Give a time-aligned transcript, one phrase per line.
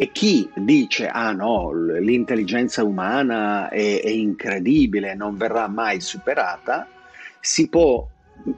[0.00, 6.86] E chi dice, ah no, l'intelligenza umana è, è incredibile, non verrà mai superata,
[7.40, 8.06] si può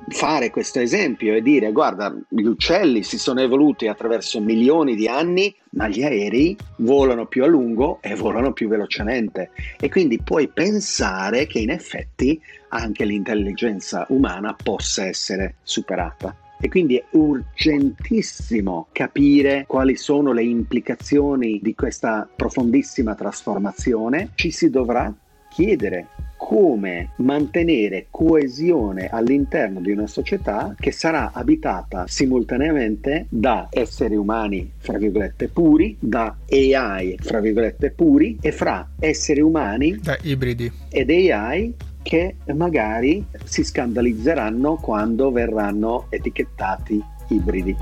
[0.09, 5.55] fare questo esempio e dire guarda gli uccelli si sono evoluti attraverso milioni di anni
[5.71, 9.51] ma gli aerei volano più a lungo e volano più velocemente.
[9.81, 12.39] E quindi puoi pensare che in effetti
[12.69, 21.59] anche l'intelligenza umana possa essere superata e quindi è urgentissimo capire quali sono le implicazioni
[21.63, 24.31] di questa profondissima trasformazione.
[24.35, 25.13] Ci si dovrà
[25.49, 26.07] chiedere
[26.41, 34.97] come mantenere coesione all'interno di una società che sarà abitata simultaneamente da esseri umani, fra
[34.97, 41.75] virgolette, puri, da AI, fra virgolette, puri, e fra esseri umani da ibridi ed AI
[42.11, 47.77] che magari si scandalizzeranno quando verranno etichettati ibridi.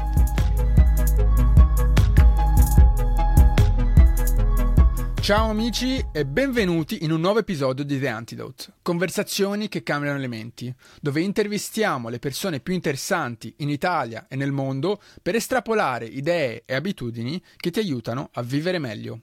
[5.19, 10.29] Ciao amici e benvenuti in un nuovo episodio di The Antidote, conversazioni che cambiano le
[10.29, 16.65] menti, dove intervistiamo le persone più interessanti in Italia e nel mondo per estrapolare idee
[16.67, 19.23] e abitudini che ti aiutano a vivere meglio.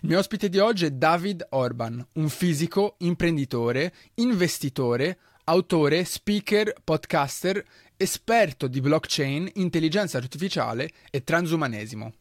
[0.00, 7.64] Il mio ospite di oggi è David Orban, un fisico, imprenditore, investitore, autore, speaker, podcaster,
[7.96, 12.12] esperto di blockchain, intelligenza artificiale e transumanesimo.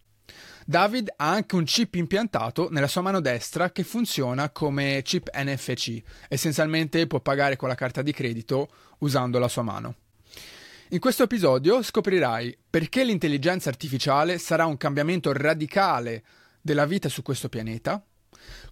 [0.66, 6.02] David ha anche un chip impiantato nella sua mano destra che funziona come chip NFC,
[6.30, 9.96] essenzialmente può pagare con la carta di credito usando la sua mano.
[10.90, 16.24] In questo episodio scoprirai perché l'intelligenza artificiale sarà un cambiamento radicale
[16.62, 18.04] della vita su questo pianeta,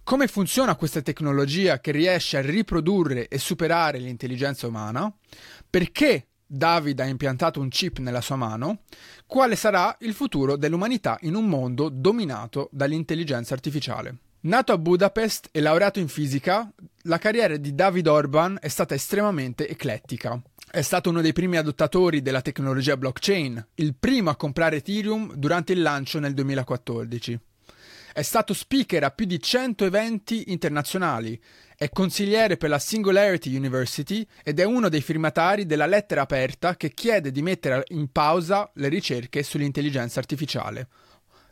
[0.02, 5.12] come funziona questa tecnologia che riesce a riprodurre e superare l'intelligenza umana,
[5.68, 8.82] perché David ha impiantato un chip nella sua mano,
[9.26, 14.18] quale sarà il futuro dell'umanità in un mondo dominato dall'intelligenza artificiale.
[14.46, 16.70] Nato a Budapest e laureato in fisica,
[17.02, 20.40] la carriera di David Orban è stata estremamente eclettica.
[20.70, 25.72] È stato uno dei primi adottatori della tecnologia blockchain, il primo a comprare Ethereum durante
[25.72, 27.40] il lancio nel 2014.
[28.16, 31.38] È stato speaker a più di 100 eventi internazionali,
[31.76, 36.94] è consigliere per la Singularity University ed è uno dei firmatari della lettera aperta che
[36.94, 40.88] chiede di mettere in pausa le ricerche sull'intelligenza artificiale.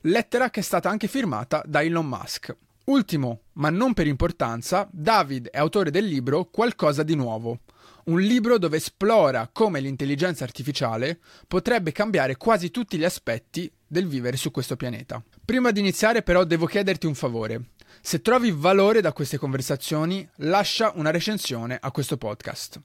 [0.04, 2.56] Lettera che è stata anche firmata da Elon Musk.
[2.84, 7.58] Ultimo, ma non per importanza, David è autore del libro Qualcosa di nuovo,
[8.04, 14.38] un libro dove esplora come l'intelligenza artificiale potrebbe cambiare quasi tutti gli aspetti del vivere
[14.38, 15.22] su questo pianeta.
[15.44, 17.72] Prima di iniziare però devo chiederti un favore.
[18.00, 22.80] Se trovi valore da queste conversazioni, lascia una recensione a questo podcast.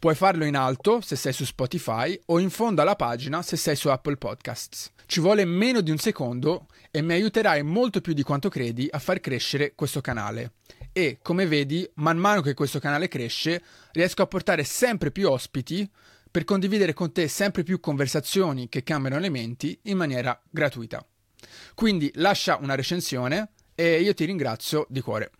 [0.00, 3.76] Puoi farlo in alto se sei su Spotify o in fondo alla pagina se sei
[3.76, 4.90] su Apple Podcasts.
[5.06, 8.98] Ci vuole meno di un secondo e mi aiuterai molto più di quanto credi a
[8.98, 10.54] far crescere questo canale.
[10.92, 13.62] E come vedi, man mano che questo canale cresce,
[13.92, 15.88] riesco a portare sempre più ospiti
[16.28, 21.06] per condividere con te sempre più conversazioni che cambiano le menti in maniera gratuita.
[21.74, 25.30] Quindi lascia una recensione e io ti ringrazio di cuore.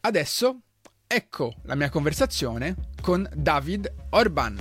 [0.00, 0.60] Adesso
[1.06, 4.58] ecco la mia conversazione con David Orban.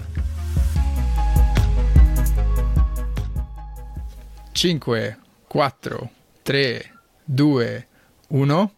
[4.52, 6.10] 5, 4,
[6.42, 6.92] 3,
[7.26, 7.88] 2,
[8.30, 8.74] 1.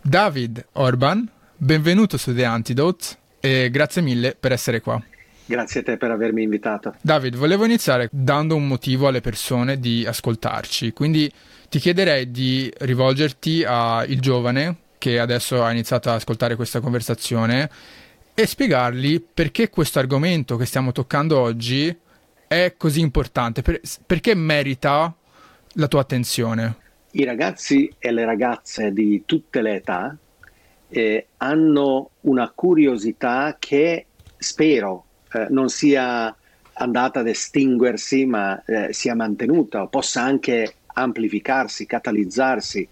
[0.00, 3.06] David Orban, benvenuto su The Antidote
[3.40, 5.02] e grazie mille per essere qua.
[5.48, 6.94] Grazie a te per avermi invitato.
[7.00, 11.32] David, volevo iniziare dando un motivo alle persone di ascoltarci, quindi
[11.70, 17.70] ti chiederei di rivolgerti al giovane che adesso ha iniziato ad ascoltare questa conversazione
[18.34, 21.96] e spiegargli perché questo argomento che stiamo toccando oggi
[22.46, 25.14] è così importante, per, perché merita
[25.72, 26.76] la tua attenzione.
[27.12, 30.14] I ragazzi e le ragazze di tutte le età
[30.88, 34.04] eh, hanno una curiosità che
[34.36, 36.34] spero eh, non sia
[36.74, 42.88] andata ad estinguersi, ma eh, sia mantenuta o possa anche amplificarsi, catalizzarsi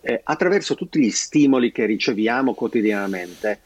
[0.00, 3.60] eh, attraverso tutti gli stimoli che riceviamo quotidianamente.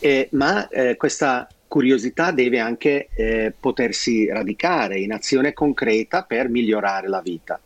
[0.00, 7.08] Eh, ma eh, questa curiosità deve anche eh, potersi radicare in azione concreta per migliorare
[7.08, 7.60] la vita.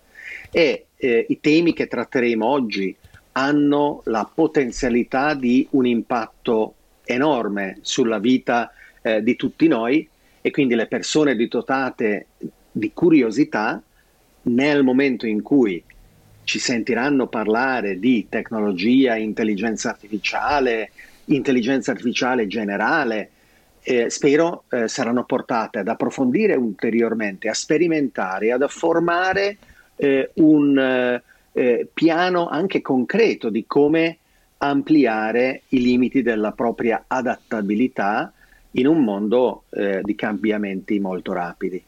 [0.51, 2.95] E i temi che tratteremo oggi
[3.33, 6.75] hanno la potenzialità di un impatto
[7.05, 8.73] enorme sulla vita
[9.03, 10.09] eh, di tutti noi
[10.41, 12.27] e quindi le persone dotate
[12.71, 13.81] di curiosità
[14.43, 15.83] nel momento in cui
[16.45, 20.91] ci sentiranno parlare di tecnologia, intelligenza artificiale,
[21.27, 23.31] intelligenza artificiale generale,
[23.83, 29.57] eh, spero eh, saranno portate ad approfondire ulteriormente, a sperimentare, ad formare
[29.97, 31.21] eh, un,
[31.53, 34.19] eh, piano anche concreto di come
[34.59, 38.33] ampliare i limiti della propria adattabilità
[38.73, 41.83] in un mondo eh, di cambiamenti molto rapidi.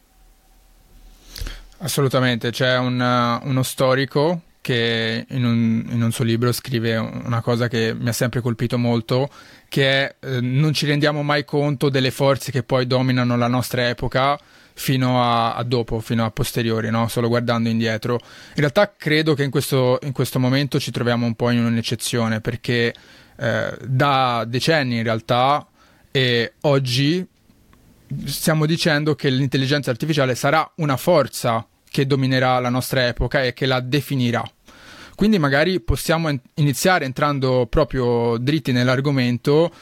[1.78, 7.42] Assolutamente, c'è un, uh, uno storico che in un, in un, suo libro scrive una
[7.42, 9.28] cosa che mi ha sempre colpito molto,
[9.68, 13.88] che è eh, non ci rendiamo mai conto delle forze che poi dominano la nostra
[13.90, 14.38] epoca
[14.72, 17.08] fino a, a dopo, fino a posteriori, no?
[17.08, 18.14] solo guardando indietro.
[18.14, 22.40] In realtà credo che in questo, in questo momento ci troviamo un po' in un'eccezione
[22.40, 22.94] perché
[23.36, 25.66] eh, da decenni in realtà
[26.16, 27.26] e oggi
[28.24, 33.66] stiamo dicendo che l'intelligenza artificiale sarà una forza che dominerà la nostra epoca e che
[33.66, 34.48] la definirà.
[35.16, 39.72] Quindi magari possiamo iniziare entrando proprio dritti nell'argomento,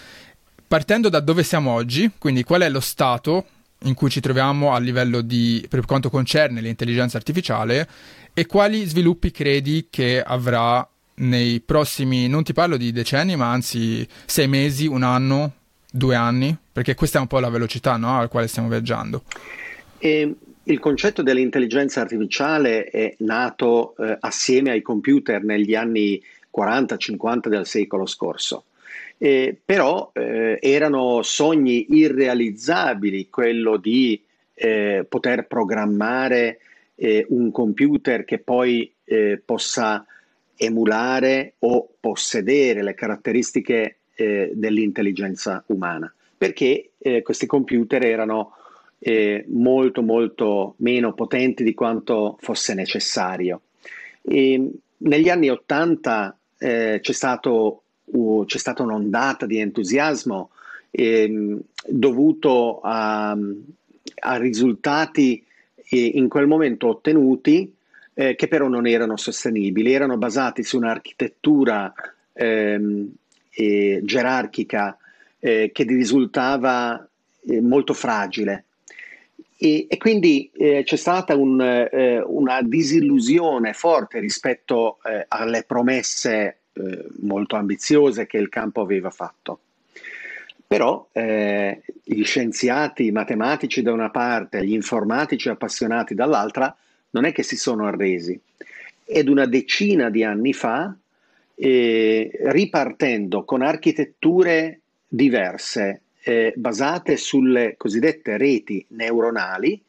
[0.66, 3.44] partendo da dove siamo oggi, quindi qual è lo stato
[3.82, 7.86] in cui ci troviamo a livello di, per quanto concerne l'intelligenza artificiale
[8.32, 14.08] e quali sviluppi credi che avrà nei prossimi, non ti parlo di decenni, ma anzi
[14.24, 15.56] sei mesi, un anno,
[15.92, 16.56] due anni?
[16.72, 18.18] Perché questa è un po' la velocità no?
[18.18, 19.22] al quale stiamo viaggiando.
[19.98, 20.34] E
[20.64, 26.20] il concetto dell'intelligenza artificiale è nato eh, assieme ai computer negli anni
[26.56, 28.64] 40-50 del secolo scorso.
[29.18, 34.20] Eh, però eh, erano sogni irrealizzabili quello di
[34.54, 36.58] eh, poter programmare
[36.96, 40.04] eh, un computer che poi eh, possa
[40.56, 46.90] emulare o possedere le caratteristiche dell'intelligenza umana, perché
[47.22, 48.54] questi computer erano
[49.04, 53.62] eh, molto molto meno potenti di quanto fosse necessario.
[54.22, 57.28] E negli anni Ottanta eh, c'è,
[58.04, 60.50] uh, c'è, stata un'ondata di entusiasmo
[60.90, 65.44] eh, dovuto a, a risultati
[65.88, 67.74] eh, in quel momento ottenuti
[68.14, 71.92] eh, che però non erano sostenibili, erano basati su un'architettura
[72.34, 73.10] ehm,
[73.54, 74.96] gerarchica
[75.38, 77.06] eh, che risultava
[77.60, 78.64] molto fragile
[79.62, 86.56] e, e quindi eh, c'è stata un, eh, una disillusione forte rispetto eh, alle promesse
[86.72, 89.60] eh, molto ambiziose che il campo aveva fatto.
[90.66, 96.74] Però eh, gli scienziati i matematici da una parte, gli informatici appassionati dall'altra,
[97.10, 98.36] non è che si sono arresi.
[99.04, 100.92] Ed una decina di anni fa,
[101.54, 109.82] eh, ripartendo con architetture diverse, eh, basate sulle cosiddette reti neuronali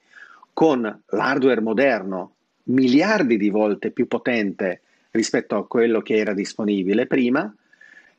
[0.51, 2.33] con l'hardware moderno
[2.65, 4.81] miliardi di volte più potente
[5.11, 7.53] rispetto a quello che era disponibile prima,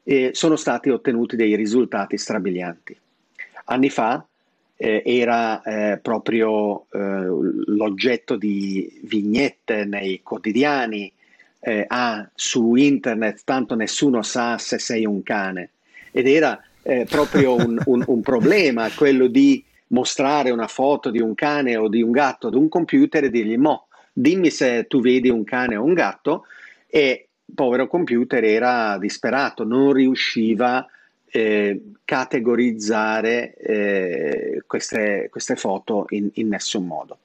[0.05, 2.96] eh, sono stati ottenuti dei risultati strabilianti.
[3.67, 4.25] Anni fa
[4.76, 6.99] eh, era eh, proprio eh,
[7.67, 11.11] l'oggetto di vignette nei quotidiani,
[11.67, 15.71] eh, ah, su internet tanto nessuno sa se sei un cane,
[16.13, 21.35] ed era eh, proprio un, un, un, problema, quello di mostrare una foto di un
[21.35, 25.31] cane o di un gatto ad un computer e dirgli mo, dimmi se tu vedi
[25.31, 26.45] un cane o un gatto
[26.87, 30.87] e il povero computer era disperato, non riusciva
[31.31, 37.19] eh, categorizzare eh, queste, queste, foto in, in, nessun modo.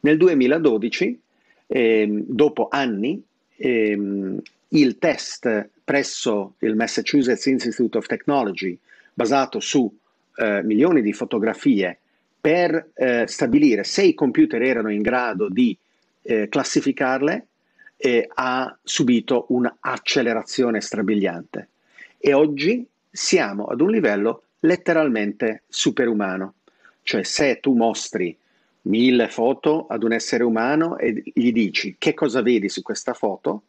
[0.00, 1.20] Nel 2012,
[1.66, 3.22] eh, dopo anni,
[3.62, 8.76] ehm, il test presso il Massachusetts Institute of Technology
[9.14, 9.92] basato su
[10.36, 11.98] eh, milioni di fotografie
[12.40, 15.76] per eh, stabilire se i computer erano in grado di
[16.22, 17.46] eh, classificarle,
[18.34, 21.68] ha subito un'accelerazione strabiliante.
[22.18, 26.54] E oggi siamo ad un livello letteralmente superumano.
[27.04, 28.36] Cioè se tu mostri
[28.82, 33.62] mille foto ad un essere umano e gli dici che cosa vedi su questa foto,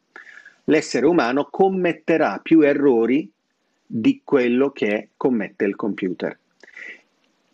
[0.66, 3.30] l'essere umano commetterà più errori
[3.86, 6.38] di quello che commette il computer.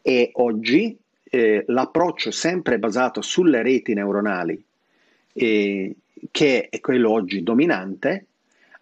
[0.02, 4.64] E oggi eh, l'approccio sempre basato sulle reti neuronali,
[5.34, 5.96] eh,
[6.32, 8.26] che è quello oggi dominante,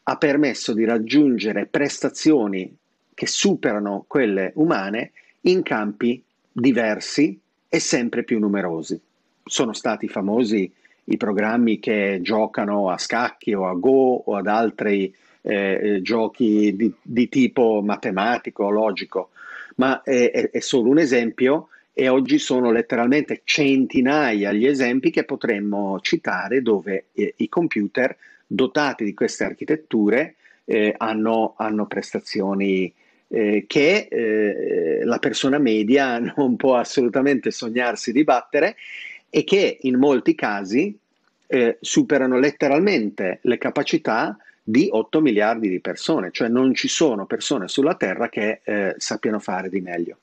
[0.04, 2.74] ha permesso di raggiungere prestazioni
[3.14, 7.38] che superano quelle umane in campi diversi
[7.70, 9.00] e sempre più numerosi.
[9.44, 10.72] Sono stati famosi
[11.06, 16.76] i programmi che giocano a scacchi o a Go o ad altri eh, eh, giochi
[16.76, 19.30] di, di, tipo matematico, logico,
[19.76, 25.24] ma è, è, è solo un esempio e oggi sono letteralmente centinaia gli esempi che
[25.24, 32.94] potremmo citare dove eh, i computer dotati di queste architetture eh, hanno, hanno, prestazioni
[33.30, 38.76] eh, che eh, la persona media non può assolutamente sognarsi di battere
[39.30, 40.98] e che in molti casi
[41.48, 47.70] eh, superano letteralmente le capacità di 8 miliardi di persone, cioè non ci sono persone
[47.70, 50.18] sulla Terra che eh, sappiano fare di meglio.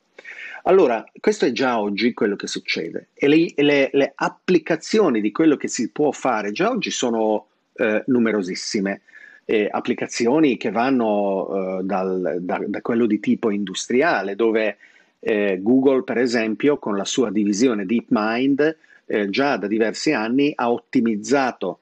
[0.64, 5.56] Allora, questo è già oggi quello che succede e le, le, le applicazioni di quello
[5.56, 9.02] che si può fare già oggi sono eh, numerosissime.
[9.46, 14.78] Eh, applicazioni che vanno eh, dal, da, da, quello di tipo industriale, dove
[15.20, 20.70] eh, Google, per esempio, con la sua divisione DeepMind, eh, già da diversi anni ha
[20.70, 21.80] ottimizzato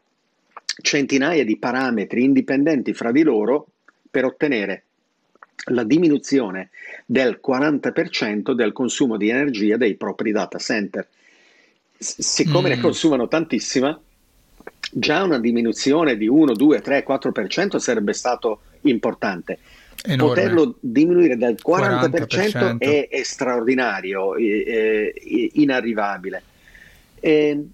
[0.80, 3.66] centinaia di parametri indipendenti fra di loro
[4.10, 4.84] per ottenere
[5.66, 6.70] la diminuzione
[7.06, 11.06] del 40% del consumo di energia dei propri data center.
[11.98, 12.72] siccome mm.
[12.72, 13.98] ne consumano tantissima,
[14.94, 19.58] già una diminuzione di 1, 2, 3, 4% sarebbe stato importante.
[20.04, 20.34] Enorme.
[20.34, 22.78] Poterlo diminuire del 40%, 40%.
[22.78, 25.12] È, è, straordinario, è, è
[25.52, 26.42] inarrivabile.
[27.20, 27.64] E,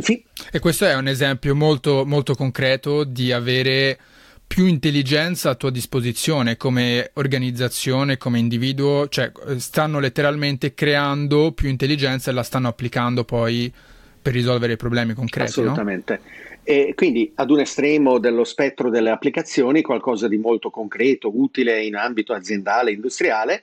[0.00, 3.98] fi- e questo è un esempio molto, molto concreto di avere
[4.46, 12.32] più intelligenza a tua disposizione come organizzazione, come individuo, cioè stanno letteralmente creando più intelligenza
[12.32, 13.72] e la stanno applicando poi
[14.20, 15.50] per risolvere i problemi concreti.
[15.50, 16.20] Assolutamente.
[16.22, 16.48] No?
[16.62, 21.96] E quindi ad un estremo dello spettro delle applicazioni, qualcosa di molto concreto, utile in
[21.96, 23.62] ambito aziendale, industriale,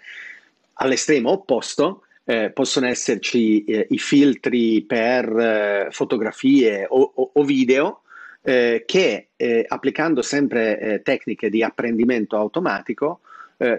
[0.74, 8.02] all'estremo opposto eh, possono esserci eh, i filtri per eh, fotografie o, o, o video
[8.42, 13.22] eh, che eh, applicando sempre eh, tecniche di apprendimento automatico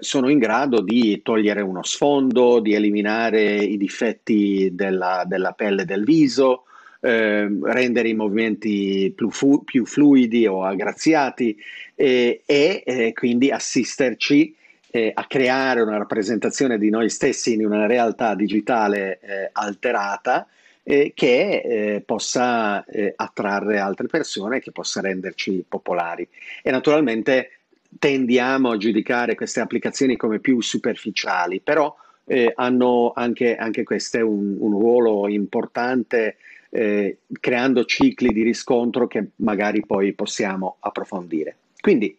[0.01, 6.03] sono in grado di togliere uno sfondo, di eliminare i difetti della, della pelle del
[6.03, 6.65] viso,
[7.01, 11.57] eh, rendere i movimenti più, fu- più, fluidi o aggraziati
[11.95, 14.55] e eh, quindi assisterci
[14.91, 19.21] a creare una rappresentazione di noi stessi in una realtà digitale
[19.53, 20.49] alterata
[20.89, 26.27] eh, che eh, possa eh, attrarre altre persone, che possa renderci popolari.
[26.63, 27.51] E naturalmente
[27.99, 34.57] tendiamo a giudicare queste applicazioni come più superficiali, però eh, hanno anche, anche queste un,
[34.59, 36.37] un ruolo importante
[36.71, 41.57] eh, creando cicli di riscontro che magari poi possiamo approfondire.
[41.81, 42.17] Quindi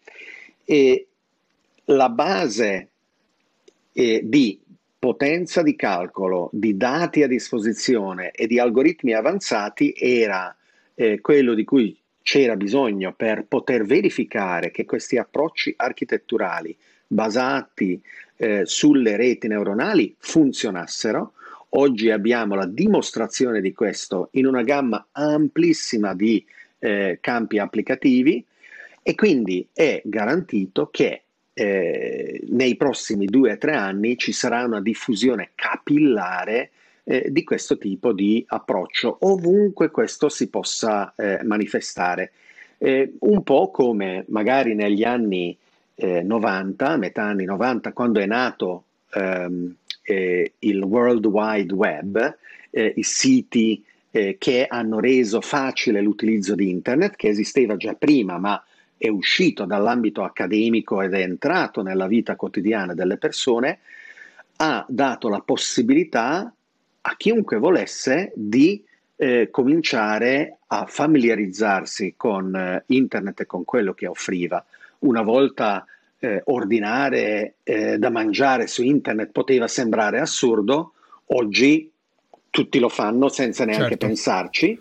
[0.66, 1.08] eh,
[1.86, 2.88] la base
[4.00, 4.58] di
[5.00, 10.56] potenza di calcolo, di dati a disposizione e di algoritmi avanzati era
[10.94, 16.76] eh, quello di cui c'era bisogno per poter verificare che questi approcci architetturali
[17.08, 18.00] basati
[18.36, 21.34] eh, sulle reti neuronali funzionassero.
[21.74, 26.44] Oggi abbiamo la dimostrazione di questo in una gamma amplissima di
[26.80, 28.44] eh, campi applicativi
[29.04, 31.22] e quindi è garantito che
[31.54, 36.72] eh, nei prossimi due o tre anni ci sarà una diffusione capillare
[37.04, 42.32] eh, di questo tipo di approccio, ovunque questo si possa eh, manifestare.
[42.78, 45.56] Eh, un po' come magari negli anni
[45.96, 48.84] 90, eh, metà anni 90, quando è nato
[49.14, 49.76] ehm,
[50.10, 52.38] eh, il World Wide Web,
[52.72, 58.64] i siti che hanno reso facile l'utilizzo di Internet, che esisteva già prima, ma
[58.96, 63.80] è uscito dall'ambito accademico ed è entrato nella vita quotidiana delle persone,
[64.58, 66.54] ha dato la possibilità
[67.02, 68.84] a chiunque volesse di
[69.16, 74.64] eh, cominciare a familiarizzarsi con eh, internet e con quello che offriva.
[75.00, 75.86] Una volta
[76.20, 80.94] eh, ordinare eh, da mangiare su internet poteva sembrare assurdo,
[81.28, 81.90] oggi
[82.50, 84.06] tutti lo fanno senza neanche certo.
[84.08, 84.80] pensarci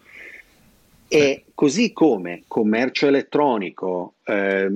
[1.10, 4.68] e così come commercio elettronico, eh,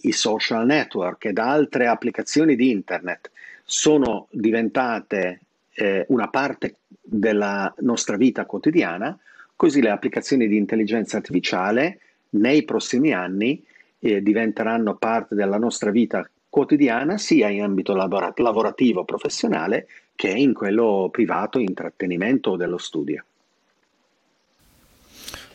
[0.00, 3.30] i social network ed altre applicazioni di internet
[3.64, 5.40] sono diventate
[5.74, 9.16] eh, una parte della nostra vita quotidiana,
[9.54, 11.98] così le applicazioni di intelligenza artificiale
[12.30, 13.62] nei prossimi anni
[14.04, 20.52] eh, diventeranno parte della nostra vita quotidiana sia in ambito lavora- lavorativo professionale che in
[20.52, 23.24] quello privato, intrattenimento o dello studio.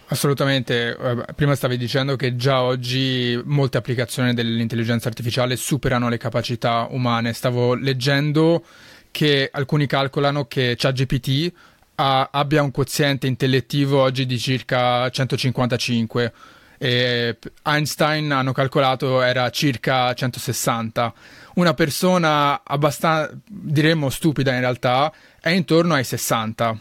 [0.08, 0.98] Assolutamente,
[1.36, 7.34] prima stavi dicendo che già oggi molte applicazioni dell'intelligenza artificiale superano le capacità umane.
[7.34, 8.64] Stavo leggendo
[9.12, 11.54] che alcuni calcolano che ChatGPT
[11.96, 16.34] ha, abbia un quoziente intellettivo oggi di circa 155
[16.80, 21.14] e Einstein hanno calcolato era circa 160.
[21.56, 26.80] Una persona abbastanza, diremmo stupida in realtà, è intorno ai 60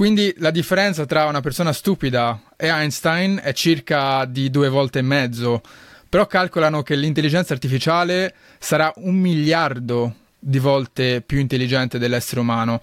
[0.00, 5.02] quindi la differenza tra una persona stupida e Einstein è circa di due volte e
[5.02, 5.60] mezzo,
[6.08, 12.80] però calcolano che l'intelligenza artificiale sarà un miliardo di volte più intelligente dell'essere umano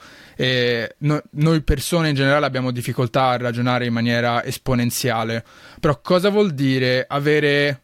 [0.99, 5.43] no, noi persone in generale abbiamo difficoltà a ragionare in maniera esponenziale.
[5.79, 7.81] Però cosa vuol dire avere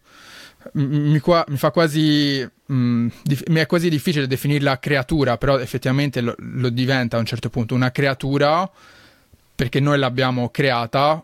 [0.73, 6.21] mi, qua, mi, fa quasi mm, dif- mi è quasi difficile definirla creatura, però effettivamente
[6.21, 8.69] lo, lo diventa a un certo punto una creatura
[9.55, 11.21] perché noi l'abbiamo creata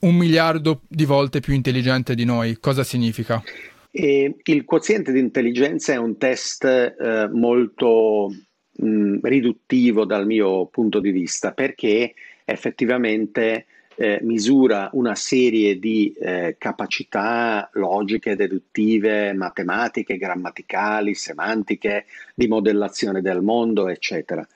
[0.00, 2.58] un miliardo di volte più intelligente di noi.
[2.58, 3.42] Cosa significa?
[3.90, 8.32] E il quoziente di intelligenza è un test eh, molto
[8.72, 13.66] mh, mm, riduttivo dal mio punto di vista perché effettivamente
[13.96, 23.42] eh, misura una serie di eh, capacità logiche, deduttive, matematiche, grammaticali, semantiche, di modellazione del
[23.42, 24.46] mondo, eccetera.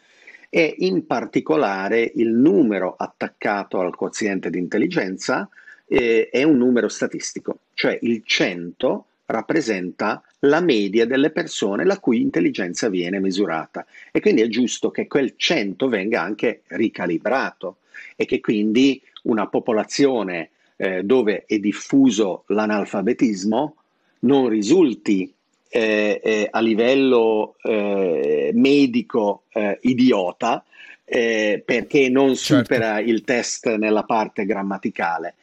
[0.48, 5.48] E in particolare il numero attaccato al quoziente di intelligenza
[5.88, 12.20] eh, è un numero statistico, cioè il 100 rappresenta la media delle persone la cui
[12.20, 17.78] intelligenza viene misurata e quindi è giusto che quel 100 venga anche ricalibrato
[18.16, 23.76] e che quindi una popolazione eh, dove è diffuso l'analfabetismo
[24.20, 25.32] non risulti
[25.68, 30.64] eh, eh, a livello eh, medico eh, idiota
[31.04, 32.64] eh, perché non certo.
[32.64, 33.10] supera certo.
[33.10, 35.34] il test nella parte grammaticale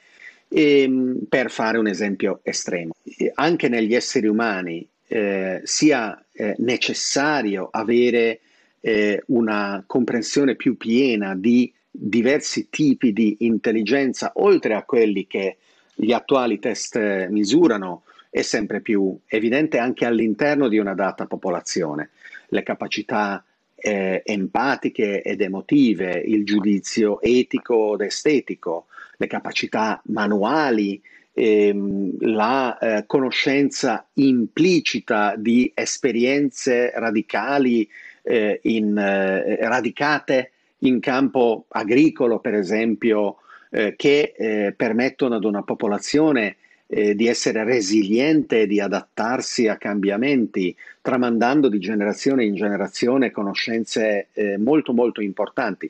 [0.54, 2.94] e, ehm, per fare un esempio estremo,
[3.36, 8.42] anche negli esseri umani eh, sia eh, necessario avere
[8.82, 15.58] eh, una comprensione più piena di diversi tipi di intelligenza, oltre a quelli che
[15.94, 16.98] gli attuali test
[17.30, 22.12] misurano, è sempre più evidente anche all'interno di una data popolazione.
[22.48, 23.44] Le capacità
[23.76, 28.86] eh, empatiche ed emotive, il giudizio etico ed estetico,
[29.22, 31.00] le capacità manuali,
[31.34, 37.88] ehm, la eh, conoscenza implicita di esperienze radicali
[38.24, 43.38] eh, in, eh, radicate in campo agricolo, per esempio,
[43.70, 46.56] eh, che eh, permettono ad una popolazione
[46.88, 54.94] eh, di essere resiliente, di adattarsi a cambiamenti, tramandando di generazione in generazione conoscenze molto
[54.94, 55.90] molto importanti.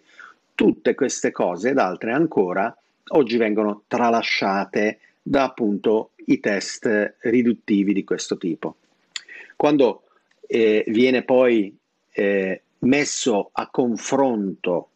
[0.54, 2.76] Tutte queste cose ed altre ancora
[3.12, 8.78] oggi vengono tralasciate da appunto i test riduttivi di questo tipo.
[9.56, 10.04] Quando
[10.48, 11.76] eh, viene poi
[12.14, 14.90] eh, messo a confronto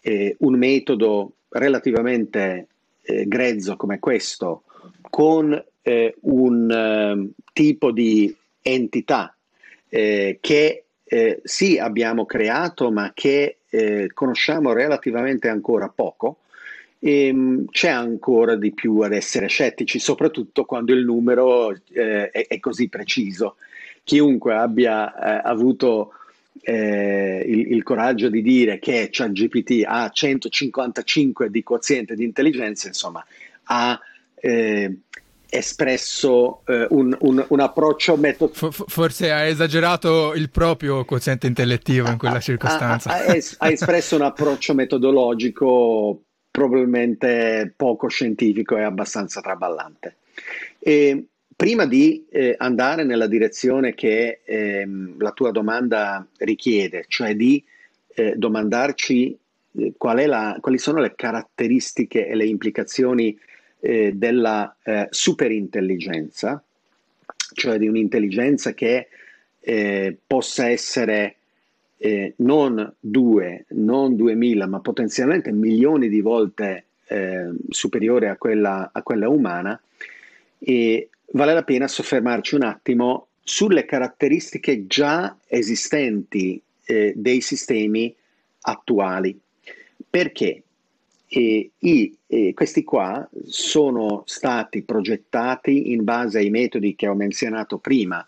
[0.00, 2.66] eh, un metodo relativamente
[3.02, 4.64] eh, grezzo come questo
[5.10, 9.34] con eh, un ehm, tipo di entità
[9.88, 10.84] eh, che
[11.42, 13.60] sì abbiamo creato ma che
[14.12, 16.40] conosciamo relativamente ancora poco,
[16.98, 22.46] e, ehm, c'è ancora di più ad essere scettici, soprattutto quando il numero eh, è,
[22.46, 23.56] è, così preciso.
[24.02, 26.12] Chiunque abbia eh, avuto
[26.62, 33.24] eh, il, il, coraggio di dire che ChatGPT ha 155 di quoziente di intelligenza, insomma,
[33.64, 34.00] ha
[34.34, 34.98] eh,
[35.50, 38.84] espresso eh, un, un, un, approccio metodologico.
[38.86, 43.10] Forse ha esagerato il proprio quoziente intellettivo in quella circostanza.
[43.10, 46.22] Ha, ha, ha espresso un approccio metodologico
[46.58, 50.16] probabilmente poco scientifico e abbastanza traballante.
[50.80, 57.62] E prima di eh, andare nella direzione che ehm, la tua domanda richiede, cioè di
[58.08, 59.38] eh, domandarci
[59.76, 63.38] eh, qual la, quali sono le caratteristiche e le implicazioni
[63.78, 66.60] eh, della eh, superintelligenza,
[67.54, 69.06] cioè di un'intelligenza che
[69.60, 71.36] eh, possa essere
[71.98, 79.02] eh, non due, non duemila, ma potenzialmente milioni di volte eh, superiore a quella, a
[79.02, 79.80] quella umana,
[80.58, 88.14] e vale la pena soffermarci un attimo sulle caratteristiche già esistenti eh, dei sistemi
[88.62, 89.38] attuali.
[90.08, 90.62] Perché?
[91.30, 98.26] E, e questi qua sono stati progettati in base ai metodi che ho menzionato prima,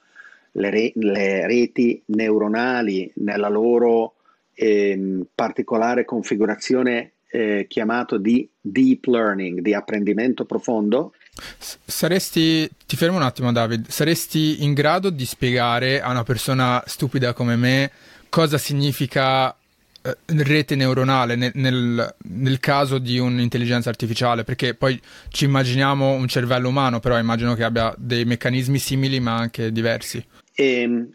[0.52, 4.14] le, re, le reti neuronali nella loro
[4.54, 11.12] eh, particolare configurazione eh, chiamato di deep learning, di apprendimento profondo.
[11.58, 17.32] Saresti, ti fermo un attimo David, saresti in grado di spiegare a una persona stupida
[17.32, 17.90] come me
[18.28, 19.54] cosa significa
[20.02, 26.26] eh, rete neuronale nel, nel, nel, caso di un'intelligenza artificiale, perché poi ci immaginiamo un
[26.26, 30.24] cervello umano, però immagino che abbia dei meccanismi simili ma anche diversi.
[30.52, 31.12] E, ehm,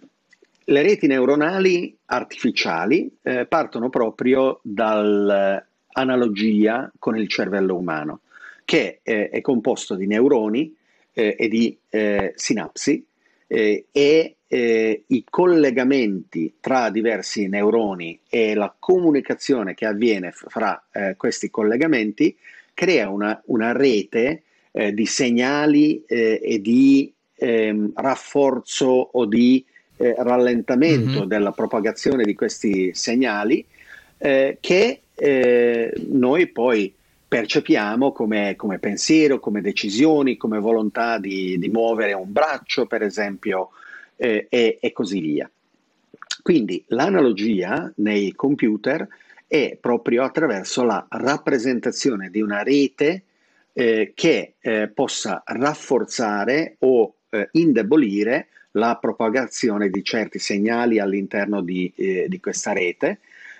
[0.67, 8.21] le reti neuronali artificiali eh, partono proprio dall'analogia con il cervello umano,
[8.65, 10.75] che eh, è composto di neuroni
[11.13, 13.05] eh, e di eh, sinapsi
[13.45, 20.83] eh, e eh, i collegamenti tra diversi neuroni e la comunicazione che avviene fra
[21.17, 22.37] questi collegamenti
[22.73, 24.43] crea una, una rete
[24.91, 29.63] di segnali e di ehm, rafforzo o di
[29.97, 31.27] eh, rallentamento mm-hmm.
[31.27, 33.65] della propagazione di questi segnali
[34.17, 34.99] eh, che
[36.09, 36.93] noi poi
[37.27, 43.71] percepiamo come, come, pensiero, come decisioni, come volontà di, di muovere un braccio, per esempio,
[44.15, 45.49] eh, e, e, così via.
[46.41, 49.07] Quindi l'analogia nei computer
[49.47, 53.23] è proprio attraverso la rappresentazione di una rete
[53.73, 61.91] eh, che eh, possa rafforzare o eh, indebolire la propagazione di certi segnali all'interno di,
[61.95, 63.19] eh, di questa rete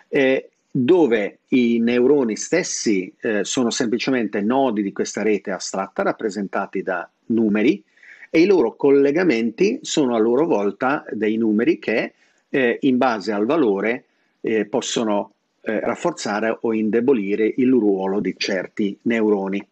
[0.09, 7.09] eh, dove i neuroni stessi eh, sono semplicemente nodi di questa rete astratta rappresentati da
[7.27, 7.81] numeri
[8.29, 12.13] e i loro collegamenti sono a loro volta dei numeri che
[12.49, 14.03] eh, in base al valore
[14.41, 15.31] eh, possono
[15.67, 19.67] rafforzare o indebolire il ruolo di certi neuroni.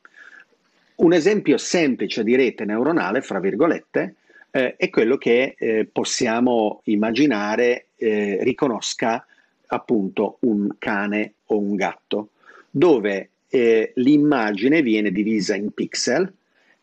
[0.95, 4.15] Un esempio semplice di rete neuronale, fra virgolette,
[4.51, 9.25] eh, è quello che eh, possiamo immaginare riconosca
[9.67, 12.31] appunto un cane o un gatto,
[12.69, 16.31] dove eh, l'immagine viene divisa in pixel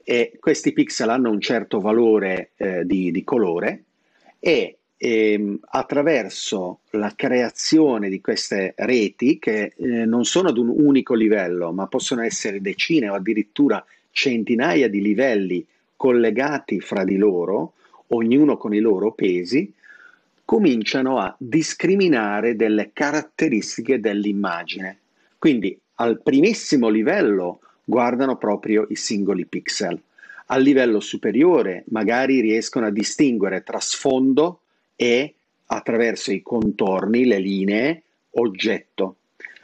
[0.02, 3.84] e questi pixel hanno un certo valore eh, di, di, colore
[4.38, 11.14] e ehm, attraverso la creazione di queste reti che eh, non sono ad un unico
[11.14, 15.64] livello ma possono essere decine o addirittura centinaia di livelli
[15.96, 17.74] collegati fra di loro,
[18.08, 19.72] ognuno con i loro pesi,
[20.44, 24.98] cominciano a discriminare delle caratteristiche dell'immagine.
[25.38, 30.00] Quindi al primissimo livello guardano proprio i singoli pixel.
[30.46, 34.62] Al livello superiore magari riescono a distinguere tra sfondo
[34.96, 35.34] e
[35.66, 39.16] attraverso i contorni, le linee, oggetto.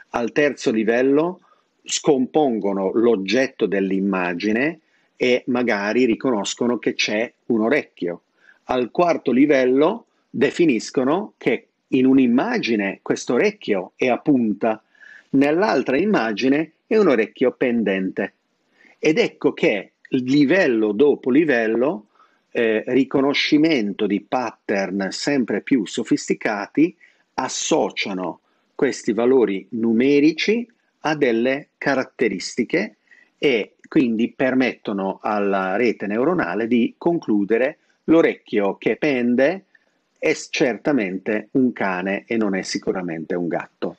[0.09, 1.41] Al terzo livello
[1.87, 4.79] scompongono l'oggetto dell'immagine
[5.15, 8.21] e magari riconoscono che c'è un orecchio.
[8.65, 14.83] Al quarto livello definiscono che in un'immagine questo orecchio è a punta,
[15.31, 18.33] nell'altra immagine è un orecchio pendente.
[18.99, 22.07] Ed ecco che livello dopo livello,
[22.51, 26.95] eh, riconoscimento di pattern sempre più sofisticati,
[27.35, 28.41] associano
[28.75, 30.67] questi valori numerici
[31.07, 32.97] a delle caratteristiche
[33.37, 39.65] e quindi permettono alla rete neuronale di concludere l'orecchio che pende
[40.19, 43.97] è certamente un cane e non è sicuramente un gatto.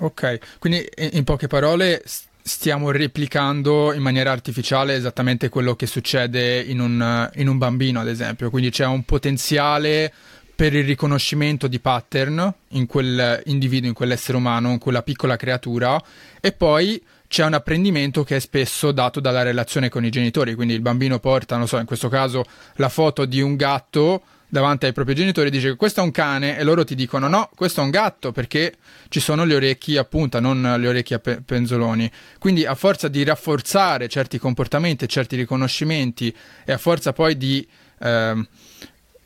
[0.00, 2.02] Ok, quindi in poche parole
[2.48, 8.08] stiamo replicando in maniera artificiale esattamente quello che succede in un, in un bambino, ad
[8.08, 10.12] esempio, quindi c'è un potenziale
[10.58, 16.02] per il riconoscimento di pattern in quell'individuo, in quell'essere umano, in quella piccola creatura.
[16.40, 20.74] E poi c'è un apprendimento che è spesso dato dalla relazione con i genitori, quindi
[20.74, 22.44] il bambino porta, non so, in questo caso
[22.74, 26.58] la foto di un gatto davanti ai propri genitori dice che questo è un cane.
[26.58, 28.78] E loro ti dicono no, questo è un gatto perché
[29.10, 32.10] ci sono le orecchie a punta, non le orecchie a pe- penzoloni.
[32.40, 37.64] Quindi a forza di rafforzare certi comportamenti, certi riconoscimenti e a forza poi di,
[38.00, 38.46] eh,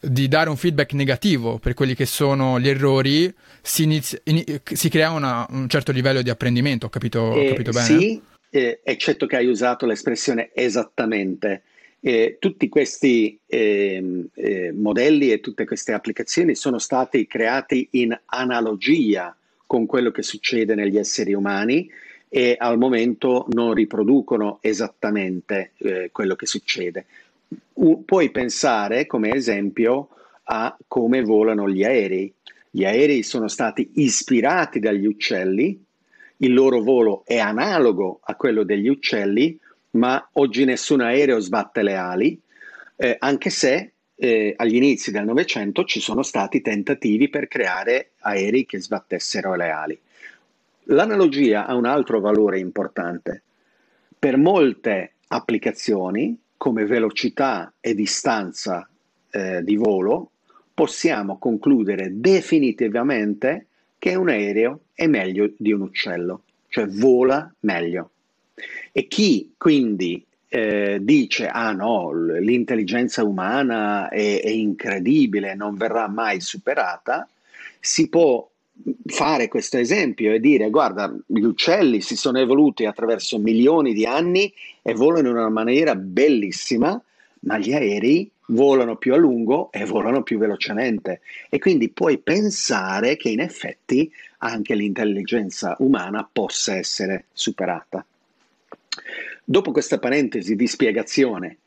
[0.03, 4.89] di dare un feedback negativo per quelli che sono gli errori, si, inizia, in, si
[4.89, 7.87] crea una, un certo livello di apprendimento, ho capito, eh, capito bene?
[7.87, 11.63] Sì, eh, eccetto che hai usato l'espressione esattamente
[12.05, 19.35] eh, tutti questi eh, eh, modelli e tutte queste applicazioni sono stati creati in analogia
[19.65, 21.89] con quello che succede negli esseri umani
[22.29, 27.07] e al momento non riproducono esattamente eh, quello che succede.
[27.75, 30.09] U- puoi pensare come esempio
[30.45, 32.33] a come volano gli aerei.
[32.71, 35.79] Gli aerei sono stati ispirati dagli uccelli,
[36.39, 39.59] il loro volo è analogo a quello degli uccelli,
[39.91, 42.41] ma oggi nessun aereo sbatte le ali,
[42.97, 48.67] eh, anche se eh, agli inizi del Novecento ci sono stati tentativi per creare aerei
[48.67, 49.99] che sbattessero le ali.
[50.87, 53.43] L'analogia ha un altro valore importante.
[54.19, 58.89] Per molte applicazioni, come velocità e distanza
[59.33, 60.31] eh, di volo,
[60.73, 63.67] possiamo concludere definitivamente
[63.99, 68.11] che un aereo è meglio di un uccello, cioè vola meglio.
[68.93, 76.41] E chi quindi eh, dice ah no, l'intelligenza umana è, è incredibile, non verrà mai
[76.41, 77.29] superata,
[77.81, 78.49] si può
[79.07, 84.53] fare questo esempio e dire guarda gli uccelli si sono evoluti attraverso milioni di anni
[84.81, 87.01] e volano in una maniera bellissima
[87.41, 93.17] ma gli aerei volano più a lungo e volano più velocemente e quindi puoi pensare
[93.17, 98.05] che in effetti anche l'intelligenza umana possa essere superata.
[99.45, 101.59] Dopo questa parentesi di spiegazione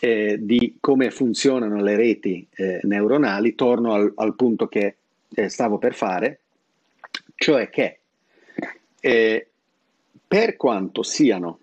[0.00, 4.96] eh, di come funzionano le reti eh, neuronali, torno al, al punto che
[5.34, 6.40] eh, stavo per fare,
[7.34, 7.98] cioè che
[9.00, 9.48] eh,
[10.26, 11.60] per quanto siano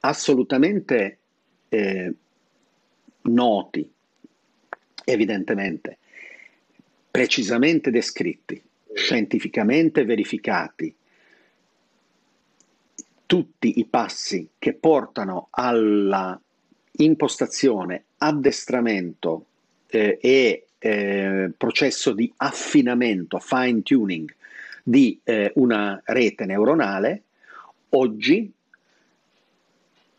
[0.00, 1.18] assolutamente
[1.68, 2.12] eh,
[3.22, 3.90] noti,
[5.04, 5.98] evidentemente,
[7.10, 8.60] precisamente descritti,
[8.94, 10.94] scientificamente verificati,
[13.26, 16.38] tutti i passi che portano alla
[16.96, 19.46] impostazione, addestramento
[19.86, 24.34] eh, e eh, processo di affinamento, fine tuning
[24.82, 27.22] di eh, una rete neuronale,
[27.90, 28.52] oggi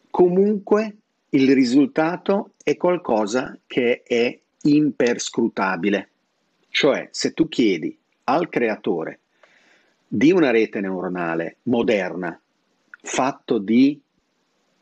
[0.10, 0.96] comunque
[1.30, 6.10] il risultato è qualcosa che è imperscrutabile.
[6.70, 9.20] Cioè, se tu chiedi al creatore
[10.08, 12.40] di una rete neuronale moderna,
[13.02, 14.00] fatto di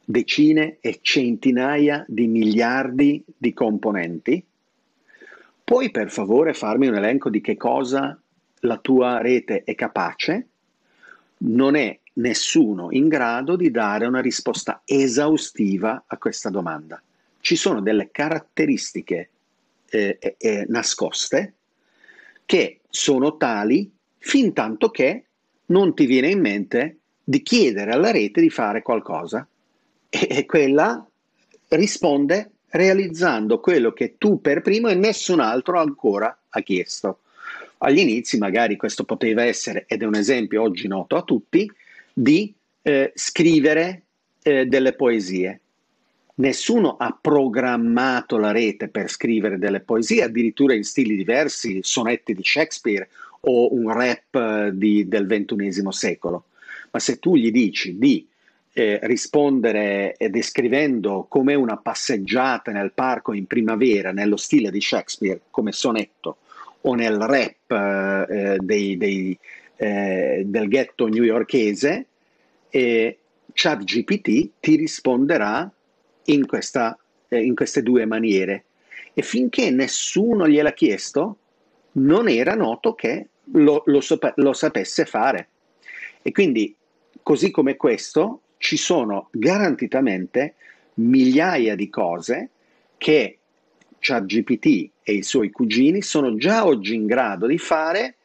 [0.04, 4.44] decine e centinaia di miliardi di componenti,
[5.64, 8.20] puoi per favore farmi un elenco di che cosa
[8.62, 10.48] la tua rete è capace?
[11.38, 17.02] Non è nessuno in grado di dare una risposta esaustiva a questa domanda.
[17.40, 19.30] Ci sono delle caratteristiche
[19.90, 21.54] eh, eh, nascoste
[22.46, 25.26] che sono tali fin tanto che
[25.68, 29.48] non ti viene in mente di chiedere alla rete di fare qualcosa
[30.10, 31.06] e, e quella
[31.70, 37.21] risponde realizzando quello che tu per primo e nessun altro ancora ha chiesto.
[37.84, 41.70] Agli inizi magari questo poteva essere, ed è un esempio oggi noto a tutti,
[42.14, 44.04] di eh, scrivere
[44.44, 45.60] eh, delle poesie.
[46.36, 52.44] Nessuno ha programmato la rete per scrivere delle poesie, addirittura in stili diversi, sonetti di
[52.44, 53.10] Shakespeare
[53.42, 56.46] o un rap eh, di, del ventunesimo secolo.
[56.92, 58.28] Ma se tu gli dici di
[58.74, 65.42] eh, rispondere eh, descrivendo come una passeggiata nel parco in primavera nello stile di Shakespeare
[65.50, 66.38] come sonetto
[66.82, 69.38] o nel rap eh, dei, dei,
[69.76, 72.06] eh, del ghetto newyorkese,
[72.70, 73.18] eh,
[73.54, 75.72] ChatGPT ti risponderà
[76.26, 78.66] in, questa, eh, in queste due maniere.
[79.14, 81.38] E finché nessuno gliel'ha chiesto,
[81.94, 84.02] non era noto che lo, lo,
[84.36, 85.48] lo sapesse fare.
[86.22, 86.76] E quindi,
[87.22, 90.56] così come questo, ci sono garantitamente
[90.96, 92.50] migliaia di cose
[92.98, 93.40] che
[94.02, 98.16] ChatGPT e i suoi cugini sono già oggi in grado di fare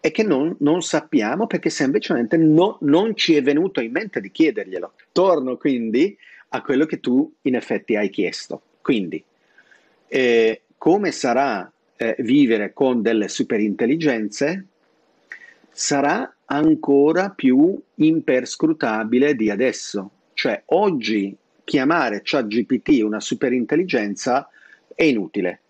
[0.00, 4.30] e che non, non sappiamo perché semplicemente no, non ci è venuto in mente di
[4.30, 4.92] chiederglielo.
[5.10, 6.16] Torno quindi
[6.50, 8.62] a quello che tu in effetti hai chiesto.
[8.82, 9.22] Quindi,
[10.06, 14.66] eh, come sarà eh, vivere con delle superintelligenze?
[15.70, 20.10] Sarà ancora più imperscrutabile di adesso.
[20.34, 24.48] Cioè, oggi chiamare ChatGPT una superintelligenza
[24.98, 25.60] è inutile.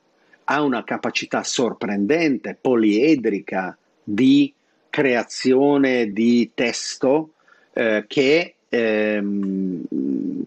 [0.44, 4.50] Ha una capacità sorprendente, poliedrica, di
[4.88, 7.34] creazione di testo
[7.74, 9.82] eh, che ehm,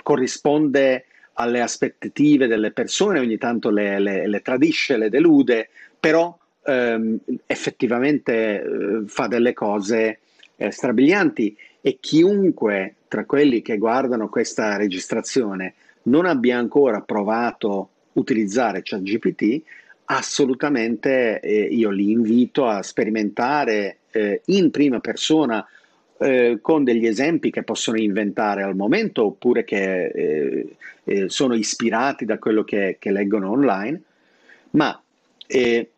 [0.01, 7.19] corrisponde alle aspettative delle persone, ogni tanto le, le, le tradisce, le delude, però ehm,
[7.45, 10.21] effettivamente eh, fa delle cose
[10.55, 18.81] eh, strabilianti e chiunque tra quelli che guardano questa registrazione non abbia ancora provato utilizzare
[18.83, 19.61] ChatGPT
[20.05, 25.65] assolutamente eh, io li invito a sperimentare eh, in prima persona
[26.19, 32.25] eh, con degli esempi che possono inventare al momento oppure che eh, eh, sono ispirati
[32.25, 34.01] da quello che, che leggono online,
[34.71, 35.01] ma
[35.47, 35.89] eh,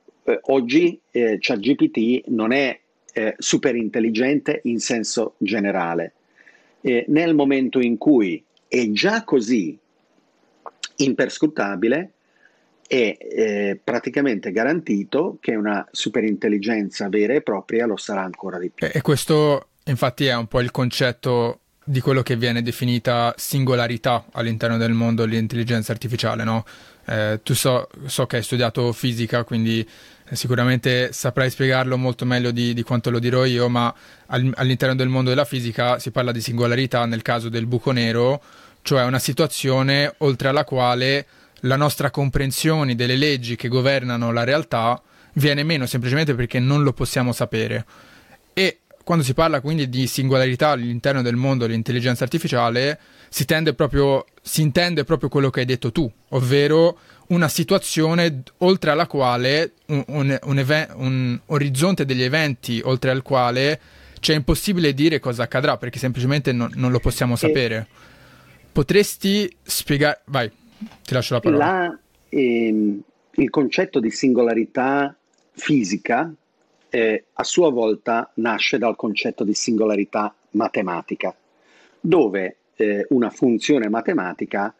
[0.44, 2.80] oggi ChatGPT non è
[3.38, 6.14] super intelligente in senso generale.
[6.82, 9.78] nel momento in cui è già così
[10.98, 12.12] imperscrutabile,
[12.88, 18.88] è eh, praticamente garantito che una superintelligenza vera e propria lo sarà ancora di più.
[18.92, 24.78] E questo infatti è un po' il concetto di quello che viene definita singolarità all'interno
[24.78, 26.66] del mondo dell'intelligenza artificiale, no?
[27.06, 29.86] Eh, tu so, so, che hai studiato fisica, quindi
[30.32, 33.94] sicuramente saprai spiegarlo molto meglio di, di quanto lo dirò io, ma
[34.28, 38.42] al, all'interno del mondo della fisica si parla di singolarità nel caso del buco nero,
[38.84, 41.26] cioè una situazione oltre alla quale
[41.62, 45.02] la nostra comprensione delle leggi che governano la realtà
[45.34, 47.86] viene meno semplicemente perché non lo possiamo sapere.
[48.54, 54.62] E quando si parla quindi di singolarità all'interno del mondo dell'intelligenza artificiale, si, proprio, si
[54.62, 60.40] intende proprio quello che hai detto tu, ovvero una situazione oltre alla quale un, un,
[60.44, 63.80] un, even- un orizzonte degli eventi oltre al quale
[64.20, 67.88] cioè è impossibile dire cosa accadrà perché semplicemente non, non lo possiamo sapere.
[68.74, 70.22] Potresti spiegare...
[70.26, 70.52] Vai,
[71.04, 71.66] ti lascio la parola.
[71.66, 73.02] La, ehm,
[73.36, 75.16] il concetto di singolarità
[75.52, 76.34] fisica
[76.90, 81.36] eh, a sua volta nasce dal concetto di singolarità matematica,
[82.00, 84.74] dove eh, una funzione matematica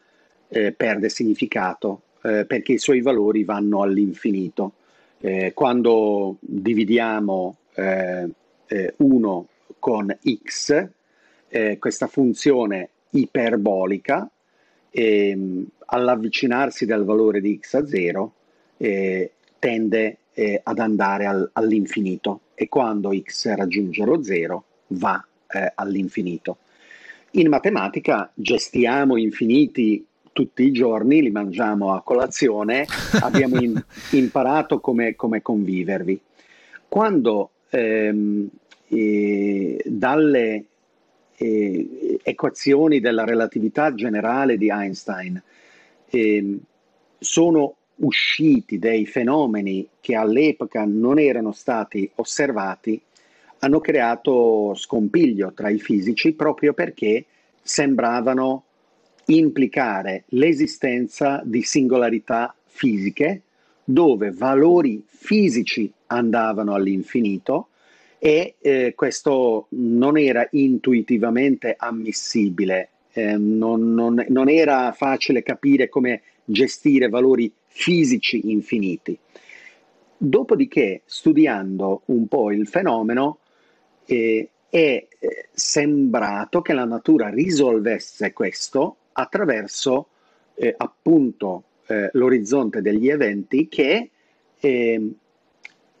[0.48, 4.72] eh, perde significato eh, perché i suoi valori vanno all'infinito.
[5.20, 8.34] Eh, quando dividiamo 1
[8.66, 8.94] eh,
[9.78, 10.88] con x,
[11.78, 14.28] questa funzione iperbolica
[14.90, 18.32] ehm, all'avvicinarsi del valore di x a 0
[18.76, 25.72] eh, tende eh, ad andare al, all'infinito e quando x raggiunge lo 0 va eh,
[25.74, 26.58] all'infinito.
[27.32, 32.86] In matematica gestiamo infiniti tutti i giorni, li mangiamo a colazione,
[33.22, 36.20] abbiamo in, imparato come, come, convivervi.
[36.88, 38.48] Quando ehm,
[38.88, 40.64] eh, dalle
[41.36, 45.40] eh, equazioni della relatività generale di Einstein
[46.10, 46.58] eh,
[47.18, 53.00] sono usciti dei fenomeni che all'epoca non erano stati osservati,
[53.60, 57.24] hanno creato scompiglio tra i fisici proprio perché
[57.62, 58.64] sembravano
[59.26, 63.42] implicare l'esistenza di singolarità fisiche
[63.84, 67.68] dove valori fisici andavano all'infinito
[68.24, 76.22] e eh, questo non era intuitivamente ammissibile, eh, non, non, non era facile capire come
[76.42, 79.18] gestire valori fisici infiniti.
[80.16, 83.40] Dopodiché, studiando un po' il fenomeno,
[84.06, 90.08] eh, è eh, sembrato che la natura risolvesse questo attraverso
[90.54, 94.08] eh, appunto eh, l'orizzonte degli eventi che,
[94.60, 95.14] ehm,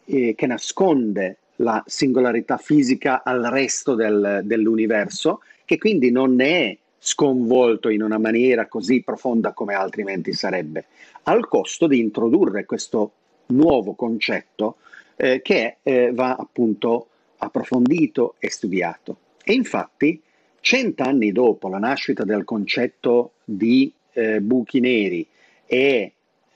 [0.06, 7.90] eh, che, nasconde la singolarità fisica al resto del, dell'universo, che quindi non è sconvolto
[7.90, 10.86] in una maniera così profonda come altrimenti sarebbe,
[11.24, 13.12] al costo di introdurre questo
[13.46, 14.76] nuovo concetto
[15.16, 19.18] eh, che eh, va appunto approfondito e studiato.
[19.44, 20.20] E infatti,
[20.60, 25.26] cent'anni dopo la nascita del concetto di eh, buchi neri
[25.66, 26.13] e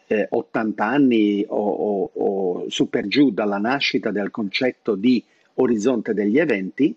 [0.09, 5.23] eh, 80 anni o, o, o su giù dalla nascita del concetto di
[5.55, 6.95] orizzonte degli eventi,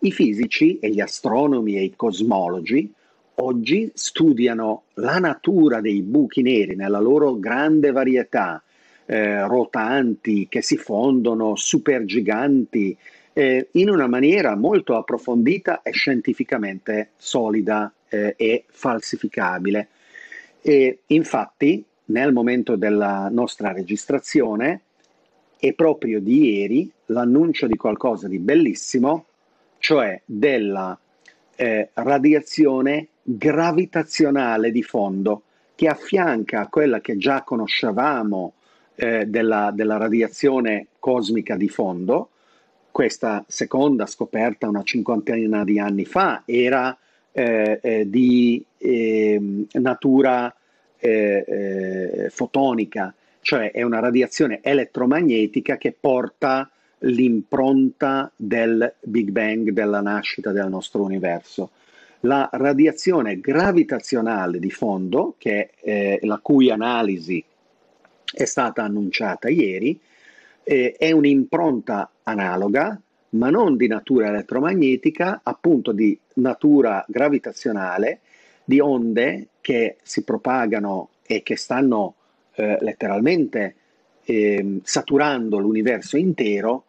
[0.00, 2.92] i fisici e gli astronomi e i cosmologi
[3.36, 8.62] oggi studiano la natura dei buchi neri nella loro grande varietà,
[9.06, 12.96] eh, rotanti, che si fondono, supergiganti,
[13.32, 19.88] eh, in una maniera molto approfondita e scientificamente solida eh, e falsificabile.
[20.62, 24.80] E infatti, nel momento della nostra registrazione,
[25.58, 29.26] è proprio di ieri l'annuncio di qualcosa di bellissimo
[29.84, 30.98] cioè della
[31.56, 35.42] eh, radiazione gravitazionale di fondo
[35.74, 38.54] che affianca a quella che già conoscevamo
[38.94, 42.30] eh, della, della, radiazione cosmica di fondo.
[42.90, 46.96] Questa seconda scoperta una cinquantina di anni fa era
[47.32, 50.54] eh, eh di ehm, natura
[51.04, 60.00] eh, eh, fotonica, cioè è una radiazione elettromagnetica che porta l'impronta del Big Bang, della
[60.00, 61.72] nascita del nostro universo.
[62.20, 67.44] La radiazione gravitazionale di fondo, che, eh, la cui analisi
[68.34, 70.00] è stata annunciata ieri,
[70.62, 72.98] eh, è un'impronta analoga,
[73.30, 78.20] ma non di natura elettromagnetica, appunto di natura gravitazionale,
[78.64, 82.16] di onde che si propagano e che stanno
[82.54, 83.74] eh, letteralmente
[84.24, 86.84] eh, saturando l'universo intero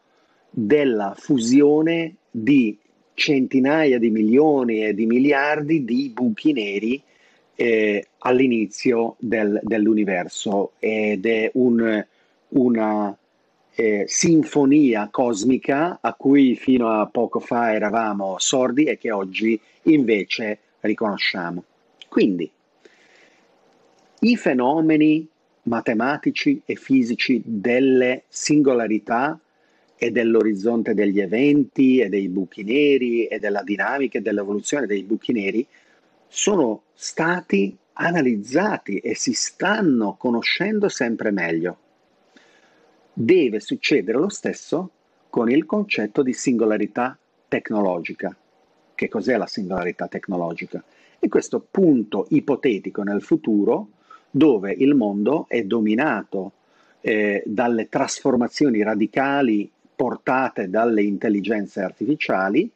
[0.50, 2.78] della fusione di
[3.14, 7.02] centinaia di milioni e di miliardi di buchi neri
[7.56, 12.06] eh, all'inizio del, dell'universo ed è un,
[12.50, 13.18] una
[13.74, 20.60] eh, sinfonia cosmica a cui fino a poco fa eravamo sordi e che oggi invece
[20.82, 21.64] riconosciamo.
[22.10, 22.50] Quindi
[24.26, 25.28] i fenomeni
[25.64, 29.40] matematici e fisici delle singolarità
[29.96, 35.32] e dell'orizzonte degli eventi e dei buchi neri e della dinamica e dell'evoluzione dei buchi
[35.32, 35.66] neri
[36.28, 41.78] sono stati analizzati e si stanno conoscendo sempre meglio.
[43.14, 44.90] Deve succedere lo stesso
[45.30, 47.18] con il concetto di singolarità
[47.48, 48.36] tecnologica.
[48.96, 50.84] Che cos'è la singolarità tecnologica?
[51.20, 53.90] È questo punto ipotetico nel futuro
[54.36, 56.52] dove il mondo è dominato
[57.00, 62.70] eh, dalle trasformazioni radicali portate dalle intelligenze artificiali,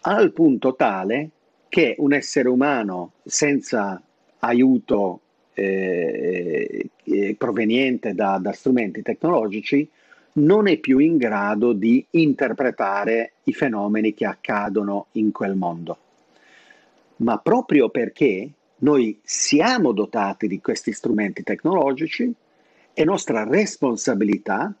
[0.00, 1.30] al punto tale
[1.68, 4.02] che un essere umano senza
[4.40, 5.20] aiuto
[5.54, 9.88] eh, eh, proveniente da, da strumenti tecnologici
[10.32, 15.96] non è più in grado di interpretare i fenomeni che accadono in quel mondo.
[17.18, 18.50] Ma proprio perché
[18.82, 22.32] noi siamo dotati di questi strumenti tecnologici,
[22.92, 24.74] è nostra responsabilità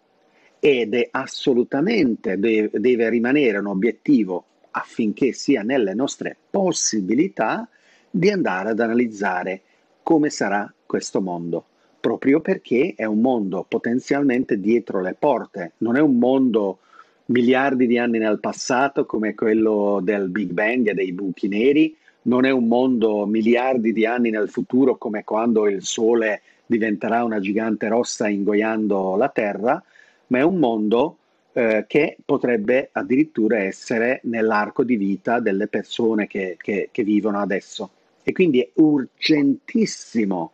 [0.58, 7.68] ed è assolutamente deve, rimanere un obiettivo affinché sia nelle nostre possibilità
[8.10, 9.62] di andare ad analizzare
[10.02, 11.64] come sarà questo mondo,
[12.00, 16.78] proprio perché è un mondo potenzialmente dietro le porte, non è un mondo
[17.26, 22.44] miliardi di anni nel passato come quello del Big Bang e dei buchi neri, non
[22.44, 27.88] è un mondo miliardi di anni nel futuro come quando il Sole diventerà una gigante
[27.88, 29.82] rossa ingoiando la Terra,
[30.28, 31.18] ma è un mondo
[31.52, 37.90] eh, che potrebbe addirittura essere nell'arco di vita delle persone che, che, che vivono adesso.
[38.22, 40.52] E quindi è urgentissimo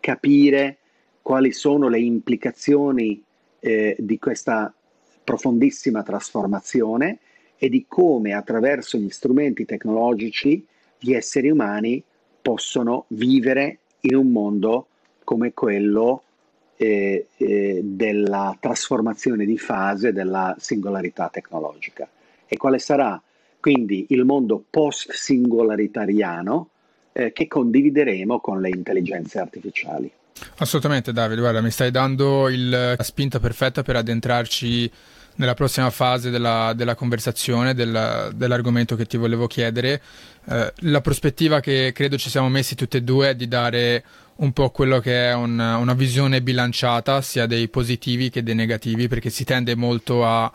[0.00, 0.78] capire
[1.20, 3.22] quali sono le implicazioni
[3.60, 4.72] eh, di questa
[5.24, 7.18] profondissima trasformazione
[7.58, 10.64] e di come attraverso gli strumenti tecnologici
[10.98, 12.02] gli esseri umani
[12.40, 14.88] possono vivere in un mondo
[15.24, 16.22] come quello
[16.76, 22.08] eh, eh, della trasformazione di fase della singolarità tecnologica.
[22.46, 23.20] E quale sarà
[23.60, 26.68] quindi il mondo post-singolaritariano
[27.12, 30.10] eh, che condivideremo con le intelligenze artificiali.
[30.58, 34.90] Assolutamente Davide, guarda, mi stai dando il, la spinta perfetta per addentrarci
[35.38, 40.00] nella prossima fase della, della conversazione, della, dell'argomento che ti volevo chiedere.
[40.48, 44.04] Eh, la prospettiva che credo ci siamo messi tutti e due è di dare
[44.36, 49.08] un po' quello che è un, una visione bilanciata sia dei positivi che dei negativi,
[49.08, 50.50] perché si tende molto a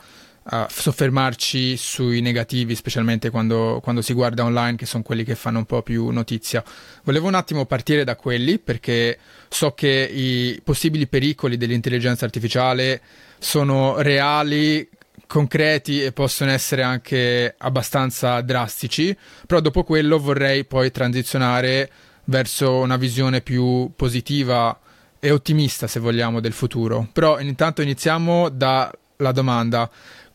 [0.46, 5.58] a soffermarci sui negativi, specialmente quando, quando, si guarda online, che sono quelli che fanno
[5.58, 6.62] un po' più notizia.
[7.04, 9.18] Volevo un attimo partire da quelli perché
[9.48, 13.00] so che i possibili pericoli dell'intelligenza artificiale
[13.38, 14.86] sono reali,
[15.26, 19.16] concreti e possono essere anche abbastanza drastici,
[19.46, 21.90] però dopo quello vorrei poi transizionare
[22.24, 24.78] verso una visione più positiva
[25.18, 27.08] e ottimista, se vogliamo, del futuro.
[27.12, 29.90] Però intanto iniziamo dalla domanda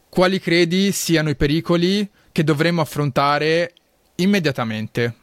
[0.10, 3.74] quali credi siano i pericoli che dovremmo affrontare
[4.16, 5.14] immediatamente?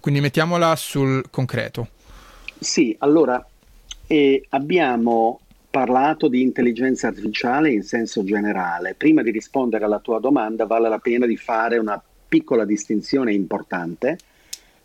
[0.00, 1.88] Quindi mettiamola sul concreto.
[2.58, 3.44] Sì, allora
[4.06, 8.94] eh, abbiamo parlato di intelligenza artificiale in senso generale.
[8.94, 14.18] Prima di rispondere alla tua domanda vale la pena di fare una piccola distinzione importante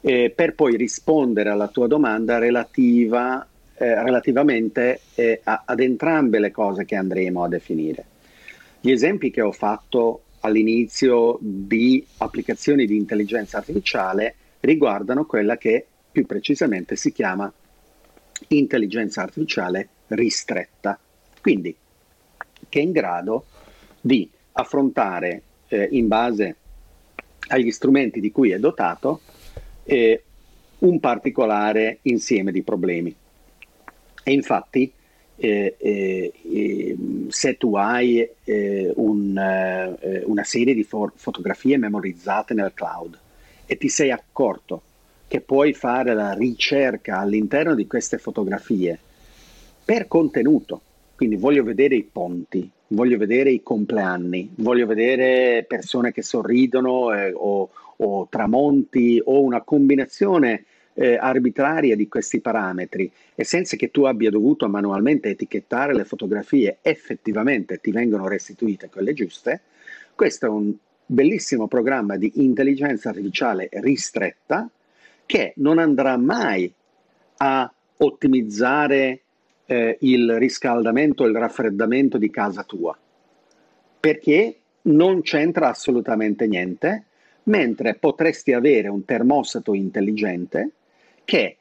[0.01, 3.45] eh, per poi rispondere alla tua domanda relativa,
[3.75, 8.05] eh, relativamente eh, a, ad entrambe le cose che andremo a definire.
[8.85, 16.27] Gli esempi che ho fatto all'inizio di applicazioni di intelligenza artificiale riguardano quella che più
[16.27, 17.51] precisamente si chiama
[18.49, 20.99] intelligenza artificiale ristretta,
[21.41, 21.75] quindi
[22.69, 23.45] che è in grado
[23.99, 26.55] di affrontare eh, in base
[27.47, 29.21] agli strumenti di cui è dotato
[29.83, 30.23] eh,
[30.77, 33.15] un particolare insieme di problemi.
[34.23, 34.93] E infatti
[35.37, 36.95] eh, eh,
[37.27, 43.17] se tu hai eh, un, eh, una serie di fo- fotografie memorizzate nel cloud.
[43.65, 44.81] E ti sei accorto
[45.27, 48.97] che puoi fare la ricerca all'interno di queste fotografie
[49.83, 50.81] per contenuto,
[51.15, 57.31] quindi voglio vedere i ponti, voglio vedere i compleanni, voglio vedere persone che sorridono eh,
[57.33, 60.65] o, o tramonti o una combinazione
[60.95, 66.77] eh, arbitraria di questi parametri e senza che tu abbia dovuto manualmente etichettare le fotografie,
[66.81, 69.61] effettivamente ti vengono restituite quelle giuste,
[70.15, 70.73] questo è un
[71.05, 74.67] bellissimo programma di intelligenza artificiale ristretta
[75.25, 76.71] che non andrà mai
[77.37, 79.21] a ottimizzare
[79.65, 82.97] eh, il riscaldamento il raffreddamento di casa tua,
[83.99, 87.03] perché non c'entra assolutamente niente,
[87.43, 90.71] mentre potresti avere un termostato intelligente
[91.25, 91.57] che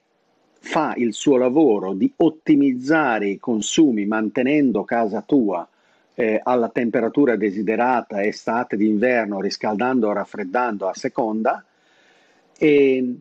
[0.61, 5.69] fa il suo lavoro di ottimizzare i consumi mantenendo casa tua
[6.15, 11.65] eh, alla temperatura desiderata estate d'inverno, riscaldando o raffreddando a seconda
[12.57, 13.15] e,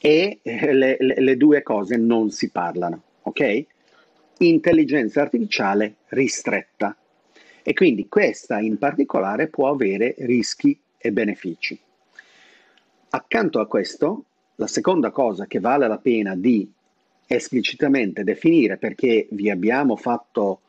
[0.00, 3.64] e eh, le, le, le due cose non si parlano, ok?
[4.38, 6.96] Intelligenza artificiale ristretta
[7.62, 11.78] e quindi questa in particolare può avere rischi e benefici.
[13.10, 14.24] Accanto a questo
[14.56, 16.70] la seconda cosa che vale la pena di
[17.26, 20.60] esplicitamente definire perché vi abbiamo fatto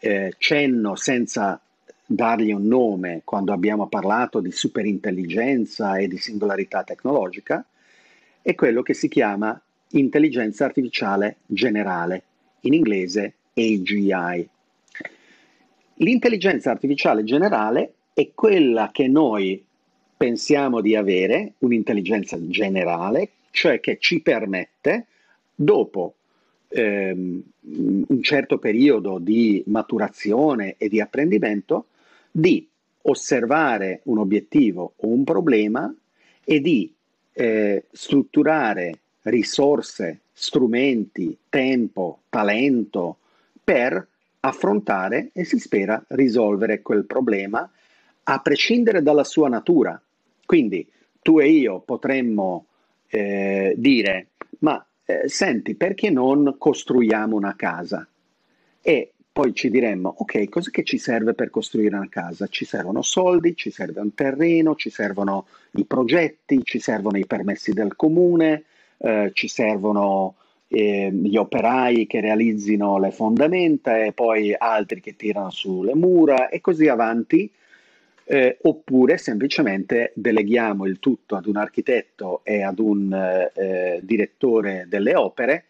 [0.00, 1.60] eh, cenno senza
[2.04, 7.64] dargli un nome quando abbiamo parlato di superintelligenza e di singolarità tecnologica,
[8.42, 9.60] è quello che si chiama
[9.90, 12.22] intelligenza artificiale generale,
[12.62, 14.48] in inglese AGI.
[15.94, 19.64] L'intelligenza artificiale generale è quella che noi
[20.20, 25.06] pensiamo di avere, un'intelligenza generale, cioè che ci permette,
[25.54, 26.16] dopo
[26.68, 27.42] ehm,
[28.06, 31.86] un certo periodo di maturazione e di apprendimento,
[32.30, 32.68] di
[33.00, 35.90] osservare un obiettivo o un problema
[36.44, 36.92] e di
[37.32, 43.16] eh, strutturare risorse, strumenti, tempo, talento
[43.64, 44.06] per
[44.40, 47.66] affrontare e si spera risolvere quel problema
[48.24, 49.98] a prescindere dalla sua natura.
[50.50, 50.84] Quindi
[51.22, 52.66] tu e io potremmo
[53.06, 58.04] eh, dire, ma eh, senti, perché non costruiamo una casa?
[58.82, 62.48] E poi ci diremmo, ok, cosa che ci serve per costruire una casa?
[62.48, 67.72] Ci servono soldi, ci serve un terreno, ci servono i progetti, ci servono i permessi
[67.72, 68.64] del comune,
[68.98, 70.34] eh, ci servono
[70.66, 76.60] eh, gli operai che realizzino le fondamenta e poi altri che tirano sulle mura e
[76.60, 77.48] così avanti.
[78.32, 85.16] Eh, oppure semplicemente deleghiamo il tutto ad un architetto e ad un eh, direttore delle
[85.16, 85.64] opere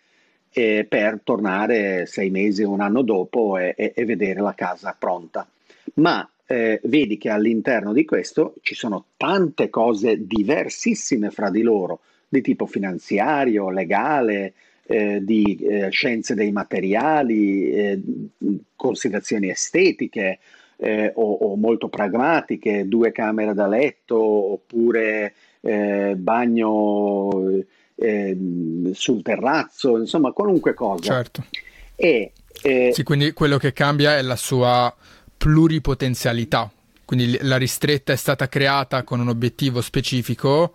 [0.52, 4.94] eh, per tornare sei mesi o un anno dopo e, e, e vedere la casa
[4.98, 5.48] pronta.
[5.94, 12.00] Ma eh, vedi che all'interno di questo ci sono tante cose diversissime fra di loro,
[12.28, 14.52] di tipo finanziario, legale,
[14.82, 18.00] eh, di eh, scienze dei materiali, eh,
[18.76, 20.40] considerazioni estetiche
[20.80, 27.28] eh, o, o, molto pragmatiche, due camere da letto oppure eh, bagno
[27.94, 31.12] ehm, sul terrazzo, insomma qualunque cosa.
[31.14, 31.44] Certo.
[31.94, 32.32] E,
[32.92, 34.94] sì, quindi quello che cambia è la sua
[35.36, 36.70] pluripotenzialità.
[37.04, 40.74] Quindi la ristretta è stata creata con un obiettivo specifico,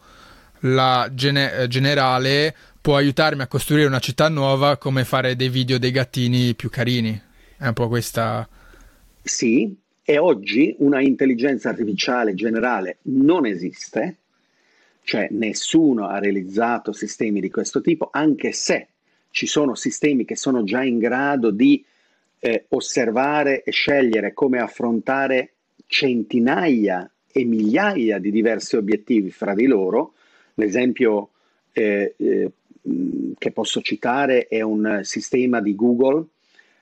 [0.61, 5.91] la gene- generale può aiutarmi a costruire una città nuova come fare dei video dei
[5.91, 7.19] gattini più carini.
[7.57, 8.47] È un po' questa...
[9.23, 9.75] Sì,
[10.07, 14.17] e oggi una intelligenza artificiale generale non esiste,
[15.01, 18.89] cioè nessuno ha realizzato sistemi di questo tipo, anche se
[19.31, 21.83] ci sono sistemi che sono già in grado di
[22.37, 25.53] eh, osservare e scegliere come affrontare
[25.87, 30.13] centinaia e migliaia di diversi obiettivi fra di loro.
[30.53, 31.31] L'esempio
[31.71, 32.51] eh, eh,
[33.39, 36.25] che posso citare è un sistema di Google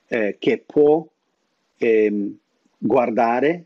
[0.08, 1.04] eh, che può
[1.78, 2.34] eh,
[2.86, 3.64] guardare,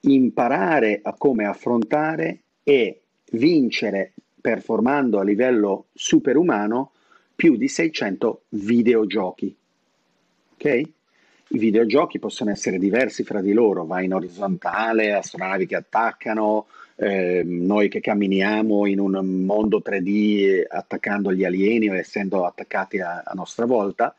[0.00, 3.00] imparare a come affrontare e
[3.32, 6.92] vincere performando a livello superumano
[7.34, 9.56] più di 600 videogiochi.
[10.52, 10.64] Ok?
[11.50, 16.66] I videogiochi possono essere diversi fra di loro, va in orizzontale, astronavi che attaccano,
[16.96, 23.22] eh, noi che camminiamo in un mondo 3D attaccando gli alieni o essendo attaccati a,
[23.24, 24.14] a nostra volta,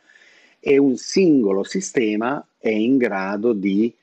[0.59, 3.93] e un singolo sistema è in grado di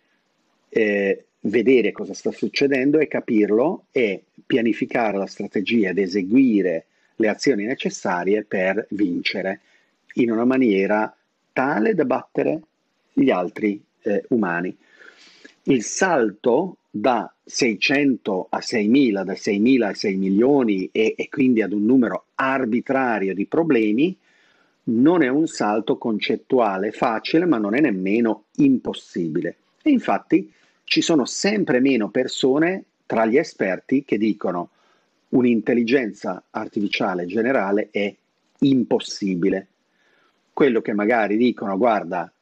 [0.76, 7.64] eh, vedere cosa sta succedendo e capirlo e pianificare la strategia ed eseguire le azioni
[7.64, 9.60] necessarie per vincere
[10.14, 11.14] in una maniera
[11.52, 12.60] tale da battere
[13.10, 14.76] gli altri eh, umani.
[15.62, 21.72] Il salto da 600 a 6.000, da 6.000 a 6 milioni e, e quindi ad
[21.72, 24.14] un numero arbitrario di problemi,
[24.88, 29.56] non è un salto concettuale facile, ma non è nemmeno impossibile.
[29.82, 30.52] E infatti
[30.86, 34.70] ci sono sempre meno persone tra gli esperti che dicono
[35.30, 38.14] un'intelligenza artificiale generale è
[38.60, 39.66] impossibile.
[40.52, 42.32] Quello che magari dicono, guarda,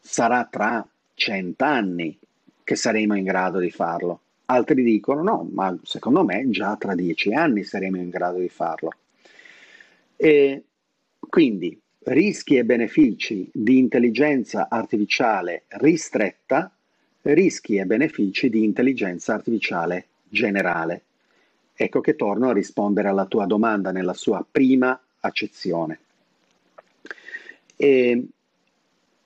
[0.00, 2.16] sarà tra cent'anni
[2.62, 4.20] che saremo in grado di farlo.
[4.46, 8.92] Altri dicono no, ma secondo me già tra dieci anni saremo in grado di farlo.
[10.16, 10.62] E
[11.18, 16.72] quindi rischi e benefici di intelligenza artificiale ristretta,
[17.34, 21.02] rischi e benefici di intelligenza artificiale generale.
[21.74, 25.98] Ecco che torno a rispondere alla tua domanda nella sua prima accezione.
[27.76, 28.26] E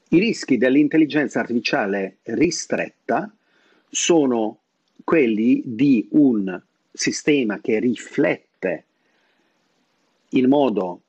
[0.08, 3.32] i rischi dell'intelligenza artificiale ristretta
[3.88, 4.58] sono
[5.04, 6.60] quelli di un
[6.92, 8.84] sistema che riflette
[10.30, 11.00] in modo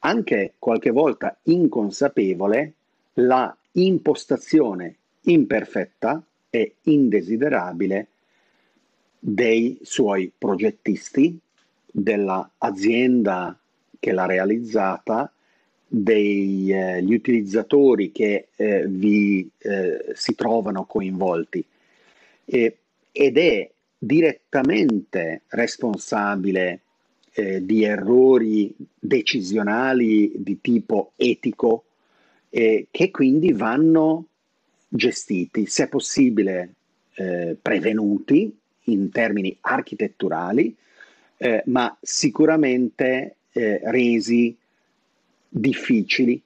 [0.00, 2.72] anche qualche volta inconsapevole
[3.14, 8.08] la impostazione imperfetta e indesiderabile
[9.18, 11.38] dei suoi progettisti,
[11.94, 13.58] dell'azienda
[13.98, 15.30] che l'ha realizzata
[15.86, 21.64] degli eh, utilizzatori che eh, vi eh, si trovano coinvolti.
[22.44, 26.80] Ed è direttamente responsabile
[27.34, 31.84] eh, di errori decisionali di tipo etico
[32.50, 34.26] eh, che quindi vanno
[34.94, 36.74] gestiti, se possibile
[37.14, 40.74] eh, prevenuti in termini architetturali,
[41.38, 44.54] eh, ma sicuramente eh, resi
[45.48, 46.40] difficili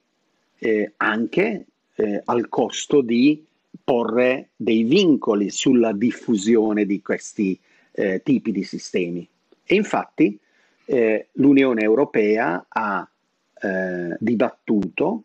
[0.58, 3.44] eh, anche eh, al costo di
[3.82, 7.58] porre dei vincoli sulla diffusione di questi
[7.92, 9.26] eh, tipi di sistemi.
[9.64, 10.38] E infatti
[11.32, 13.10] l'Unione Europea ha
[14.20, 15.24] dibattuto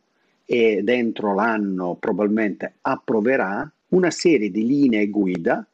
[0.54, 5.66] e dentro l'anno probabilmente approverà una serie di linee guida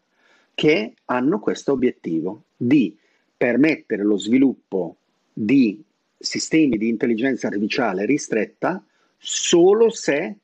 [0.54, 2.96] che hanno questo obiettivo di
[3.36, 4.98] permettere lo sviluppo
[5.34, 5.84] di
[6.16, 8.84] sistemi di intelligenza artificiale ristretta
[9.18, 10.36] solo se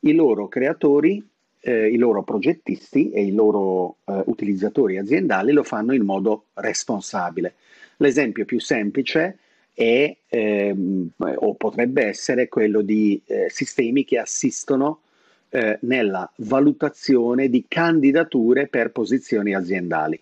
[0.00, 1.26] i loro creatori,
[1.60, 7.54] eh, i loro progettisti e i loro eh, utilizzatori aziendali lo fanno in modo responsabile.
[7.96, 9.38] L'esempio più semplice
[9.78, 15.02] è, ehm, o potrebbe essere quello di eh, sistemi che assistono
[15.50, 20.20] eh, nella valutazione di candidature per posizioni aziendali.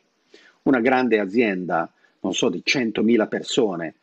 [0.65, 1.91] Una grande azienda,
[2.21, 3.95] non so, di 100.000 persone,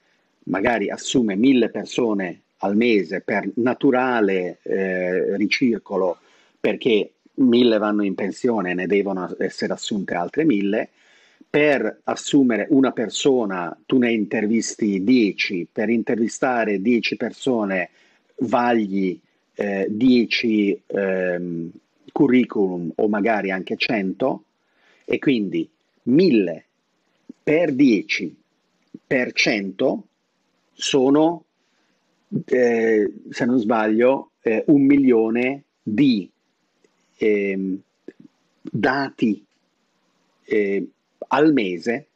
[0.46, 6.18] magari assume mille persone al mese per naturale eh, ricircolo
[6.60, 10.90] perché mille vanno in pensione e ne devono essere assunte altre mille,
[11.54, 17.92] per assumere una persona tu ne intervisti 10, per intervistare 10 persone
[18.38, 19.20] vagli
[19.56, 21.72] 10 eh, ehm,
[22.12, 24.44] curriculum o magari anche 100
[25.06, 25.70] e quindi
[26.06, 26.66] 1000
[27.44, 28.36] per 10
[29.06, 30.08] per 100
[30.74, 31.44] sono,
[32.46, 36.28] eh, se non sbaglio, eh, un milione di
[37.18, 37.78] eh,
[38.60, 39.46] dati
[40.46, 40.88] eh,
[41.34, 42.08] al mese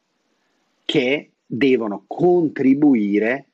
[0.84, 3.46] che devono contribuire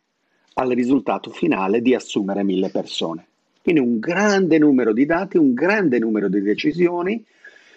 [0.54, 3.26] al risultato finale di assumere mille persone.
[3.62, 7.24] Quindi un grande numero di dati, un grande numero di decisioni,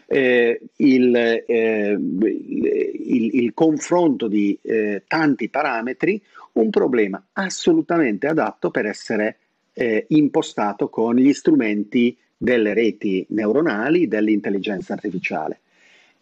[0.05, 6.21] eh, il, eh, il, il, confronto di eh, tanti parametri,
[6.53, 9.37] un problema assolutamente adatto per essere
[9.73, 15.59] eh, impostato con gli strumenti delle reti neuronali, dell'intelligenza artificiale,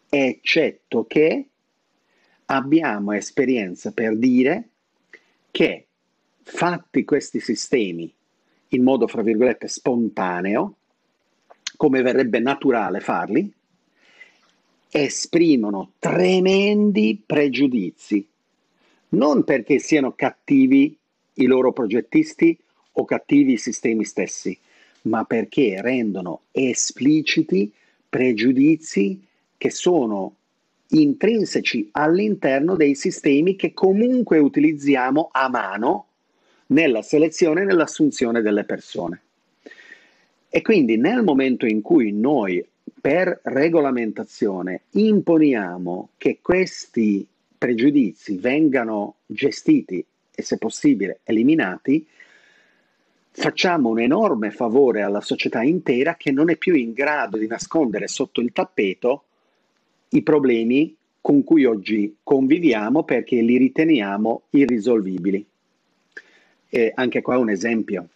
[0.09, 1.47] eccetto che
[2.45, 4.69] abbiamo esperienza per dire
[5.51, 5.85] che
[6.41, 8.13] fatti questi sistemi
[8.69, 10.75] in modo, fra virgolette, spontaneo,
[11.77, 13.51] come verrebbe naturale farli,
[14.89, 18.27] esprimono tremendi pregiudizi,
[19.09, 20.97] non perché siano cattivi
[21.33, 22.57] i loro progettisti
[22.93, 24.57] o cattivi i sistemi stessi,
[25.03, 27.71] ma perché rendono espliciti
[28.07, 29.21] pregiudizi
[29.57, 30.35] che sono
[30.89, 36.07] intrinseci all'interno dei sistemi che comunque utilizziamo a mano
[36.67, 39.21] nella selezione e nell'assunzione delle persone.
[40.49, 42.65] E quindi nel momento in cui noi
[43.01, 47.27] per regolamentazione imponiamo che questi
[47.57, 52.05] pregiudizi vengano gestiti e se possibile eliminati,
[53.31, 58.07] facciamo un enorme favore alla società intera che non è più in grado di nascondere
[58.07, 59.24] sotto il tappeto
[60.09, 65.43] i problemi con cui oggi conviviamo perché li riteniamo irrisolvibili.
[66.69, 68.09] E anche qua un esempio.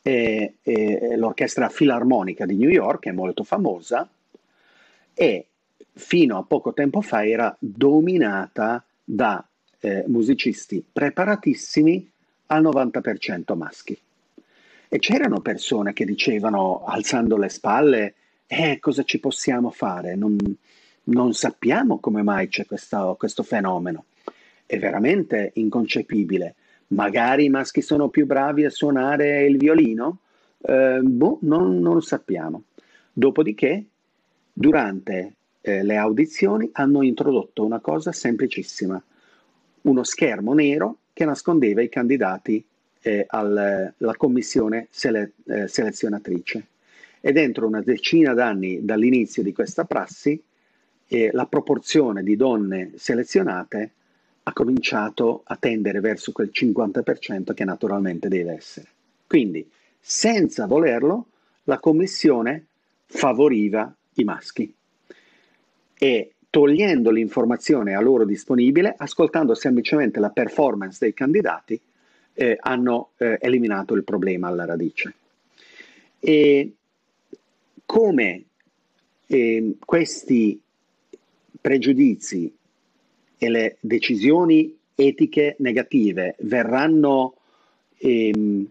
[0.00, 4.08] E, e, l'orchestra filarmonica di New York è molto famosa
[5.14, 5.46] e
[5.92, 9.46] fino a poco tempo fa era dominata da
[9.80, 12.10] eh, musicisti preparatissimi
[12.46, 13.98] al 90% maschi.
[14.88, 18.14] E c'erano persone che dicevano, alzando le spalle,
[18.52, 20.14] eh, cosa ci possiamo fare?
[20.14, 20.36] Non,
[21.04, 24.04] non sappiamo come mai c'è questa, questo fenomeno.
[24.66, 26.54] È veramente inconcepibile.
[26.88, 30.18] Magari i maschi sono più bravi a suonare il violino?
[30.60, 32.64] Eh, boh, non, non, lo sappiamo.
[33.10, 33.86] Dopodiché,
[34.52, 35.32] durante
[35.62, 39.02] eh, le audizioni hanno introdotto una cosa semplicissima,
[39.82, 42.62] uno schermo nero che nascondeva i candidati
[43.00, 46.66] eh, alla commissione sele- eh, selezionatrice.
[47.24, 50.42] E dentro una decina d'anni dall'inizio di questa prassi,
[51.06, 53.92] eh, la proporzione di donne selezionate
[54.42, 58.88] ha cominciato a tendere verso quel 50% che naturalmente deve essere.
[59.26, 59.64] Quindi,
[60.00, 61.26] senza volerlo,
[61.64, 62.66] la commissione
[63.06, 64.74] favoriva i maschi
[65.96, 71.80] e togliendo l'informazione a loro disponibile, ascoltando semplicemente la performance dei candidati,
[72.34, 75.14] eh, hanno eh, eliminato il problema alla radice.
[76.18, 76.72] E
[77.92, 78.44] come
[79.26, 80.58] eh, questi
[81.60, 82.50] pregiudizi
[83.36, 87.34] e le decisioni etiche negative verranno
[87.98, 88.66] ehm,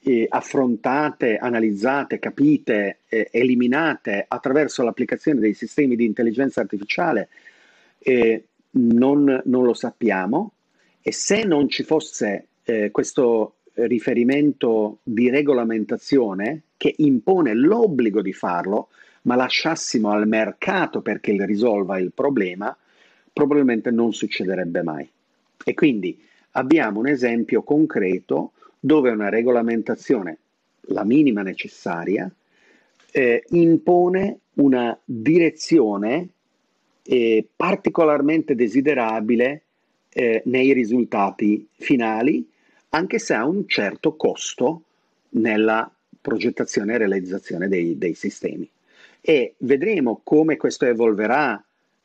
[0.00, 7.28] eh, affrontate, analizzate, capite, eh, eliminate attraverso l'applicazione dei sistemi di intelligenza artificiale,
[8.00, 10.54] eh, non, non, lo sappiamo.
[11.00, 18.88] E se non ci fosse eh, questo riferimento di regolamentazione che impone l'obbligo di farlo,
[19.22, 22.76] ma lasciassimo al mercato perché risolva il problema,
[23.32, 25.08] probabilmente non succederebbe mai.
[25.64, 26.20] E quindi
[26.50, 30.38] abbiamo un esempio concreto dove una regolamentazione,
[30.86, 32.28] la minima necessaria,
[33.12, 36.30] eh, impone una direzione
[37.04, 39.62] eh, particolarmente desiderabile
[40.08, 42.44] eh, nei risultati finali,
[42.88, 44.82] anche se ha un certo costo
[45.34, 45.88] nella
[46.22, 48.70] progettazione e realizzazione dei, dei sistemi.
[49.20, 51.62] E vedremo come questo evolverà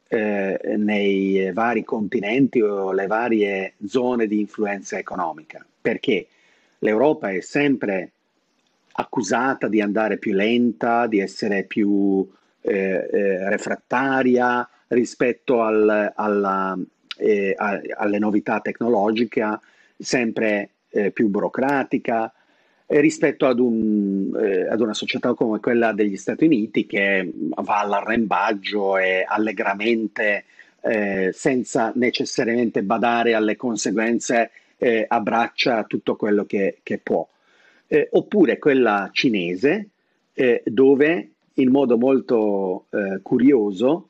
[0.09, 6.27] eh, nei vari continenti o le varie zone di influenza economica, perché
[6.79, 8.11] l'Europa è sempre
[8.91, 12.27] accusata di andare più lenta, di essere più
[12.61, 16.77] eh, eh, refrattaria rispetto al, alla,
[17.17, 19.59] eh, a, alle novità tecnologiche,
[19.97, 22.31] sempre eh, più burocratica,
[22.87, 28.97] rispetto ad, un, eh, ad, una società come quella degli Stati Uniti che va all'arrembaggio
[28.97, 30.45] e allegramente,
[30.81, 37.27] eh, senza necessariamente badare alle conseguenze, eh, abbraccia tutto quello che, che può.
[37.87, 39.89] Eh, oppure quella cinese,
[40.33, 44.09] eh, dove in modo molto eh, curioso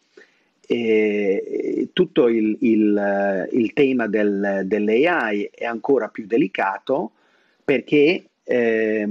[0.67, 7.11] tutto il, il, il tema del, dell'AI è ancora più delicato
[7.63, 9.07] perché eh,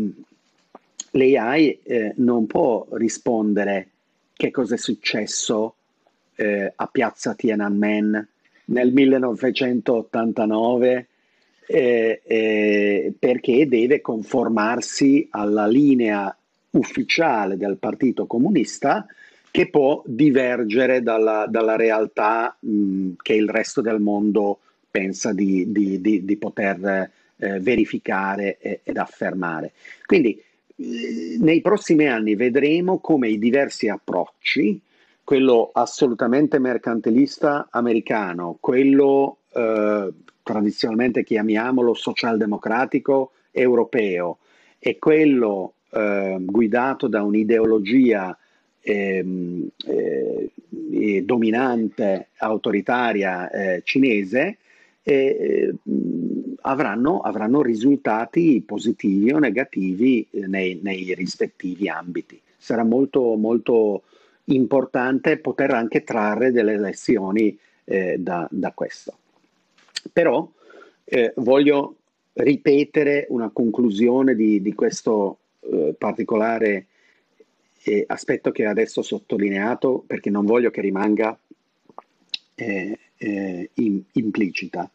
[1.11, 3.89] l'AI eh, non può rispondere
[4.33, 5.75] che cosa è successo
[6.35, 8.29] eh, a Piazza Tiananmen
[8.67, 11.07] nel 1989
[11.69, 16.35] eh, eh, perché deve conformarsi alla linea
[16.71, 19.07] ufficiale del Partito Comunista
[19.51, 24.59] che può divergere dalla, dalla realtà mh, che il resto del mondo
[24.91, 29.73] pensa di, di, di, di poter eh, verificare e, ed affermare.
[30.05, 30.41] Quindi
[30.77, 34.81] eh, nei prossimi anni vedremo come i diversi approcci,
[35.25, 40.13] quello assolutamente mercantilista americano, quello eh,
[40.43, 44.39] tradizionalmente chiamiamolo socialdemocratico europeo
[44.79, 48.39] e quello eh, guidato da un'ideologia
[48.81, 54.59] ehm, eh, dominante, autoritaria eh, cinese,
[55.03, 55.75] eh,
[56.67, 62.41] avranno, avranno, risultati positivi o negativi eh, nei, nei rispettivi ambiti.
[62.57, 64.03] Sarà molto, molto
[64.47, 69.17] importante poter anche trarre delle lezioni eh, da, da, questo.
[70.13, 70.49] Però
[71.05, 71.97] eh, voglio
[72.35, 76.87] ripetere una conclusione di, di questo eh, particolare
[77.85, 81.39] eh, aspetto che adesso ho sottolineato perché non voglio che rimanga
[82.57, 82.99] eh,
[83.75, 84.91] in, implicita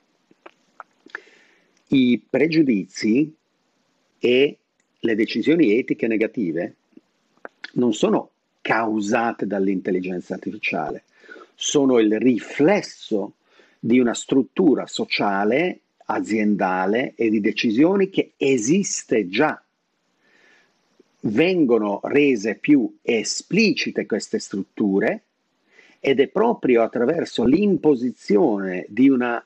[1.94, 3.34] i pregiudizi
[4.20, 4.58] e
[5.00, 6.76] le decisioni etiche negative
[7.74, 8.30] non sono
[8.62, 11.04] causate dall'intelligenza artificiale,
[11.56, 13.34] sono il riflesso
[13.80, 19.62] di una struttura sociale, aziendale e di decisioni che esiste già.
[21.24, 25.24] Vengono rese più esplicite queste strutture
[26.00, 29.44] ed è proprio attraverso l'imposizione di una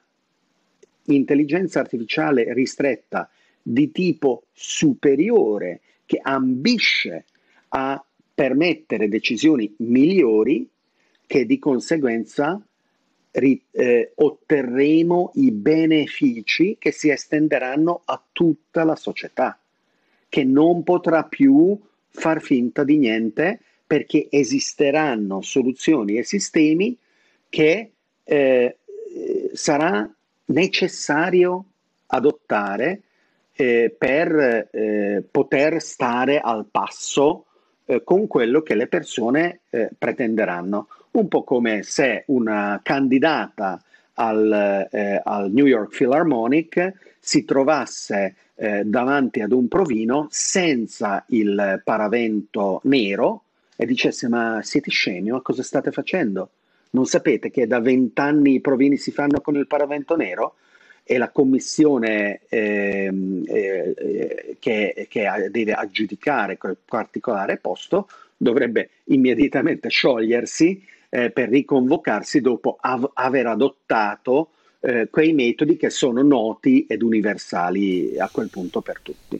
[1.08, 3.30] intelligenza artificiale ristretta
[3.62, 7.26] di tipo superiore che ambisce
[7.70, 8.03] a
[8.34, 10.68] permettere decisioni migliori
[11.26, 12.62] che di conseguenza
[13.32, 19.58] ri, eh, otterremo i benefici che si estenderanno a tutta la società,
[20.30, 21.78] che non potrà più
[22.10, 26.97] far finta di niente perché esisteranno soluzioni e sistemi
[27.49, 27.91] che
[28.24, 28.78] eh,
[29.53, 30.10] sarà
[30.45, 31.65] necessario
[32.07, 33.01] adottare
[33.53, 37.45] eh, per eh, poter stare al passo
[37.85, 40.87] eh, con quello che le persone eh, pretenderanno.
[41.11, 43.81] Un po' come se una candidata
[44.15, 51.81] al, eh, al New York Philharmonic si trovasse eh, davanti ad un provino senza il
[51.83, 53.43] paravento nero
[53.75, 56.49] e dicesse ma siete scemi o cosa state facendo?
[56.95, 60.55] Non sapete che da vent'anni i provini si fanno con il paravento nero?
[61.07, 70.83] e la commissione ehm, eh, che, che, deve aggiudicare quel particolare posto dovrebbe immediatamente sciogliersi
[71.09, 78.17] eh, per riconvocarsi dopo av- aver adottato eh, quei metodi che sono noti ed universali
[78.17, 79.39] a quel punto per tutti.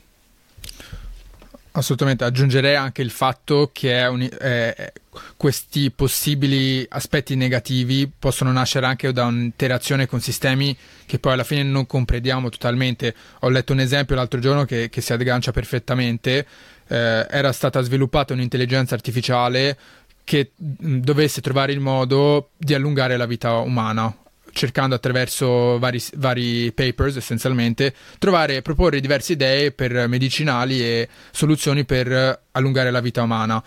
[1.78, 4.94] Assolutamente, aggiungerei anche il fatto che un, eh,
[5.36, 11.64] questi possibili aspetti negativi possono nascere anche da un'interazione con sistemi che poi alla fine
[11.64, 13.14] non comprendiamo totalmente.
[13.42, 16.48] Ho letto un esempio l'altro giorno che, che si aggancia perfettamente,
[16.88, 19.78] eh, era stata sviluppata un'intelligenza artificiale
[20.24, 24.16] che dovesse trovare il modo di allungare la vita umana
[24.56, 32.40] cercando attraverso vari, vari papers essenzialmente trovare proporre diverse idee per medicinali e soluzioni per
[32.52, 33.62] allungare la vita umana.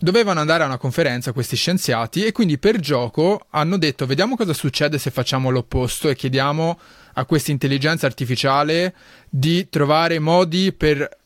[0.00, 4.54] Dovevano andare a una conferenza questi scienziati e quindi per gioco hanno detto vediamo cosa
[4.54, 6.78] succede se facciamo l'opposto e chiediamo
[7.14, 8.94] a questa intelligenza artificiale
[9.28, 11.17] di trovare modi per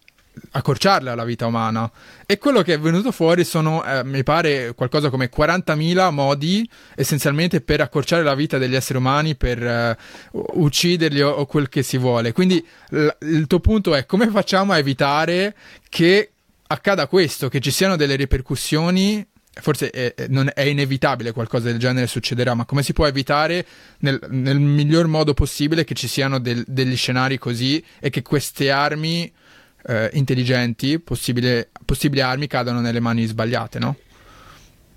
[0.53, 1.91] accorciarla la vita umana.
[2.27, 7.61] E quello che è venuto fuori sono, eh, mi pare, qualcosa come 40.000 modi essenzialmente
[7.61, 9.97] per accorciare la vita degli esseri umani, per eh,
[10.33, 12.33] ucciderli o, o, quel che si vuole.
[12.33, 15.55] Quindi l- il tuo punto è come facciamo a evitare
[15.89, 16.31] che
[16.67, 19.27] accada questo, che ci siano delle ripercussioni
[19.61, 23.67] forse è, è, inevitabile qualcosa del genere succederà, ma come si può evitare
[23.99, 28.71] nel, nel miglior modo possibile che ci siano del, degli scenari così e che queste
[28.71, 29.31] armi
[29.87, 33.97] eh, intelligenti, possibili armi cadano nelle mani sbagliate, no?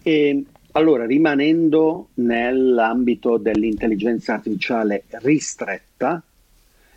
[0.04, 6.22] E, allora, rimanendo nell'ambito dell'intelligenza artificiale ristretta,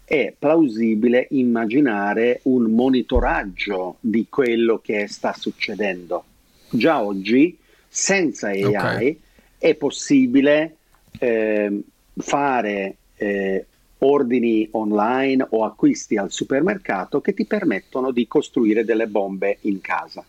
[0.04, 6.24] è plausibile immaginare un monitoraggio di quello che sta succedendo.
[6.70, 9.20] Già oggi, senza AI, okay.
[9.58, 10.76] è possibile
[11.18, 11.82] eh,
[12.16, 13.66] fare eh,
[13.98, 20.24] ordini online o acquisti al supermercato che ti permettono di costruire delle bombe in casa.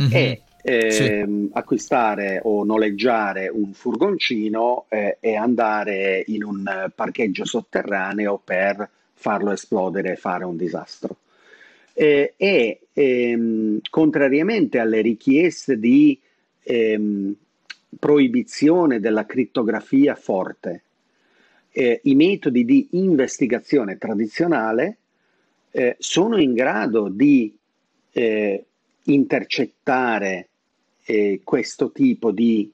[0.00, 0.10] Mm-hmm.
[0.12, 1.48] E eh, sì.
[1.52, 10.12] acquistare o noleggiare un furgoncino eh, e andare in un parcheggio sotterraneo per farlo esplodere
[10.12, 11.16] e fare un disastro.
[11.94, 16.20] Eh, e ehm, contrariamente alle richieste di
[16.62, 17.34] ehm,
[17.98, 20.82] proibizione della crittografia forte,
[21.78, 24.96] eh, i metodi di investigazione tradizionale
[25.70, 27.56] eh, sono in grado di
[28.10, 28.64] eh,
[29.04, 30.48] intercettare
[31.04, 32.68] eh, questo tipo di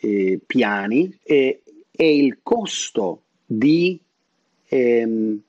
[0.00, 1.60] eh, piani e
[1.98, 4.00] il costo di
[4.64, 5.40] ehm,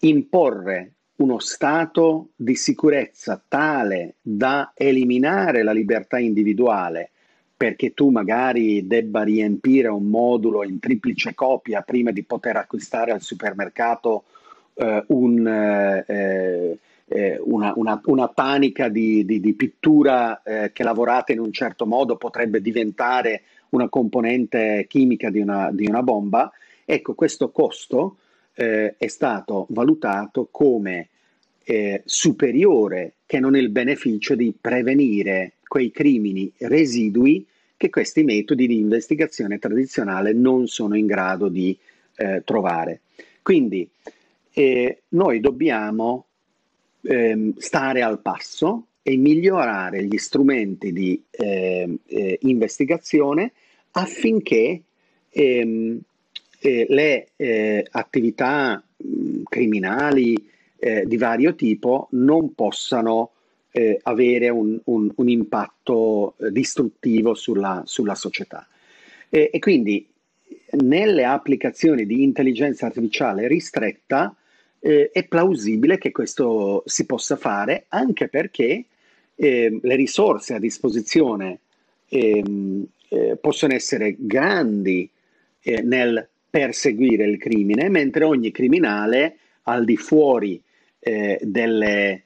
[0.00, 7.11] imporre uno stato di sicurezza tale da eliminare la libertà individuale
[7.62, 13.20] perché tu magari debba riempire un modulo in triplice copia prima di poter acquistare al
[13.20, 14.24] supermercato
[14.74, 21.30] eh, un, eh, eh, una, una, una, panica di, di, di pittura eh, che lavorata
[21.30, 26.50] in un certo modo potrebbe diventare una componente chimica di una, di una bomba.
[26.84, 28.16] Ecco, questo costo
[28.54, 31.10] eh, è stato valutato come
[31.62, 37.46] eh, superiore che non il beneficio di prevenire quei crimini residui
[37.82, 41.76] che questi metodi di investigazione tradizionale non sono in grado di
[42.14, 43.00] eh, trovare.
[43.42, 43.88] Quindi
[44.52, 46.26] eh, noi dobbiamo
[47.00, 53.50] ehm, stare al passo e migliorare gli strumenti di eh, eh investigazione
[53.90, 54.80] affinché
[55.28, 55.98] ehm,
[56.60, 60.50] eh, le eh, attività mh, criminali
[61.04, 63.30] di vario tipo non possano
[63.72, 68.68] eh, avere un, un, un impatto eh, distruttivo sulla, sulla società.
[69.28, 70.06] E, e, quindi
[70.82, 74.36] nelle applicazioni di intelligenza artificiale ristretta
[74.78, 78.84] eh, è plausibile che questo si possa fare anche perché
[79.34, 81.60] eh, le risorse a disposizione
[82.08, 85.08] ehm, eh, possono essere grandi
[85.62, 90.60] eh, nel perseguire il crimine, mentre ogni criminale al di fuori
[91.04, 92.22] delle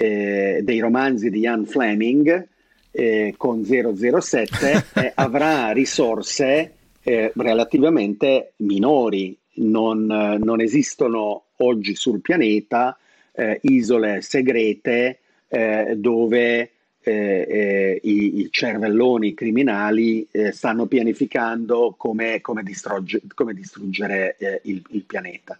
[0.00, 2.48] eh, dei romanzi di Ian Fleming
[2.90, 6.72] eh, con 007 eh, avrà risorse
[7.02, 9.36] eh, relativamente minori.
[9.52, 12.96] Non, non, esistono oggi sul pianeta
[13.32, 16.70] eh, isole segrete eh, dove
[17.02, 25.58] i, i, cervelloni criminali stanno pianificando come, come, distrugge, come distruggere il, il, pianeta.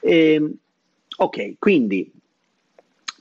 [0.00, 0.52] E, ehm,
[1.16, 2.10] ok, quindi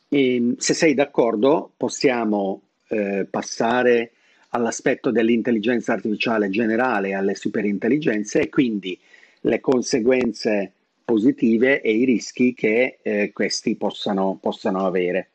[0.08, 4.12] e, ehm, se sei d'accordo, possiamo eh, passare
[4.50, 8.98] all'aspetto dell'intelligenza artificiale generale, alle superintelligenze e quindi
[9.42, 10.72] le conseguenze
[11.04, 15.30] positive e i rischi che eh, questi possano, possano avere.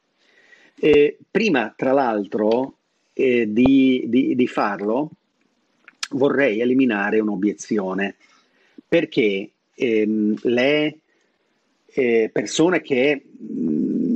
[0.79, 2.77] Eh, prima, tra l'altro,
[3.13, 5.11] eh, di, di, di, farlo,
[6.11, 8.17] vorrei eliminare un'obiezione,
[8.87, 10.99] perché ehm, le
[11.87, 13.23] eh, persone che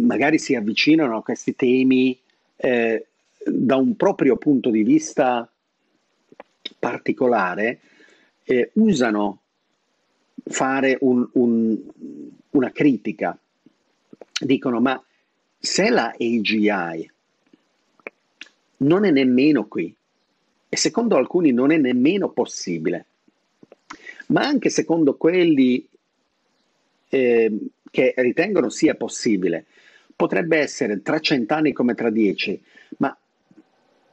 [0.07, 2.18] magari si avvicinano a questi temi
[2.57, 3.07] eh,
[3.44, 5.50] da un proprio punto di vista
[6.78, 7.80] particolare,
[8.44, 9.42] eh, usano
[10.44, 11.78] fare un, un,
[12.50, 13.38] una critica.
[14.38, 15.02] Dicono, ma
[15.59, 17.11] se la AGI
[18.78, 19.94] non è nemmeno qui,
[20.68, 23.07] e secondo alcuni non è nemmeno possibile,
[24.28, 25.88] ma anche secondo quelli
[27.09, 27.59] eh,
[27.90, 29.66] che ritengono sia possibile,
[30.16, 32.60] potrebbe essere tra cent'anni come tra dieci,
[32.98, 33.16] ma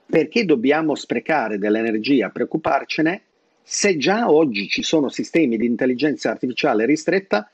[0.06, 3.22] perché dobbiamo sprecare dell'energia, preoccuparcene,
[3.64, 7.50] se già oggi ci sono sistemi di intelligenza artificiale ristretta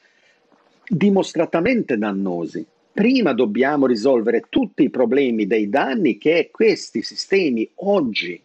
[0.87, 2.65] dimostratamente dannosi?
[2.91, 8.41] Prima dobbiamo risolvere tutti i problemi dei danni che questi sistemi oggi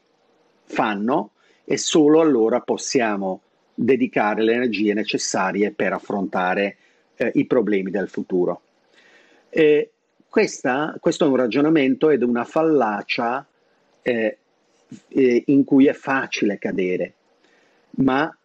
[0.65, 1.31] fanno
[1.65, 3.41] e solo allora possiamo
[3.75, 6.77] dedicare le energie necessarie per affrontare
[7.17, 8.61] eh, i problemi del futuro.
[9.49, 9.94] Eh,
[10.35, 13.47] questa, questo è un ragionamento ed una fallacia
[14.03, 14.39] eh,
[15.07, 17.15] eh, in cui è facile cadere,
[17.99, 18.37] ma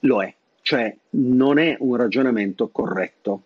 [0.00, 3.40] lo è, cioè non è un ragionamento corretto,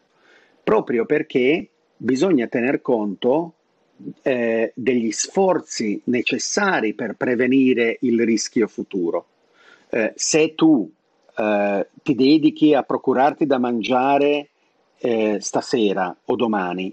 [0.65, 3.53] proprio perché bisogna tener conto
[4.23, 9.27] eh, degli sforzi necessari per prevenire il rischio futuro.
[9.89, 10.91] Eh, se tu
[11.37, 14.49] eh, ti dedichi a procurarti da mangiare
[14.99, 16.93] eh, stasera o domani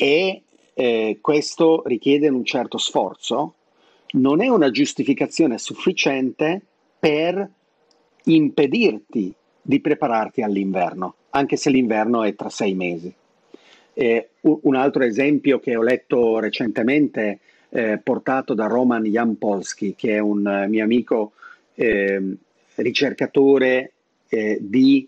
[0.00, 3.56] e eh, questo richiede un certo sforzo,
[4.12, 6.62] non è una giustificazione sufficiente
[6.98, 7.46] per
[8.24, 13.12] impedirti di prepararti all'inverno, anche se l'inverno è tra sei mesi.
[13.92, 20.18] Eh, un altro esempio che ho letto recentemente, eh, portato da Roman Jampolsky, che è
[20.18, 21.32] un uh, mio amico
[21.74, 22.36] eh,
[22.76, 23.92] ricercatore
[24.30, 25.06] eh, di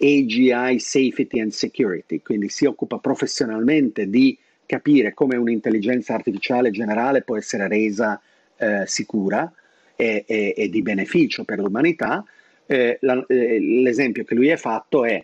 [0.00, 7.36] AGI Safety and Security, quindi si occupa professionalmente di capire come un'intelligenza artificiale generale può
[7.36, 8.20] essere resa
[8.56, 9.52] eh, sicura
[9.96, 12.24] e, e, e, di beneficio per l'umanità.
[12.66, 15.22] Eh, la, eh, l'esempio che lui ha fatto è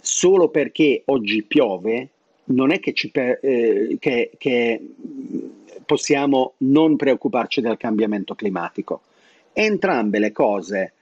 [0.00, 2.08] solo perché oggi piove
[2.44, 4.80] non è che, ci eh, che, che
[5.84, 9.02] possiamo non preoccuparci del cambiamento climatico.
[9.52, 10.92] Entrambe le cose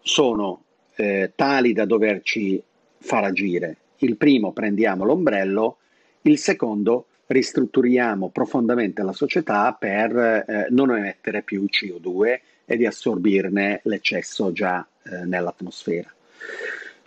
[0.00, 0.62] sono
[0.96, 2.62] eh, tali da doverci
[2.98, 3.76] far agire.
[3.98, 5.78] Il primo prendiamo l'ombrello,
[6.22, 13.80] il secondo ristrutturiamo profondamente la società per eh, non emettere più CO2 e di assorbirne
[13.84, 16.12] l'eccesso già eh, nell'atmosfera.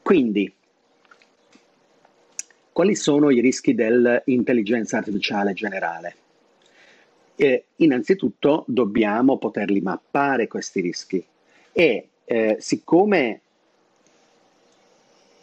[0.02, 0.52] Quindi,
[2.72, 6.16] quali sono i rischi dell'intelligenza artificiale generale?
[7.36, 11.26] Eh, innanzitutto dobbiamo poterli mappare questi rischi
[11.72, 13.42] e eh, siccome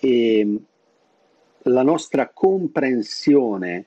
[0.05, 0.57] eh,
[1.67, 3.87] la nostra comprensione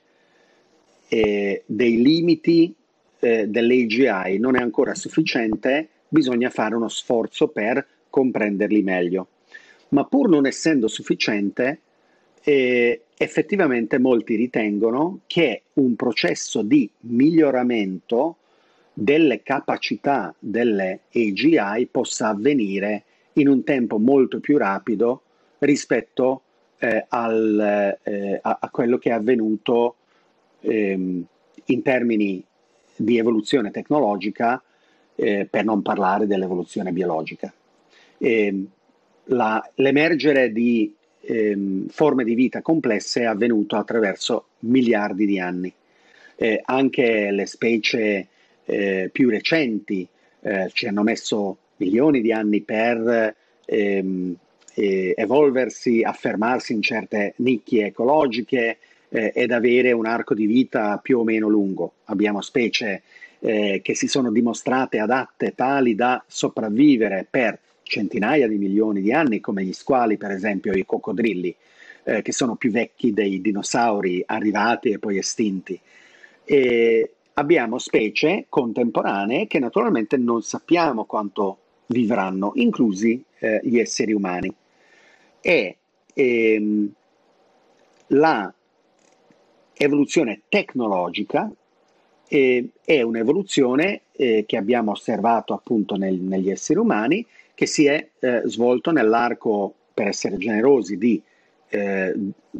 [1.09, 2.73] eh, dei limiti
[3.19, 9.27] eh, dell'AGI non è ancora sufficiente, bisogna fare uno sforzo per comprenderli meglio.
[9.89, 11.81] Ma pur non essendo sufficiente,
[12.43, 18.37] eh, effettivamente molti ritengono che un processo di miglioramento
[18.93, 23.03] delle capacità delle AGI possa avvenire
[23.33, 25.24] in un tempo molto più rapido
[25.59, 26.41] rispetto
[26.79, 29.95] eh, al, eh, a, a, quello che è avvenuto
[30.61, 31.23] ehm,
[31.65, 32.43] in termini
[32.95, 34.61] di evoluzione tecnologica,
[35.15, 37.53] eh, per non parlare dell'evoluzione biologica.
[38.17, 38.67] Ehm,
[39.25, 45.73] la, l'emergere di ehm, forme di vita complesse è avvenuto attraverso miliardi di anni.
[46.37, 48.27] Eh, anche le specie
[48.65, 50.07] eh, più recenti
[50.41, 53.35] eh, ci hanno messo milioni di anni per
[53.65, 54.35] ehm,
[54.75, 58.77] eh, evolversi, affermarsi in certe nicchie ecologiche
[59.09, 61.93] eh, ed avere un arco di vita più o meno lungo.
[62.05, 63.01] Abbiamo specie
[63.39, 69.39] eh, che si sono dimostrate adatte tali da sopravvivere per centinaia di milioni di anni,
[69.39, 71.55] come gli squali, per esempio, i coccodrilli,
[72.03, 75.79] eh, che sono più vecchi dei dinosauri arrivati e poi estinti.
[76.43, 84.53] E abbiamo specie contemporanee che naturalmente non sappiamo quanto vivranno, inclusi eh, gli esseri umani
[85.45, 85.75] è
[86.15, 86.91] ehm,
[88.07, 88.51] la
[89.77, 91.51] evoluzione tecnologica
[92.27, 97.23] eh, è un'evoluzione eh, che abbiamo osservato appunto nel, negli esseri umani
[97.53, 101.21] che si è eh, svolto nell'arco, per essere generosi, di
[101.69, 102.13] eh,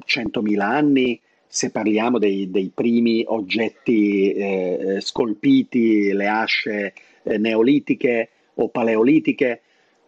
[0.06, 8.70] 100.000 anni, se parliamo dei, dei primi oggetti eh, scolpiti, le asce eh, neolitiche o
[8.70, 9.62] paleolitiche,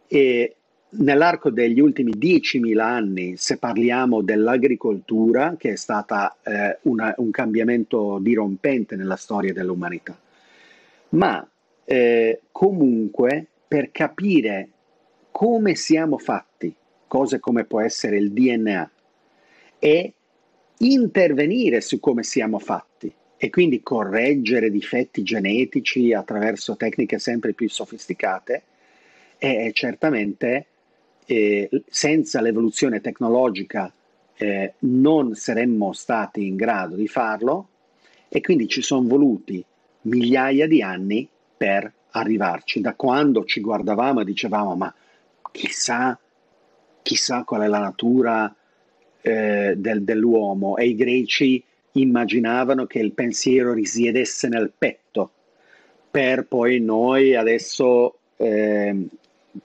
[0.07, 0.55] e
[0.89, 8.19] nell'arco degli ultimi 10.000 anni, se parliamo dell'agricoltura, che è stata eh, una, un cambiamento
[8.21, 10.17] dirompente nella storia dell'umanità.
[11.09, 11.47] Ma
[11.83, 14.69] eh, comunque per capire
[15.31, 16.73] come siamo fatti,
[17.07, 18.91] cose come può essere il DNA,
[19.79, 20.13] e
[20.79, 28.63] intervenire su come siamo fatti e quindi correggere difetti genetici attraverso tecniche sempre più sofisticate,
[29.37, 30.65] è certamente
[31.27, 33.91] eh, senza l'evoluzione tecnologica
[34.37, 37.67] eh, non saremmo stati in grado di farlo
[38.29, 39.63] e quindi ci sono voluti
[40.03, 42.79] migliaia di anni per arrivarci.
[42.79, 44.93] Da quando ci guardavamo e dicevamo ma
[45.51, 46.17] chissà,
[47.01, 48.53] chissà qual è la natura
[49.21, 51.61] eh, del, dell'uomo e i greci
[51.93, 55.31] immaginavano che il pensiero risiedesse nel petto
[56.09, 59.07] per poi noi adesso eh,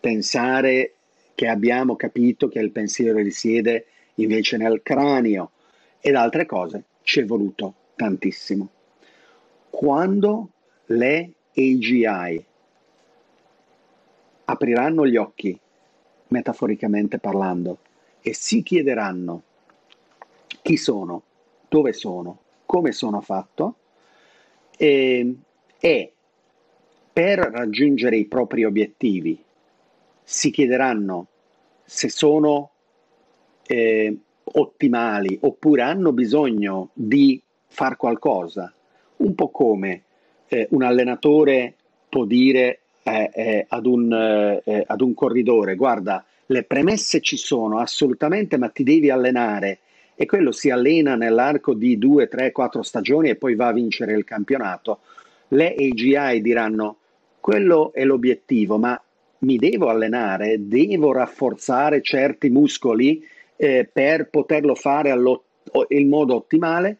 [0.01, 0.95] pensare
[1.35, 5.53] che abbiamo capito che il pensiero risiede invece nel cranio
[6.01, 8.69] ed altre cose ci è voluto tantissimo.
[9.71, 10.49] Quando
[10.87, 12.45] le AGI
[14.45, 15.59] apriranno gli occhi,
[16.29, 17.79] metaforicamente parlando,
[18.21, 19.43] e si chiederanno
[20.63, 21.23] chi sono,
[21.69, 23.77] dove sono, come sono fatto,
[24.77, 25.35] e,
[25.79, 26.13] e
[27.13, 29.43] per raggiungere i propri obiettivi
[30.23, 31.27] si chiederanno
[31.85, 32.71] se sono
[33.67, 38.73] eh, ottimali oppure hanno bisogno di far qualcosa,
[39.19, 40.03] un po' come
[40.49, 41.75] eh, un allenatore
[42.09, 47.79] può dire eh, eh ad, un, eh, ad un corridore, guarda, le premesse ci sono
[47.79, 49.79] assolutamente, ma ti devi allenare
[50.15, 54.13] e quello si allena nell'arco di due, tre, quattro stagioni e poi va a vincere
[54.13, 55.01] il campionato.
[55.49, 56.99] Le AGI diranno
[57.41, 59.01] quello è l'obiettivo, ma
[59.43, 63.25] mi devo allenare, devo rafforzare certi muscoli
[63.57, 65.11] eh, per poterlo fare
[65.89, 66.97] in modo ottimale,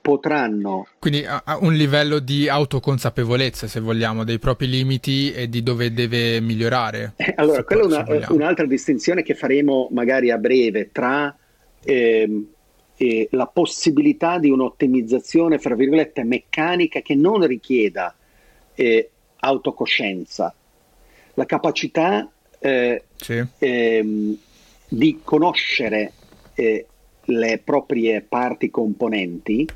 [0.00, 0.86] potranno...
[0.98, 6.40] Quindi a un livello di autoconsapevolezza, se vogliamo, dei propri limiti e di dove deve
[6.40, 7.14] migliorare.
[7.16, 11.34] Eh, allora, quella è una, un'altra distinzione che faremo magari a breve tra
[11.84, 12.46] eh,
[12.96, 18.14] eh, la possibilità di un'ottimizzazione, fra virgolette, meccanica che non richieda
[18.74, 20.54] eh, autocoscienza,
[21.34, 22.28] la capacità
[22.58, 23.44] eh, sì.
[23.58, 24.36] ehm,
[24.88, 26.12] di conoscere
[26.54, 26.86] eh,
[27.24, 29.66] le proprie parti componenti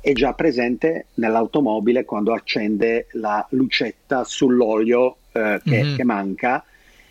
[0.00, 5.96] è già presente nell'automobile quando accende la lucetta sull'olio eh, che, mm-hmm.
[5.96, 6.64] che, manca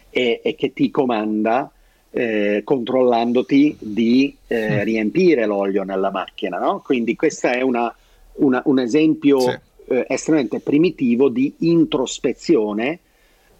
[0.10, 1.72] e, e, che ti comanda
[2.12, 4.84] eh, controllandoti di eh, mm.
[4.84, 6.60] riempire l'olio nella macchina.
[6.60, 6.82] No?
[6.86, 7.94] Quindi questo è una,
[8.34, 9.58] una, un esempio sì.
[9.88, 13.00] Eh, estremamente primitivo di introspezione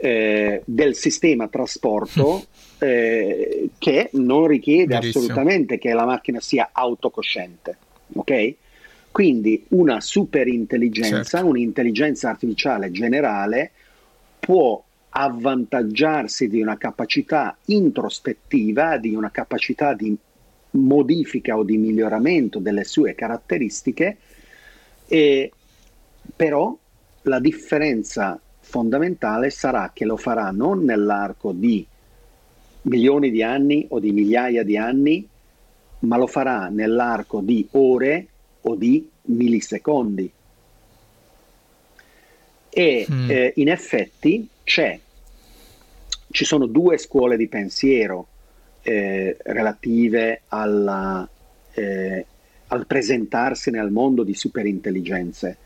[0.04, 2.46] eh, del sistema trasporto
[2.80, 5.24] eh, che non richiede Verissimo.
[5.24, 7.78] assolutamente che la macchina sia autocosciente.
[8.16, 8.56] Ok?
[9.14, 11.48] Quindi una superintelligenza, certo.
[11.48, 13.72] un'intelligenza artificiale generale
[14.42, 20.14] può avvantaggiarsi di una capacità introspettiva, di una capacità di
[20.72, 24.18] modifica o di miglioramento delle sue caratteristiche,
[25.08, 25.50] e
[26.36, 26.78] però
[27.22, 28.38] la differenza
[28.74, 31.86] fondamentale sarà che lo farà non nell'arco di
[32.84, 35.28] milioni di anni o di migliaia di anni,
[36.00, 38.28] ma lo farà nell'arco di ore
[38.62, 40.32] o di millisecondi.
[42.70, 43.30] E mm.
[43.30, 45.00] eh, in effetti c'è,
[46.32, 48.26] ci sono due scuole di pensiero
[48.82, 51.30] eh, relative alla,
[51.74, 52.26] eh,
[52.70, 55.58] al presentarsi nel mondo di superintelligenze.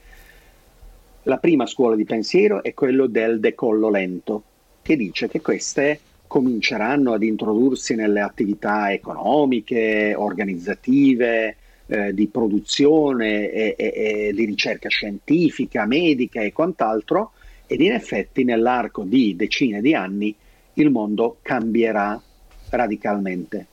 [1.27, 4.43] La prima scuola di pensiero è quello del decollo lento,
[4.81, 13.75] che dice che queste cominceranno ad introdursi nelle attività economiche, organizzative, eh, di produzione e,
[13.77, 17.33] e, e di ricerca scientifica, medica e quant'altro,
[17.67, 20.33] ed in effetti nell'arco di decine di anni
[20.75, 22.21] il mondo cambierà
[22.69, 23.67] radicalmente.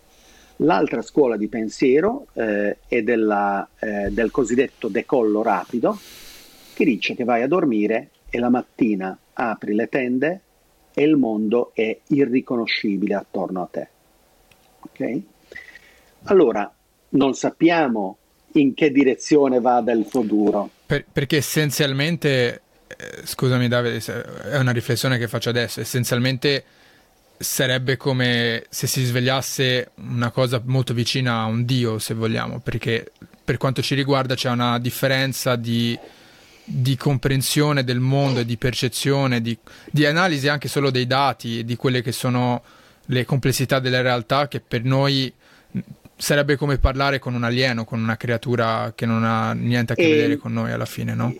[0.56, 5.96] L'altra scuola di pensiero eh, è della, eh, del cosiddetto decollo rapido,
[6.74, 10.40] che dice che vai a dormire e la mattina apri le tende
[10.92, 13.88] e il mondo è irriconoscibile attorno a te.
[14.80, 15.20] Ok?
[16.24, 16.72] Allora,
[17.10, 18.18] non sappiamo
[18.52, 20.70] in che direzione vada il futuro.
[20.86, 24.00] Per, perché essenzialmente, eh, scusami Davide,
[24.50, 26.64] è una riflessione che faccio adesso, essenzialmente
[27.36, 33.10] sarebbe come se si svegliasse una cosa molto vicina a un dio, se vogliamo, perché
[33.44, 35.98] per quanto ci riguarda c'è una differenza di,
[36.64, 39.56] di comprensione del mondo e di percezione, di,
[39.90, 42.62] di, analisi anche solo dei dati e di quelle che sono
[43.06, 45.32] le complessità della realtà che per noi
[46.16, 50.06] sarebbe come parlare con un alieno, con una creatura che non ha niente a che
[50.06, 51.34] e, vedere con noi alla fine, no?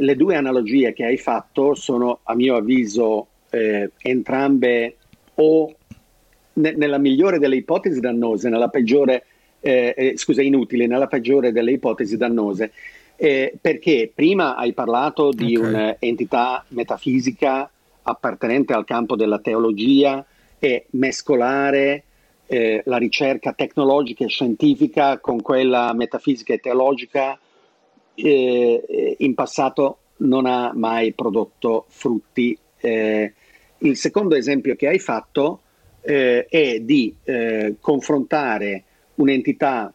[0.00, 4.96] le due analogie che hai fatto sono, a mio avviso, eh, entrambe
[5.34, 5.74] o
[6.54, 9.24] ne, nella migliore delle ipotesi dannose, nella peggiore,
[9.60, 12.72] eh, eh, scusa, inutili, nella peggiore delle ipotesi dannose.
[13.20, 15.68] Eh, perché prima hai parlato di okay.
[15.68, 17.68] un'entità metafisica
[18.02, 20.24] appartenente al campo della teologia
[20.60, 22.04] e mescolare
[22.46, 27.36] eh, la ricerca tecnologica e scientifica con quella metafisica e teologica
[28.14, 32.56] eh, in passato non ha mai prodotto frutti.
[32.78, 33.32] Eh,
[33.78, 35.62] il secondo esempio che hai fatto
[36.02, 38.84] eh, è di eh, confrontare
[39.16, 39.92] un'entità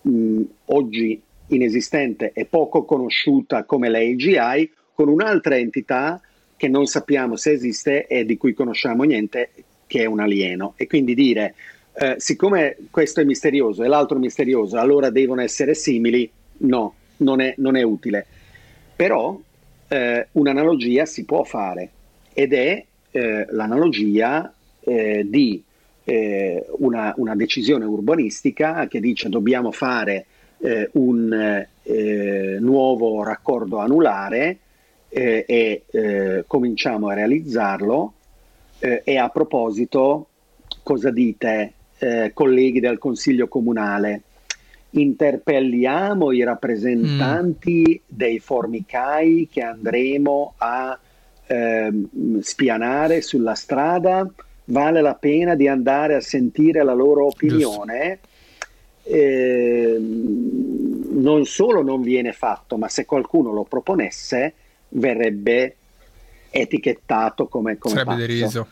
[0.00, 6.20] mh, oggi inesistente e poco conosciuta come l'AGI con un'altra entità
[6.56, 9.50] che non sappiamo se esiste e di cui conosciamo niente,
[9.86, 10.74] che è un alieno.
[10.76, 11.54] E quindi dire,
[11.94, 17.54] eh, siccome questo è misterioso e l'altro misterioso, allora devono essere simili, no, non è,
[17.58, 18.24] non è utile.
[18.96, 19.38] Però
[19.88, 21.90] eh, un'analogia si può fare
[22.32, 25.62] ed è eh, l'analogia eh, di
[26.04, 30.26] eh, una, una, decisione urbanistica che dice dobbiamo fare
[30.64, 34.58] eh, un eh, nuovo raccordo anulare
[35.10, 38.14] eh, e cominciamo a realizzarlo
[38.78, 40.26] e a proposito
[40.82, 41.72] cosa dite
[42.32, 44.22] colleghi del Consiglio Comunale?
[44.94, 48.16] interpelliamo i rappresentanti mm.
[48.16, 50.96] dei formicai che andremo a
[51.46, 51.92] eh,
[52.40, 54.28] spianare sulla strada,
[54.66, 58.20] vale la pena di andare a sentire la loro opinione.
[59.04, 64.54] Eh, non solo non viene fatto, ma se qualcuno lo proponesse,
[64.90, 65.76] verrebbe
[66.50, 68.26] etichettato come, come Sarebbe pazzo.
[68.26, 68.68] deriso.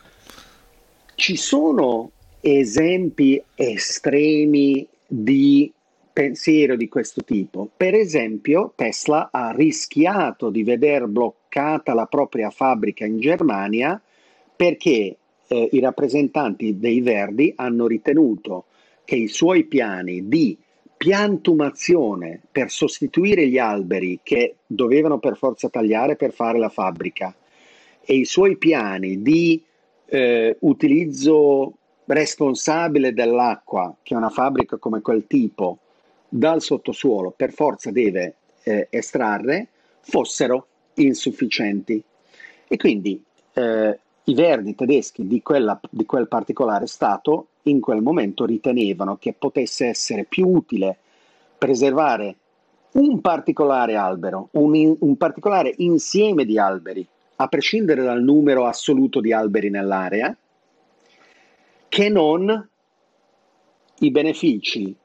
[1.15, 2.11] Ci sono
[2.41, 5.71] esempi estremi di
[6.11, 7.69] pensiero di questo tipo.
[7.75, 13.99] Per esempio, Tesla ha rischiato di veder bloccata la propria fabbrica in Germania
[14.55, 18.65] perché eh, i rappresentanti dei Verdi hanno ritenuto
[19.05, 20.57] che i suoi piani di
[20.95, 27.35] piantumazione per sostituire gli alberi che dovevano per forza tagliare per fare la fabbrica
[28.01, 29.61] e i suoi piani di
[30.05, 31.73] eh, utilizzo
[32.05, 35.79] responsabile dell'acqua che una fabbrica come quel tipo
[36.27, 39.67] dal sottosuolo per forza deve eh, estrarre
[40.01, 42.03] fossero insufficienti.
[42.67, 43.21] E quindi
[43.53, 49.33] eh, i verdi tedeschi di, quella, di quel particolare Stato in quel momento ritenevano che
[49.33, 50.97] potesse essere più utile
[51.57, 52.35] preservare
[52.93, 57.05] un particolare albero, un, un, particolare insieme di alberi,
[57.37, 60.35] a prescindere dal numero assoluto di alberi nell'area,
[61.89, 62.69] che non
[63.99, 64.95] i benefici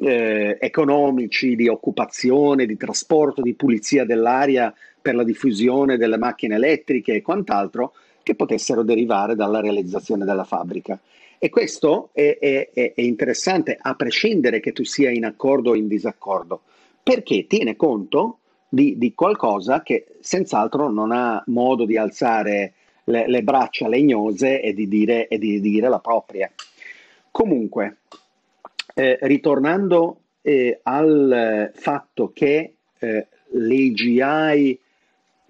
[0.00, 7.14] eh, economici, di occupazione, di trasporto, di pulizia dell'aria per la diffusione delle macchine elettriche
[7.14, 7.92] e quant'altro
[8.22, 10.98] che potessero derivare dalla realizzazione della fabbrica.
[11.38, 15.86] E questo è, è, è interessante a prescindere che tu sia in accordo o in
[15.86, 16.62] disaccordo,
[17.02, 18.38] perché tiene conto
[18.68, 22.74] di, di qualcosa che senz'altro non ha modo di alzare
[23.04, 26.50] le, le braccia legnose e di, dire, e di dire la propria.
[27.30, 27.98] Comunque,
[28.98, 34.80] eh, ritornando eh, al fatto che eh, l'AGI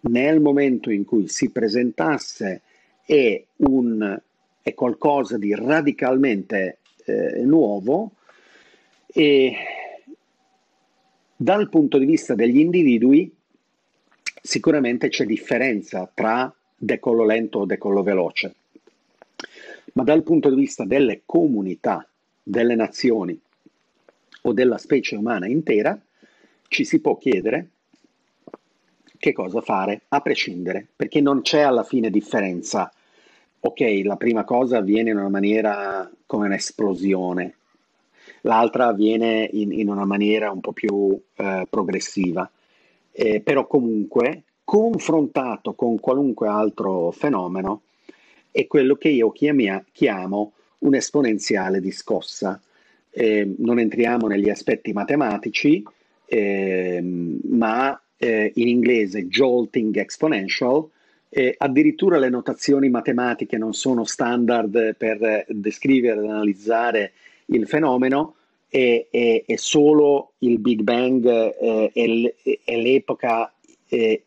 [0.00, 2.60] nel momento in cui si presentasse
[3.06, 4.20] è, un,
[4.60, 8.12] è qualcosa di radicalmente eh, nuovo
[9.06, 9.54] e
[11.34, 13.34] dal punto di vista degli individui
[14.42, 18.54] sicuramente c'è differenza tra decollo lento o decollo veloce,
[19.94, 22.07] ma dal punto di vista delle comunità
[22.48, 23.38] delle nazioni
[24.42, 25.98] o della specie umana intera,
[26.68, 27.68] ci si può chiedere
[29.18, 32.90] che cosa fare a prescindere, perché non c'è alla fine differenza.
[33.60, 37.54] Ok, la prima cosa avviene in una maniera come un'esplosione,
[38.42, 42.48] l'altra avviene in, in una maniera un po' più eh, progressiva,
[43.10, 47.82] eh, però comunque confrontato con qualunque altro fenomeno
[48.50, 52.60] è quello che io chiamia, chiamo un'esponenziale di scossa.
[53.10, 55.82] Eh, non entriamo negli aspetti matematici,
[56.26, 60.88] eh, ma eh, in inglese jolting exponential
[61.58, 67.12] addirittura le notazioni matematiche non sono standard per descrivere ed analizzare
[67.46, 68.34] il fenomeno
[68.68, 71.90] e, e, e solo il Big Bang eh,
[72.64, 73.52] è, l'epoca
[73.88, 74.22] eh,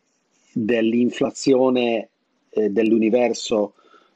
[0.52, 2.08] dell'inflazione
[2.50, 3.74] eh, dell'universo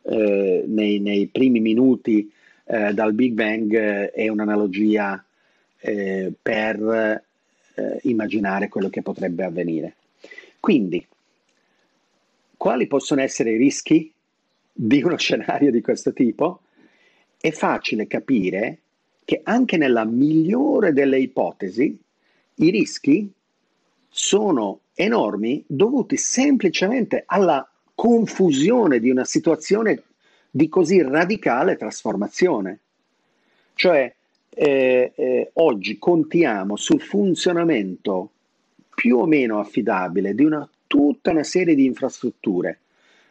[0.08, 2.30] eh, nei, nei, primi minuti
[2.64, 5.20] eh, dal Big Bang è un'analogia
[6.42, 7.22] per
[8.02, 9.94] immaginare quello che potrebbe avvenire.
[10.58, 11.06] Quindi,
[12.56, 14.12] quali possono essere i rischi
[14.72, 16.62] di uno scenario di questo tipo?
[17.38, 18.78] È facile capire
[19.24, 21.96] che anche nella migliore delle ipotesi
[22.56, 23.30] i rischi
[24.08, 30.02] sono enormi dovuti semplicemente alla confusione di una situazione
[30.48, 32.78] di così radicale trasformazione.
[33.74, 34.14] Cioè,
[34.50, 38.30] eh, eh, oggi contiamo sul funzionamento
[38.94, 42.78] più o meno affidabile di una, tutta una serie di infrastrutture,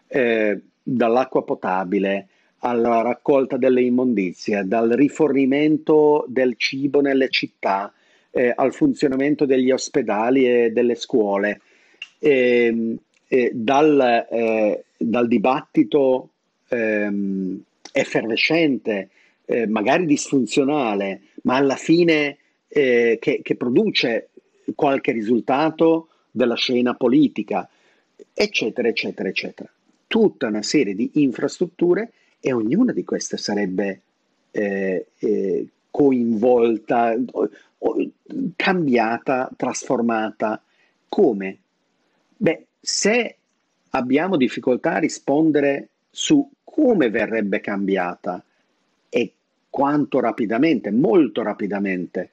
[0.08, 2.28] eh, dall'acqua potabile
[2.60, 7.94] alla raccolta delle immondizie, dal rifornimento del cibo nelle città,
[8.32, 11.62] eh, al funzionamento degli ospedali e delle scuole,
[13.28, 16.30] eh, dal, eh, dal, dibattito
[16.70, 17.62] ehm,
[17.92, 19.10] effervescente,
[19.46, 22.38] eh, magari disfunzionale, ma alla fine
[22.68, 24.30] eh, che, che produce
[24.74, 27.70] qualche risultato della scena politica,
[28.34, 29.70] eccetera, eccetera, eccetera.
[30.08, 34.02] Tutta una serie di infrastrutture e ognuna di queste sarebbe
[34.52, 37.16] eh, eh, coinvolta,
[38.56, 40.62] cambiata, trasformata.
[41.08, 41.58] Come?
[42.38, 43.38] Beh, se
[43.90, 48.44] abbiamo difficoltà a rispondere su come verrebbe cambiata
[49.10, 49.34] e
[49.72, 52.30] quanto rapidamente, molto rapidamente,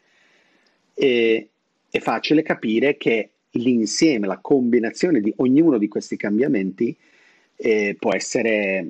[0.93, 1.49] eh,
[1.89, 6.95] è facile capire che l'insieme, la combinazione di ognuno di questi cambiamenti
[7.57, 8.89] eh, può, essere,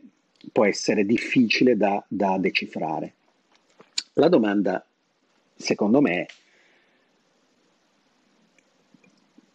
[0.51, 3.15] può, essere, difficile da, da decifrare.
[4.15, 4.85] La domanda,
[5.55, 6.27] secondo me,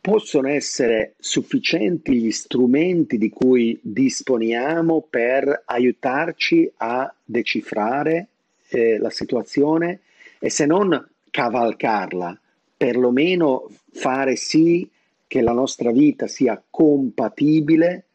[0.07, 8.27] possono essere sufficienti gli strumenti di cui disponiamo per aiutarci a decifrare
[8.69, 9.99] eh, la situazione
[10.39, 12.39] e se non cavalcarla,
[12.77, 14.89] perlomeno fare sì
[15.27, 18.05] che la nostra vita sia compatibile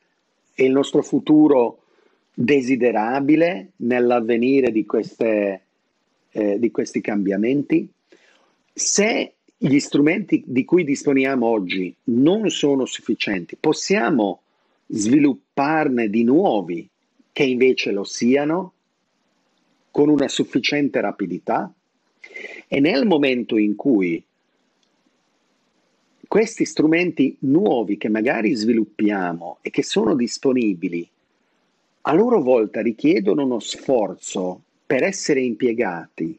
[0.55, 1.82] e il nostro futuro
[2.32, 5.60] desiderabile nell'avvenire di, queste,
[6.31, 7.86] eh, di questi cambiamenti.
[8.73, 14.40] Se gli strumenti di cui disponiamo oggi non sono sufficienti, possiamo
[14.86, 16.89] svilupparne di nuovi
[17.30, 18.72] che invece lo siano
[19.93, 21.72] con una sufficiente rapidità
[22.66, 24.20] e nel momento in cui
[26.26, 31.09] questi strumenti nuovi che magari sviluppiamo e che sono disponibili
[32.01, 36.36] a loro volta richiedono uno sforzo per essere impiegati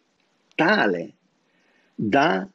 [0.55, 1.13] tale
[1.95, 2.45] da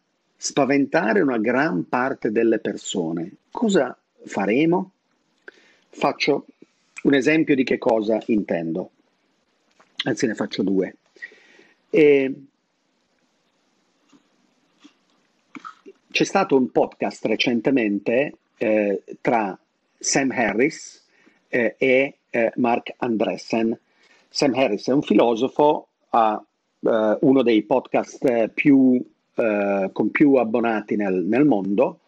[0.40, 3.32] spaventare una gran parte delle persone.
[3.50, 4.92] Cosa faremo?
[5.88, 6.46] Faccio
[7.02, 8.90] un esempio di che cosa intendo,
[10.04, 10.94] anzi ne faccio due.
[11.90, 12.34] E
[16.10, 19.58] c'è stato un podcast recentemente eh, tra
[19.98, 21.04] Sam Harris
[21.48, 23.76] eh, e eh, Mark Andressen.
[24.28, 26.40] Sam Harris è un filosofo, ha
[26.80, 29.04] eh, uno dei podcast eh, più
[29.38, 32.00] eh, con più abbonati nel, nel mondo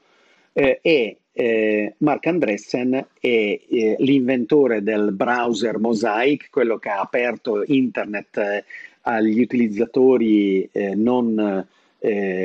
[0.52, 7.62] eh, e eh, Mark Andressen è eh, l'inventore del browser Mosaic, quello che ha aperto
[7.64, 8.64] internet eh,
[9.02, 11.66] agli utilizzatori non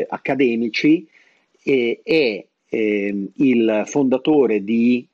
[0.07, 1.05] accademici
[1.63, 5.05] e è ehm, il fondatore di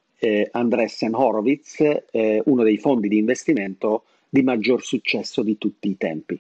[0.52, 1.84] Andressen Horowitz,
[2.44, 6.40] uno dei fondi di investimento di maggior successo di tutti i tempi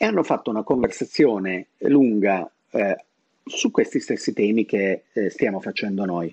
[0.00, 3.04] e hanno fatto una conversazione lunga eh,
[3.44, 6.32] su questi stessi temi che eh, stiamo facendo noi.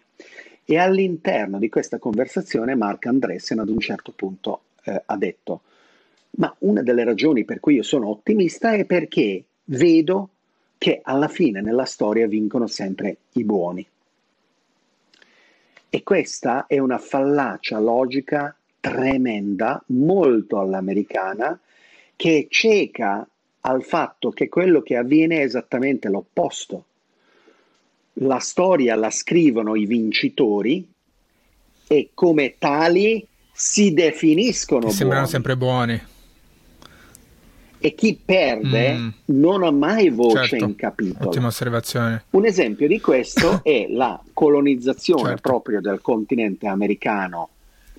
[0.63, 5.61] E all'interno di questa conversazione Mark Andressen ad un certo punto eh, ha detto,
[6.37, 10.29] ma una delle ragioni per cui io sono ottimista è perché vedo
[10.77, 13.87] che alla fine nella storia vincono sempre i buoni.
[15.89, 21.59] E questa è una fallacia logica tremenda, molto all'americana,
[22.15, 23.27] che cieca
[23.65, 26.85] al fatto che quello che avviene è esattamente l'opposto.
[28.19, 30.87] La storia la scrivono i vincitori
[31.87, 34.89] e come tali si definiscono.
[34.89, 35.99] sembrano sempre buoni.
[37.79, 39.09] E chi perde mm.
[39.25, 40.65] non ha mai voce certo.
[40.65, 41.27] in capitolo.
[41.27, 42.25] Ottima osservazione.
[42.31, 45.49] Un esempio di questo è la colonizzazione certo.
[45.49, 47.49] proprio del continente americano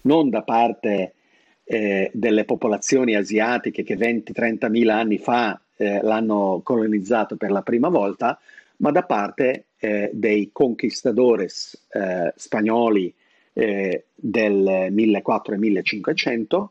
[0.02, 1.15] non da parte
[1.68, 7.88] eh, delle popolazioni asiatiche che 20-30 mila anni fa eh, l'hanno colonizzato per la prima
[7.88, 8.38] volta,
[8.78, 13.12] ma da parte eh, dei conquistadores eh, spagnoli
[13.52, 16.70] eh, del 1400 e 1500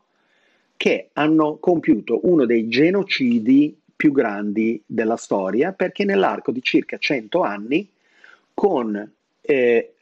[0.76, 7.42] che hanno compiuto uno dei genocidi più grandi della storia perché nell'arco di circa 100
[7.42, 7.88] anni
[8.52, 9.92] con eh,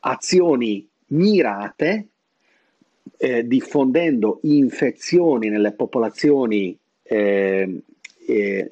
[0.00, 2.06] azioni mirate
[3.16, 7.82] eh, diffondendo infezioni nelle popolazioni eh,
[8.26, 8.70] eh,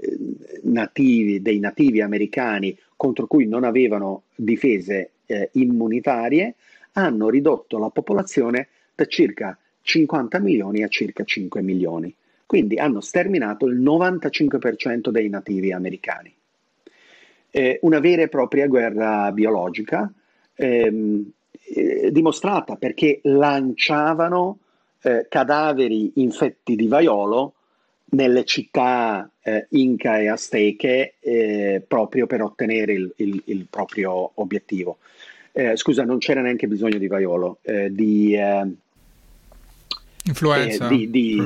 [0.62, 6.54] nativi, dei nativi americani contro cui non avevano difese eh, immunitarie,
[6.92, 12.14] hanno ridotto la popolazione da circa 50 milioni a circa 5 milioni.
[12.46, 16.34] Quindi hanno sterminato il 95% dei nativi americani.
[17.50, 20.10] Eh, una vera e propria guerra biologica
[20.54, 21.30] ehm,
[21.74, 24.58] eh, dimostrata perché lanciavano
[25.02, 27.54] eh, cadaveri infetti di vaiolo
[28.10, 34.98] nelle città eh, inca e azteche eh, proprio per ottenere il, il, il proprio obiettivo.
[35.52, 38.36] Eh, scusa, non c'era neanche bisogno di vaiolo, eh, di...
[40.24, 41.42] Influenza, di, di,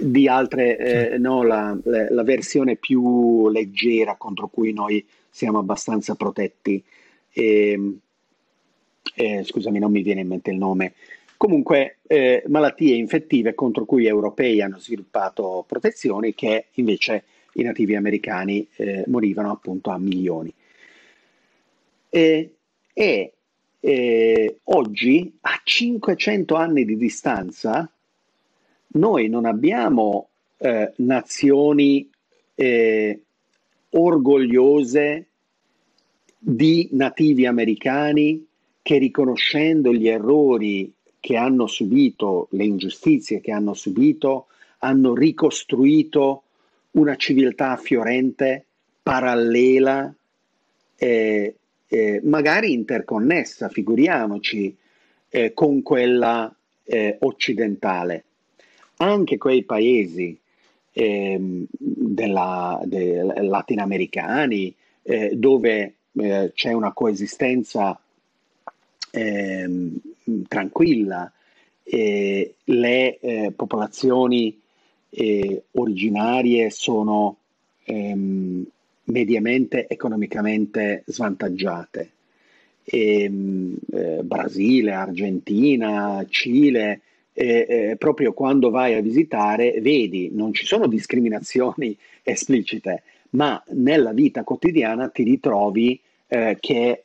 [0.00, 1.20] di, altre, sì.
[1.20, 6.82] no, la, la, la, versione più leggera contro cui noi siamo abbastanza protetti.
[7.30, 7.98] E, ehm,
[9.14, 10.94] eh, scusami, non mi viene in mente il nome.
[11.36, 17.24] Comunque, eh, malattie infettive contro cui europei hanno sviluppato protezioni che invece
[17.54, 20.52] i nativi americani eh, morivano appunto a milioni.
[22.08, 22.54] E,
[22.92, 23.32] e
[23.80, 27.90] eh, oggi, a 500 anni di distanza,
[28.88, 30.28] noi non abbiamo
[30.58, 32.10] eh, nazioni
[32.54, 33.20] eh,
[33.90, 35.26] orgogliose
[36.38, 38.46] di nativi americani
[38.86, 44.46] che riconoscendo gli errori che hanno subito, le ingiustizie che hanno subito,
[44.78, 46.44] hanno ricostruito
[46.92, 48.64] una civiltà fiorente,
[49.02, 50.14] parallela,
[50.94, 51.54] eh,
[51.88, 54.76] eh, magari interconnessa, figuriamoci,
[55.30, 56.54] eh, con quella
[56.84, 58.22] eh, occidentale.
[58.98, 60.38] Anche quei paesi
[60.92, 64.72] ehm, della, de, latinoamericani
[65.02, 68.00] eh, dove eh, c'è una coesistenza
[69.16, 69.90] eh,
[70.46, 71.32] tranquilla,
[71.82, 74.60] eh, le eh, popolazioni
[75.08, 77.38] eh, originarie sono
[77.84, 78.64] ehm,
[79.04, 82.10] mediamente economicamente svantaggiate.
[82.84, 87.00] E, ehm, eh, Brasile, Argentina, Cile,
[87.32, 94.42] eh, proprio quando vai a visitare vedi non ci sono discriminazioni esplicite, ma nella vita
[94.42, 96.00] quotidiana ti ritrovi
[96.58, 97.04] che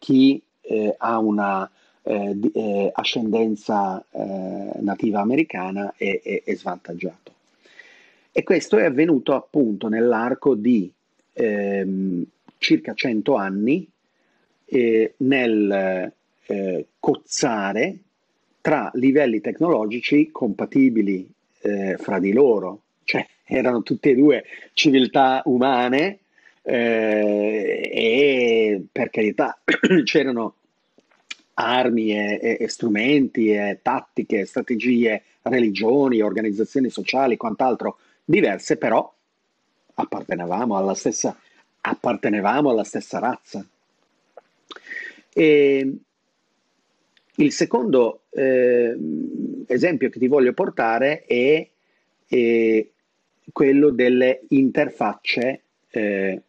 [0.00, 1.68] chi eh, ha una
[2.02, 7.32] eh, eh, ascendenza eh, nativa americana è, è, è, svantaggiato.
[8.30, 10.90] E questo è avvenuto appunto nell'arco di
[11.32, 12.24] ehm,
[12.58, 13.88] circa 100 anni
[14.66, 16.12] eh, nel
[16.98, 17.98] cozzare
[18.62, 21.30] tra livelli tecnologici compatibili
[21.98, 26.20] fra di loro, cioè erano tutte e due civiltà umane
[26.62, 29.58] eh, e per carità
[30.04, 30.54] c'erano
[31.60, 39.12] armi e, e, e strumenti e tattiche, strategie, religioni, organizzazioni sociali, quant'altro diverse, però
[39.94, 41.36] appartenevamo alla stessa,
[41.80, 43.66] appartenevamo alla stessa razza.
[45.32, 45.92] E
[47.34, 48.96] il secondo eh,
[49.66, 51.68] esempio che ti voglio portare è,
[52.26, 52.86] è
[53.52, 56.42] quello delle interfacce eh,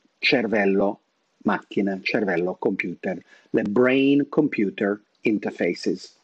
[1.43, 3.21] cervello-macchina, cervello-computer
[3.51, 6.17] le brain computer interfaces.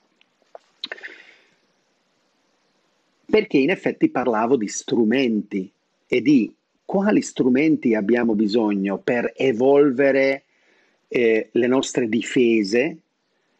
[3.25, 5.71] Perché in effetti parlavo di strumenti
[6.07, 6.53] e di
[6.85, 10.43] quali strumenti abbiamo bisogno per evolvere
[11.07, 12.97] eh, le nostre difese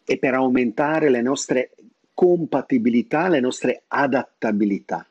[0.06, 1.72] e per aumentare le nostre
[2.14, 5.06] compatibilità, le nostre adattabilità.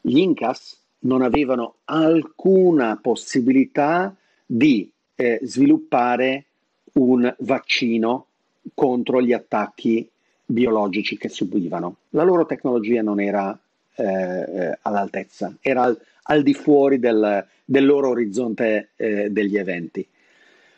[0.00, 4.16] Gli Incas non avevano alcuna possibilità
[4.46, 6.44] di eh, sviluppare
[6.92, 8.26] un vaccino
[8.72, 10.08] contro gli attacchi
[10.44, 11.96] biologici che subivano.
[12.10, 13.58] La loro tecnologia non era
[13.96, 20.06] eh, all'altezza, era al, al di fuori del, del loro orizzonte eh, degli eventi.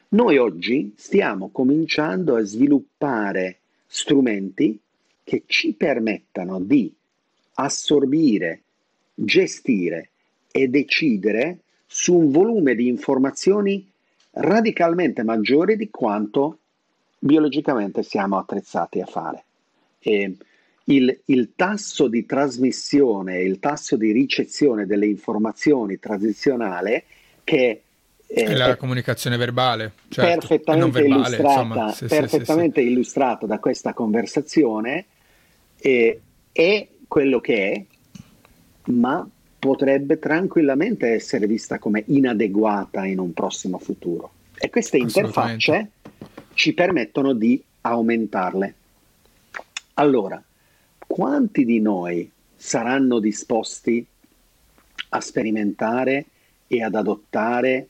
[0.08, 4.78] Noi oggi stiamo cominciando a sviluppare strumenti
[5.22, 6.90] che ci permettano di
[7.54, 8.62] assorbire,
[9.14, 10.08] gestire
[10.50, 13.89] e decidere su un volume di informazioni
[14.32, 16.58] radicalmente maggiori di quanto
[17.18, 19.44] biologicamente siamo attrezzati a fare.
[19.98, 20.36] E
[20.84, 27.04] il, il, tasso di trasmissione, il tasso di ricezione delle informazioni tradizionale
[27.44, 27.82] che
[28.26, 33.46] eh, è la comunicazione verbale, certo, perfettamente, verbale, illustrata, insomma, sì, perfettamente sì, sì, illustrata
[33.46, 35.06] da questa conversazione
[35.76, 36.20] eh,
[36.52, 37.84] è quello che è,
[38.92, 39.28] ma
[39.60, 44.32] potrebbe tranquillamente essere vista come inadeguata in un prossimo futuro.
[44.58, 45.90] E queste interfacce
[46.54, 48.74] ci permettono di aumentarle.
[49.94, 50.42] Allora,
[51.06, 54.04] quanti di noi saranno disposti
[55.10, 56.24] a sperimentare
[56.66, 57.88] e ad adottare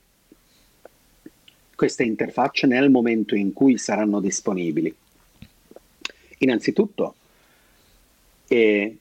[1.75, 4.93] queste interfacce nel momento in cui saranno disponibili?
[6.39, 7.15] Innanzitutto,
[8.47, 8.97] eh,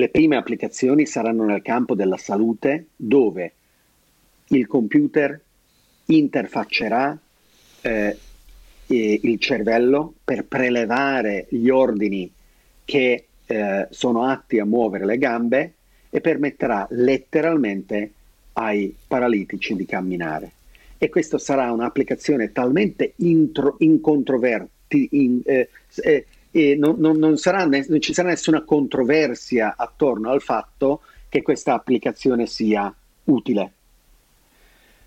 [0.00, 3.52] le prime applicazioni saranno nel campo della salute dove
[4.48, 5.38] il computer
[6.06, 7.16] interfaccerà
[7.82, 8.16] eh,
[8.86, 12.32] il cervello per prelevare gli ordini
[12.84, 15.74] che eh, sono atti a muovere le gambe
[16.08, 18.12] e permetterà letteralmente
[18.54, 20.50] ai paralitici di camminare.
[20.96, 25.68] E questa sarà un'applicazione talmente intro, incontroverti, in, eh,
[26.02, 31.42] eh, e non, non, non, sarà, non ci sarà nessuna controversia attorno al fatto che
[31.42, 32.92] questa applicazione sia
[33.24, 33.72] utile.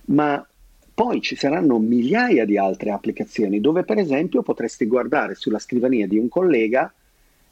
[0.06, 0.46] Ma
[0.94, 6.18] poi ci saranno migliaia di altre applicazioni dove per esempio potresti guardare sulla scrivania di
[6.18, 6.94] un collega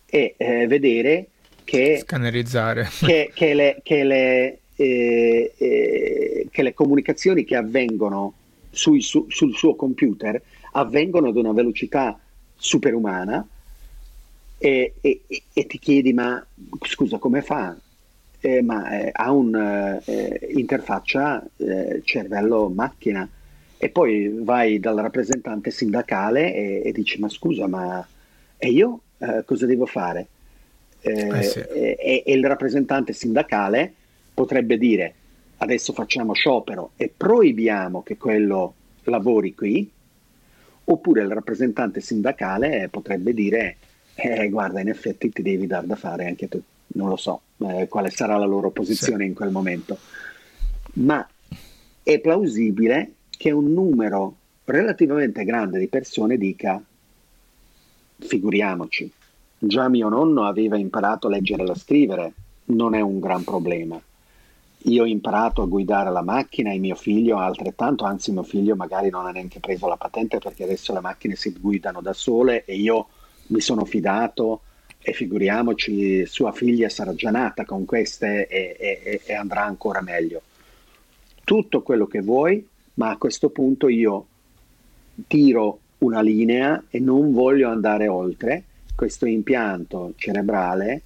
[0.05, 1.27] e eh, vedere
[1.63, 2.87] che, Scannerizzare.
[2.99, 8.33] che, che, le, che, le, eh, eh, che le comunicazioni che avvengono
[8.69, 10.41] sui, su, sul suo computer
[10.73, 12.19] avvengono ad una velocità
[12.55, 13.45] superumana
[14.61, 15.21] e, e,
[15.51, 16.45] e ti chiedi ma
[16.83, 17.75] scusa come fa?
[18.39, 23.27] Eh, ma eh, ha un'interfaccia eh, eh, cervello-macchina
[23.77, 28.07] e poi vai dal rappresentante sindacale e, e dici ma scusa ma
[28.57, 30.27] e io eh, cosa devo fare?
[31.01, 31.59] Eh, sì.
[31.59, 33.91] e, il rappresentante sindacale
[34.31, 35.15] potrebbe dire
[35.57, 38.75] adesso facciamo sciopero e proibiamo che quello
[39.05, 39.89] lavori qui
[40.83, 43.77] oppure il rappresentante sindacale potrebbe dire
[44.15, 46.61] eh, guarda, in effetti ti devi dar da fare anche tu.
[46.93, 49.29] Non lo so eh, quale sarà la loro posizione sì.
[49.29, 49.97] in quel momento,
[50.93, 51.27] ma
[52.03, 54.35] è plausibile che un numero
[54.65, 56.81] relativamente grande di persone dica
[58.17, 59.11] figuriamoci,
[59.57, 62.33] già mio nonno aveva imparato a leggere e a scrivere,
[62.65, 63.99] non è un gran problema.
[64.85, 69.09] Io ho imparato a guidare la macchina e mio figlio altrettanto, anzi mio figlio magari
[69.09, 72.75] non ha neanche preso la patente perché adesso le macchine si guidano da sole e
[72.75, 73.07] io
[73.47, 74.61] mi sono fidato
[75.01, 80.41] e figuriamoci sua figlia sarà già nata con queste e, e, e andrà ancora meglio.
[81.43, 82.65] Tutto quello che vuoi,
[82.95, 84.25] ma a questo punto io
[85.27, 88.63] tiro una linea e non voglio andare oltre.
[88.95, 91.01] Questo impianto cerebrale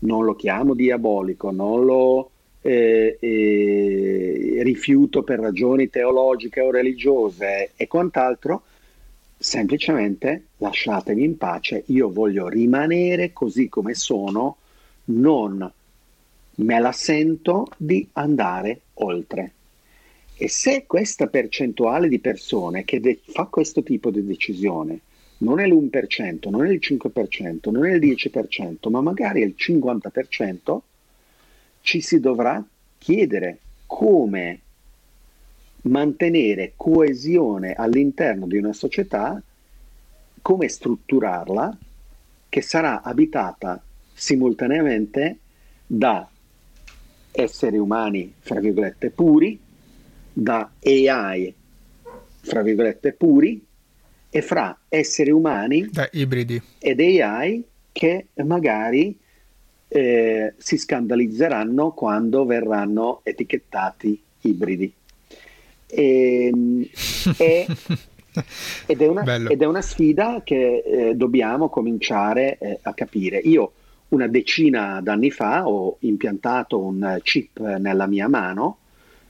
[0.00, 2.30] non lo chiamo diabolico, non lo
[2.60, 8.62] eh, eh, rifiuto per ragioni teologiche o religiose e quant'altro,
[9.38, 14.56] semplicemente lasciatemi in pace, io voglio rimanere così come sono,
[15.06, 15.72] non
[16.56, 19.52] me la sento di andare oltre.
[20.36, 25.00] E se questa percentuale di persone che de- fa questo tipo di decisione
[25.38, 29.54] non è l'1%, non è il 5%, non è il 10%, ma magari è il
[29.56, 30.78] 50%,
[31.80, 32.64] ci si dovrà
[32.98, 34.60] chiedere come
[35.88, 39.40] mantenere coesione all'interno di una società,
[40.40, 41.76] come strutturarla,
[42.48, 43.82] che sarà abitata
[44.12, 45.38] simultaneamente
[45.86, 46.28] da
[47.30, 49.58] esseri umani, fra virgolette, puri,
[50.32, 51.54] da AI,
[52.40, 53.64] fra virgolette, puri,
[54.30, 56.60] e fra esseri umani da ibridi.
[56.78, 59.18] ed AI che magari
[59.88, 64.92] eh, si scandalizzeranno quando verranno etichettati ibridi.
[65.88, 66.86] E, ehm,
[67.36, 67.66] e,
[68.86, 73.38] ed, è una, ed, è una, sfida che eh, dobbiamo cominciare eh, a capire.
[73.38, 73.72] Io
[74.08, 78.78] una decina d'anni fa ho impiantato un chip nella mia mano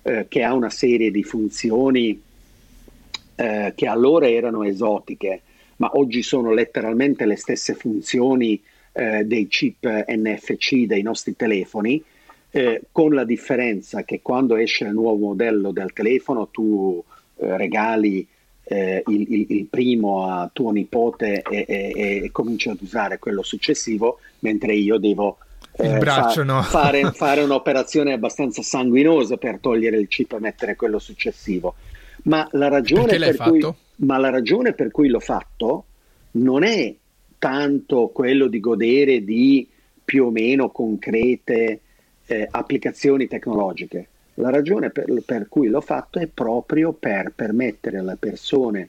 [0.03, 2.21] eh, che ha una serie di funzioni
[3.35, 5.43] eh, che allora erano esotiche,
[5.77, 8.61] ma oggi sono letteralmente le stesse funzioni
[8.93, 12.03] eh, dei chip NFC dei nostri telefoni
[12.51, 17.03] eh, con la differenza che quando esce il nuovo modello del telefono tu
[17.37, 18.27] eh, regali
[18.65, 23.43] eh, il, il, il, primo a tuo nipote e, e, e, cominci ad usare quello
[23.43, 25.39] successivo, mentre io devo
[25.73, 26.63] eh, braccio, fa- no.
[26.63, 31.77] fare, fare, un'operazione abbastanza sanguinosa per togliere il chip e mettere quello successivo.
[32.25, 33.67] Ma la ragione, per cui,
[33.97, 35.85] ma la ragione per cui l'ho fatto
[36.33, 36.95] non è
[37.39, 39.67] tanto quello di godere di
[40.05, 41.81] più o meno concrete
[42.29, 44.07] eh, applicazioni tecnologiche.
[44.35, 48.89] La ragione per, per, cui l'ho fatto è proprio per permettere alle persone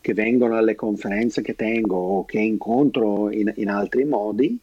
[0.00, 4.56] che vengono alle conferenze che tengo o che incontro in, in altri modi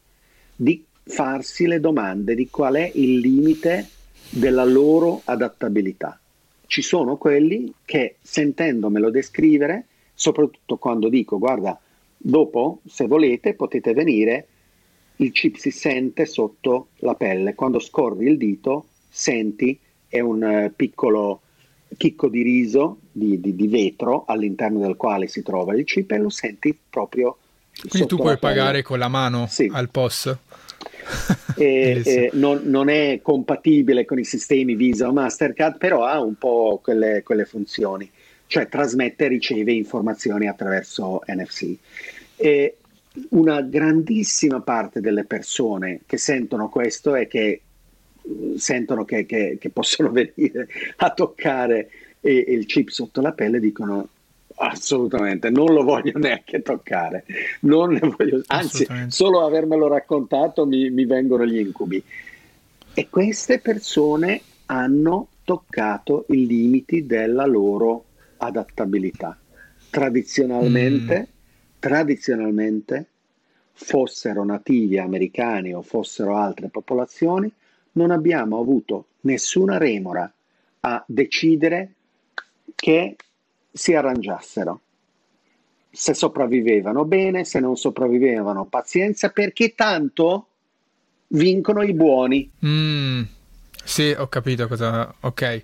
[0.56, 3.88] di farsi le domande di qual è il limite
[4.30, 6.18] della loro adattabilità.
[6.68, 11.78] Ci sono quelli che sentendomelo descrivere, soprattutto quando dico guarda,
[12.16, 14.46] dopo se volete potete venire,
[15.24, 19.78] il chip si sente sotto la pelle, quando scorri il dito senti
[20.08, 21.42] è un uh, piccolo
[21.98, 26.18] chicco di riso di, di, di, vetro all'interno del quale si trova il chip e
[26.18, 27.38] lo senti proprio.
[27.88, 29.70] Quindi tu puoi pagare con la mano sì.
[29.72, 30.38] al POS?
[31.56, 36.36] e, e non, non, è compatibile con i sistemi Visa o Mastercard, però ha un
[36.36, 38.10] po' quelle, quelle funzioni,
[38.48, 41.76] cioè trasmette e riceve informazioni attraverso NFC.
[42.36, 42.78] E
[43.30, 47.62] una grandissima parte delle persone che sentono questo e che
[48.56, 50.68] sentono che, che, che possono venire
[50.98, 51.90] a toccare
[52.22, 54.08] il chip sotto la pelle dicono
[54.56, 57.26] assolutamente non lo voglio neanche toccare
[57.62, 62.02] non voglio, anzi solo avermelo raccontato mi, mi vengono gli incubi
[62.94, 68.06] e queste persone hanno toccato i limiti della loro
[68.38, 69.38] adattabilità
[69.90, 71.31] tradizionalmente mm.
[71.82, 73.08] Tradizionalmente
[73.74, 77.52] fossero nativi americani o fossero altre popolazioni
[77.94, 80.32] non abbiamo avuto nessuna remora
[80.82, 81.94] a decidere
[82.76, 83.16] che
[83.72, 84.82] si arrangiassero.
[85.90, 90.48] Se sopravvivevano bene, se non sopravvivevano pazienza, perché tanto
[91.30, 92.50] vincono i buoni.
[92.64, 93.24] Mm,
[93.84, 95.14] sì, ho capito cosa...
[95.22, 95.64] Ok.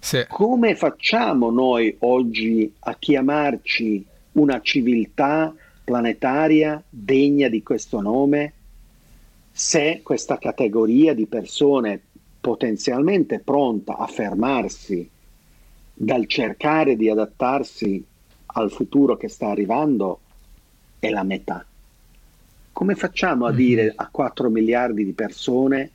[0.00, 0.26] Sì.
[0.28, 4.04] Come facciamo noi oggi a chiamarci
[4.34, 5.52] una civiltà
[5.82, 8.52] planetaria degna di questo nome
[9.52, 12.00] se questa categoria di persone
[12.40, 15.08] potenzialmente pronta a fermarsi
[15.94, 18.04] dal cercare di adattarsi
[18.46, 20.20] al futuro che sta arrivando
[20.98, 21.64] è la metà.
[22.72, 23.56] Come facciamo a mm-hmm.
[23.56, 25.90] dire a 4 miliardi di persone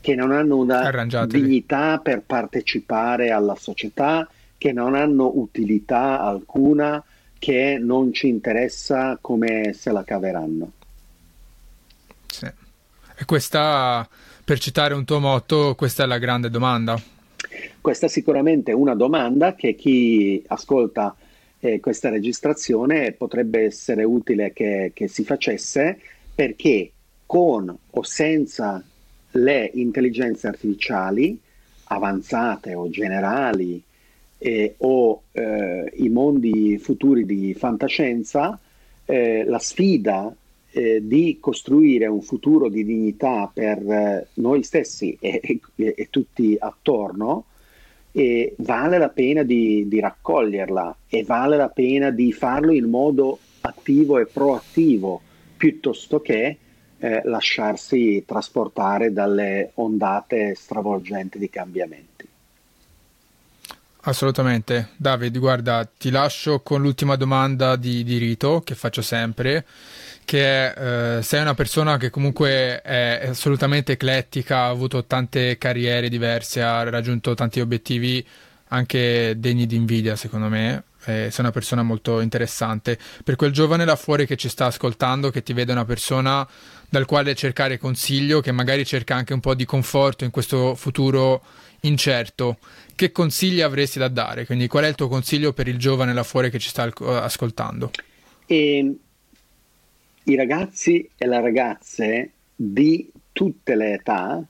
[0.00, 4.26] che non hanno una dignità per partecipare alla società,
[4.56, 7.02] che non hanno utilità alcuna,
[7.38, 10.72] che non ci interessa come se la caveranno?
[12.26, 12.46] Sì.
[12.46, 14.08] E questa,
[14.44, 17.00] per citare un tuo motto, questa è la grande domanda.
[17.80, 21.16] Questa è sicuramente una domanda che chi ascolta
[21.60, 25.98] eh, questa registrazione potrebbe essere utile che, che si facesse
[26.34, 26.92] perché
[27.26, 28.82] con o senza
[29.32, 31.38] le intelligenze artificiali
[31.84, 33.82] avanzate o generali
[34.38, 38.58] eh, o eh, i mondi futuri di fantascienza,
[39.04, 40.34] eh, la sfida
[40.70, 45.60] eh, di costruire un futuro di dignità per eh, noi stessi e, e,
[45.96, 47.44] e tutti attorno,
[48.56, 54.18] vale la pena di, di, raccoglierla e vale la pena di farlo in modo attivo
[54.18, 55.20] e proattivo
[55.56, 56.56] piuttosto che
[56.98, 62.07] eh, lasciarsi trasportare dalle ondate stravolgenti di cambiamenti.
[64.02, 64.90] Assolutamente.
[64.96, 69.64] David, guarda, ti lascio con l'ultima domanda di, di rito che faccio sempre
[70.28, 76.60] che eh, sei una persona che comunque è assolutamente eclettica, ha avuto tante carriere diverse,
[76.60, 78.22] ha raggiunto tanti obiettivi
[78.68, 80.82] anche degni di invidia, secondo me.
[81.04, 82.98] Eh, sei una persona molto interessante.
[83.24, 86.46] Per quel giovane là fuori che ci sta ascoltando, che ti vede una persona
[86.90, 91.42] dal quale cercare consiglio, che magari cerca anche un po' di conforto in questo futuro
[91.82, 92.58] incerto,
[92.94, 94.46] che consigli avresti da dare?
[94.46, 96.90] Quindi, qual è il tuo consiglio per il giovane là fuori che ci sta
[97.22, 97.90] ascoltando?
[98.46, 98.96] E
[100.24, 104.42] i ragazzi e le ragazze di tutte le età,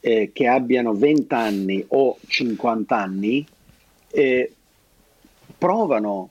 [0.00, 3.46] eh, che abbiano 20 anni o 50 anni,
[4.10, 4.52] eh,
[5.56, 6.30] provano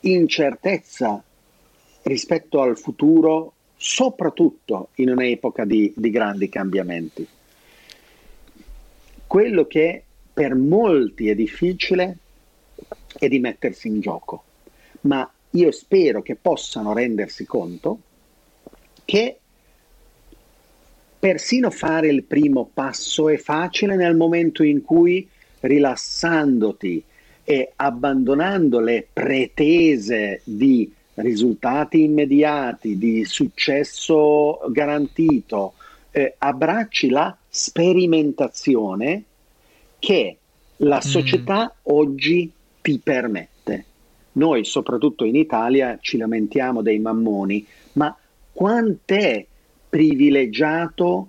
[0.00, 1.22] incertezza
[2.02, 7.26] rispetto al futuro, soprattutto in un'epoca di, di grandi cambiamenti.
[9.28, 12.16] Quello che per molti è difficile
[13.18, 14.42] è di mettersi in gioco,
[15.02, 18.00] ma io spero che possano rendersi conto
[19.04, 19.38] che
[21.18, 25.28] persino fare il primo passo è facile nel momento in cui
[25.60, 27.04] rilassandoti
[27.44, 35.74] e abbandonando le pretese di risultati immediati, di successo garantito,
[36.18, 39.22] eh, abbracci la sperimentazione
[40.00, 40.36] che
[40.78, 41.08] la mm.
[41.08, 41.92] società mm.
[41.94, 42.50] oggi
[42.80, 43.84] ti permette.
[44.32, 48.16] Noi, soprattutto in Italia, ci lamentiamo dei mammoni, ma
[48.52, 49.46] quant'è
[49.88, 51.28] privilegiato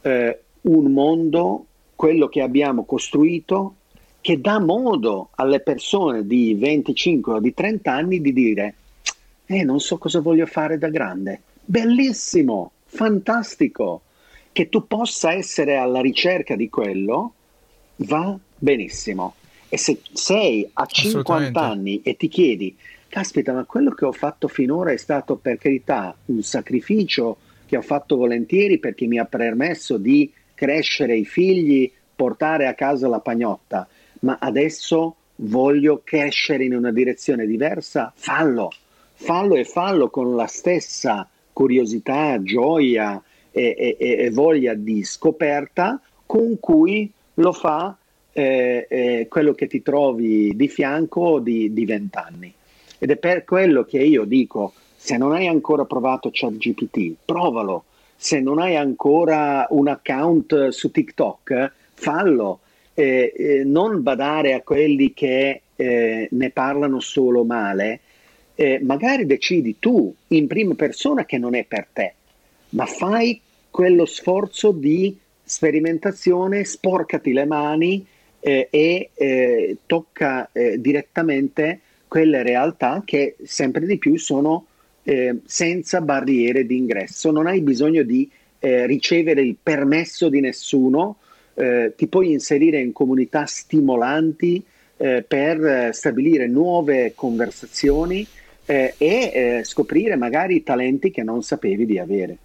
[0.00, 3.74] eh, un mondo, quello che abbiamo costruito,
[4.22, 8.74] che dà modo alle persone di 25 o di 30 anni di dire,
[9.44, 11.40] eh, non so cosa voglio fare da grande.
[11.62, 14.02] Bellissimo, fantastico,
[14.52, 17.34] che tu possa essere alla ricerca di quello,
[17.96, 19.34] va benissimo.
[19.68, 22.76] E se sei a 50 anni e ti chiedi,
[23.08, 27.36] caspita, ma quello che ho fatto finora è stato per carità un sacrificio
[27.66, 33.08] che ho fatto volentieri perché mi ha permesso di crescere i figli, portare a casa
[33.08, 33.88] la pagnotta,
[34.20, 38.70] ma adesso voglio crescere in una direzione diversa, fallo,
[39.14, 46.58] fallo e fallo con la stessa curiosità, gioia e, e, e voglia di scoperta con
[46.60, 47.96] cui lo fa
[48.32, 52.54] eh, eh, quello che ti trovi di fianco di, di 20 anni.
[52.98, 57.84] Ed è per quello che io dico, se non hai ancora provato ChatGPT, provalo.
[58.14, 62.60] Se non hai ancora un account su TikTok, fallo.
[62.92, 68.00] Eh, eh, non badare a quelli che eh, ne parlano solo male.
[68.54, 72.14] Eh, magari decidi tu in prima persona che non è per te,
[72.70, 73.40] ma fai
[73.70, 78.06] quello sforzo di sperimentazione, sporcati le mani
[78.40, 84.66] eh, e eh, tocca eh, direttamente quelle realtà che sempre di più sono
[85.02, 87.30] eh, senza barriere di ingresso.
[87.30, 88.28] Non hai bisogno di
[88.58, 91.16] eh, ricevere il permesso di nessuno,
[91.54, 94.64] eh, ti puoi inserire in comunità stimolanti
[95.00, 98.26] per stabilire nuove conversazioni
[98.66, 102.36] e scoprire magari talenti che non sapevi di avere.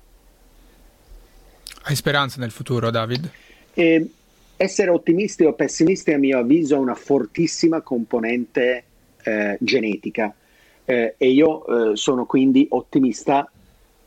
[1.88, 3.30] Hai speranza nel futuro, David?
[3.76, 4.10] Eh,
[4.58, 8.84] essere ottimisti o pessimisti, a mio avviso, ha una fortissima componente
[9.22, 10.34] eh, genetica
[10.84, 13.48] eh, e io eh, sono quindi ottimista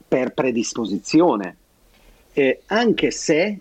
[0.09, 1.57] per predisposizione,
[2.33, 3.59] eh, anche se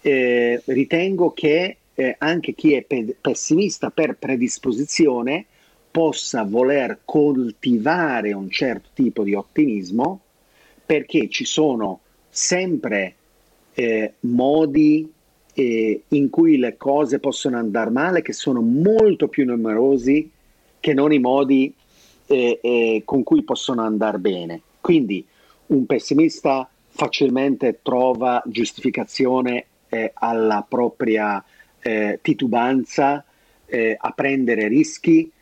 [0.00, 1.76] eh, ritengo che
[2.18, 5.44] anche chi è pe- pessimista per predisposizione
[5.88, 10.20] possa voler coltivare un certo tipo di ottimismo
[10.84, 13.16] perché ci sono sempre
[13.74, 15.10] eh, modi
[15.54, 20.30] eh, in cui le cose possono andare male che sono molto più numerosi
[20.80, 21.72] che non i modi
[22.26, 24.60] eh, eh con cui possono andare bene.
[24.80, 25.24] Quindi
[25.66, 31.42] un pessimista facilmente trova giustificazione eh, alla propria
[31.80, 33.24] eh, titubanza
[33.96, 35.32] a prendere rischi,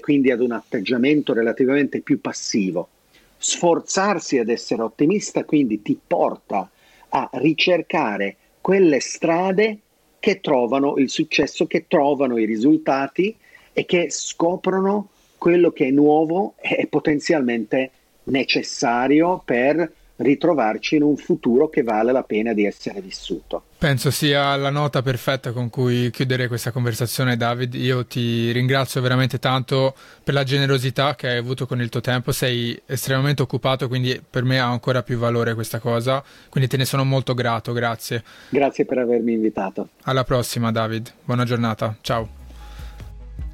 [0.00, 2.88] quindi ad un atteggiamento relativamente più passivo.
[3.36, 6.68] Sforzarsi ad essere ottimista quindi ti porta
[7.10, 9.78] a ricercare quelle strade
[10.18, 13.34] che trovano il successo, che trovano i risultati
[13.72, 15.08] e che scoprono
[15.38, 17.90] quello che è nuovo e potenzialmente
[18.24, 23.64] necessario per ritrovarci in un futuro che vale la pena di essere vissuto.
[23.78, 27.74] Penso sia la nota perfetta con cui chiudere questa conversazione, David.
[27.74, 32.32] Io ti ringrazio veramente tanto per la generosità che hai avuto con il tuo tempo.
[32.32, 36.22] Sei estremamente occupato, quindi per me ha ancora più valore questa cosa.
[36.48, 38.24] Quindi te ne sono molto grato, grazie.
[38.48, 39.90] Grazie per avermi invitato.
[40.02, 41.12] Alla prossima, David.
[41.24, 41.96] Buona giornata.
[42.00, 42.36] Ciao.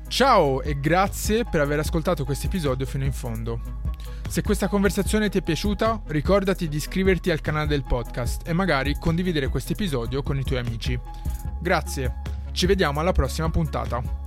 [0.08, 3.93] Ciao e grazie per aver ascoltato questo episodio fino in fondo.
[4.34, 8.96] Se questa conversazione ti è piaciuta, ricordati di iscriverti al canale del podcast e magari
[8.98, 10.98] condividere questo episodio con i tuoi amici.
[11.60, 12.16] Grazie,
[12.50, 14.23] ci vediamo alla prossima puntata.